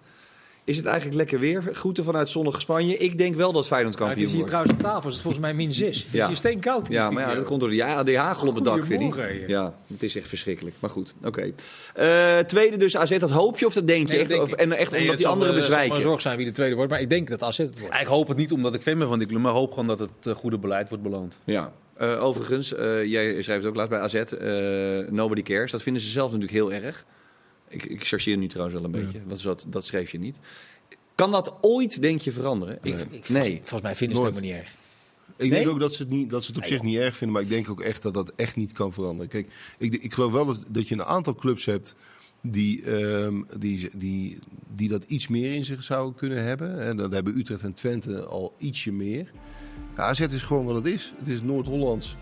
Is 0.72 0.78
het 0.78 0.86
eigenlijk 0.86 1.18
lekker 1.18 1.40
weer? 1.40 1.64
Groeten 1.74 2.04
vanuit 2.04 2.30
zonnige 2.30 2.60
Spanje. 2.60 2.98
Ik 2.98 3.18
denk 3.18 3.36
wel 3.36 3.52
dat 3.52 3.68
Feyenoord 3.68 3.98
Nou, 3.98 4.10
het 4.10 4.18
kampioen 4.20 4.42
is 4.42 4.48
hier 4.48 4.58
wordt. 4.60 4.68
trouwens 4.70 4.74
op 4.74 4.80
tafel, 4.94 5.08
is 5.10 5.14
het 5.14 5.24
volgens 5.24 5.44
mij 5.44 5.54
min 5.54 5.74
6. 5.74 5.98
Het 5.98 6.06
is 6.06 6.12
Ja. 6.20 6.28
hier 6.28 6.36
steenkoud. 6.36 6.88
in 6.90 6.94
Ja, 6.96 7.08
de 7.08 7.14
maar 7.14 7.30
ja, 7.30 7.36
dat 7.36 7.44
komt 7.46 7.60
door 7.60 7.70
die, 7.70 7.78
ja, 7.78 8.04
die 8.04 8.18
hagel 8.18 8.48
op 8.48 8.56
het 8.56 8.64
dak, 8.64 8.86
vind 8.86 9.02
ik. 9.18 9.48
Ja, 9.48 9.74
het 9.88 10.04
is 10.04 10.16
echt 10.16 10.28
verschrikkelijk. 10.28 10.76
Maar 10.80 10.90
goed, 10.90 11.14
oké. 11.24 11.52
Eh, 11.94 12.38
tweede 12.40 12.78
dus 12.78 12.98
AZ, 12.98 13.18
dat 13.18 13.30
hoop 13.30 13.60
je 13.60 13.66
of 13.66 13.74
dat 13.74 13.88
denk 13.88 14.02
je? 14.08 14.12
Nee, 14.12 14.20
echt, 14.22 14.30
denk- 14.30 14.42
of, 14.42 14.52
en 14.52 14.72
echt 14.72 14.92
Nee, 14.92 15.00
omdat 15.00 15.08
het 15.16 15.18
die 15.24 15.28
anderen 15.28 15.54
zal 15.54 15.62
me 15.62 15.68
bezwijken? 15.68 15.96
een 15.96 16.02
zorg 16.02 16.22
zijn 16.22 16.38
wie 16.38 16.46
de 16.46 16.52
tweede 16.52 16.76
wordt, 16.76 16.92
maar 16.92 17.02
ik 17.02 17.10
denk 17.10 17.30
dat 17.30 17.44
AZ 17.44 17.58
het 17.58 17.80
wordt. 17.80 17.94
Ja, 17.96 18.00
ik 18.02 18.08
hoop 18.08 18.28
het 18.28 18.38
niet 18.38 18.52
omdat 18.52 18.74
ik 18.74 18.82
fan 18.82 18.98
ben 18.98 19.08
van 19.08 19.20
die 19.20 19.28
club, 19.28 19.42
maar 19.42 19.52
hoop 19.52 19.70
gewoon 19.70 19.88
dat 19.88 20.00
het 20.00 20.10
eh, 20.24 20.34
goede 20.36 20.58
beleid 20.60 20.90
wordt 20.90 21.04
beloond. 21.04 21.38
Ja. 21.44 21.72
Eh, 21.98 22.24
overigens, 22.24 22.74
eh, 22.76 23.06
jij 23.06 23.42
schrijft 23.42 23.66
ook 23.66 23.76
laatst 23.76 23.90
bij 23.90 24.00
AZ, 24.00 24.14
eh, 24.14 25.12
Nobody 25.14 25.42
Cares. 25.42 25.72
Dat 25.72 25.84
vinden 25.84 26.02
ze 26.02 26.10
zelf 26.10 26.26
natuurlijk 26.32 26.58
heel 26.58 26.74
erg. 26.74 27.06
Ik, 27.72 27.84
ik 27.84 28.08
chargeer 28.08 28.38
nu 28.38 28.48
trouwens 28.48 28.76
wel 28.78 28.86
een 28.86 28.92
beetje, 28.92 29.20
want 29.28 29.44
dat, 29.44 29.66
dat 29.70 29.86
schreef 29.86 30.12
je 30.12 30.20
niet. 30.20 30.40
Kan 31.16 31.32
dat 31.32 31.58
ooit, 31.62 32.02
denk 32.02 32.22
je, 32.22 32.32
veranderen? 32.32 32.78
Ik, 32.82 33.00
Ik- 33.00 33.10
nee. 33.30 33.44
Volgens, 33.44 33.58
volgens 33.60 33.82
mij 33.82 33.96
vinden 33.96 34.18
ze 34.18 34.24
het 34.24 34.36
helemaal 34.36 34.56
niet 34.58 34.64
erg. 34.66 34.76
Ik 35.38 35.50
Nee? 35.50 35.60
denk 35.60 35.68
ook 35.72 35.80
dat 35.80 35.94
ze 35.96 36.02
het, 36.02 36.12
niet, 36.12 36.30
dat 36.30 36.44
ze 36.44 36.52
het 36.52 36.60
op 36.60 36.66
zich 36.66 36.82
niet 36.82 36.98
erg 36.98 37.16
vinden, 37.16 37.36
maar 37.36 37.44
ik 37.46 37.50
denk 37.50 37.70
ook 37.70 37.82
echt 37.82 38.02
dat 38.02 38.14
dat 38.14 38.30
echt 38.36 38.56
niet 38.56 38.72
kan 38.72 38.94
veranderen. 38.94 39.30
Kijk, 39.32 39.48
ik, 39.78 39.94
ik 40.04 40.14
geloof 40.14 40.32
wel 40.32 40.46
dat, 40.46 40.60
dat 40.70 40.88
je 40.88 40.96
een 40.96 41.04
aantal 41.04 41.36
clubs 41.36 41.66
hebt 41.66 41.96
die, 42.42 42.84
ehm, 42.84 43.42
die, 43.58 43.90
die, 43.98 44.38
die 44.74 44.90
dat 44.90 45.04
iets 45.08 45.28
meer 45.28 45.54
in 45.54 45.66
zich 45.66 45.84
zouden 45.84 46.16
kunnen 46.16 46.44
hebben. 46.44 46.80
En 46.82 46.98
dan 46.98 47.12
hebben 47.14 47.38
Utrecht 47.38 47.62
en 47.62 47.74
Twente 47.74 48.24
al 48.24 48.56
ietsje 48.58 48.92
meer. 48.92 49.32
Ja, 49.96 50.04
AZ 50.04 50.20
is 50.20 50.42
gewoon 50.42 50.66
wat 50.66 50.76
het 50.76 50.86
is. 50.86 51.14
Het 51.20 51.28
is 51.28 51.42
Noord-Hollands. 51.42 52.16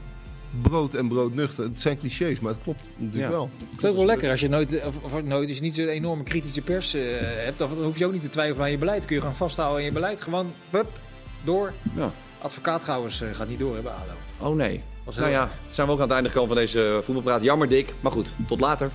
Brood 0.62 0.94
en 0.94 1.08
broodnuchter. 1.08 1.64
Het 1.64 1.82
zijn 1.82 1.98
clichés, 1.98 2.40
maar 2.40 2.54
het 2.54 2.62
klopt 2.64 2.90
natuurlijk 2.98 3.32
Ja. 3.32 3.38
wel. 3.38 3.50
Het 3.70 3.84
is 3.84 3.90
ook 3.90 3.96
wel 3.96 4.06
lekker 4.06 4.30
als 4.32 4.40
je 4.40 4.50
nooit, 4.50 4.86
of, 4.86 4.98
of 5.04 5.24
nooit 5.24 5.48
als 5.50 5.58
je 5.58 5.64
niet 5.64 5.76
zo'n 5.76 5.88
enorme 5.88 6.24
kritische 6.24 6.62
pers 6.62 6.94
eh, 6.94 7.02
hebt. 7.20 7.58
Dan 7.60 7.70
hoef 7.84 7.98
je 7.98 8.06
ook 8.06 8.12
niet 8.12 8.22
te 8.22 8.30
twijfelen 8.30 8.64
aan 8.66 8.72
je 8.72 8.78
beleid. 8.78 9.06
Kun 9.06 9.16
je 9.16 9.22
gewoon 9.22 9.36
vasthouden 9.36 9.78
aan 9.80 9.86
je 9.86 9.92
beleid. 9.92 10.22
Gewoon, 10.22 10.54
pup, 10.70 11.00
door. 11.44 11.74
Ja. 11.96 12.12
Advocaat 12.42 12.82
trouwens 12.82 13.22
eh, 13.22 13.30
gaat 13.34 13.50
niet 13.50 13.60
door 13.60 13.74
hebben, 13.74 13.92
ADO. 13.94 14.48
Oh 14.50 14.56
nee. 14.56 14.82
Nou 15.18 15.30
ja, 15.30 15.50
zijn 15.70 15.88
we 15.88 15.94
ook 15.94 16.00
aan 16.00 16.06
het 16.06 16.14
einde 16.14 16.30
gekomen 16.30 16.50
van 16.50 16.58
deze 16.58 17.02
voetbalpraat. 17.04 17.44
Jammer 17.44 17.70
dik, 17.70 17.94
maar 18.00 18.12
goed. 18.12 18.34
Tot 18.48 18.60
later. 18.60 18.90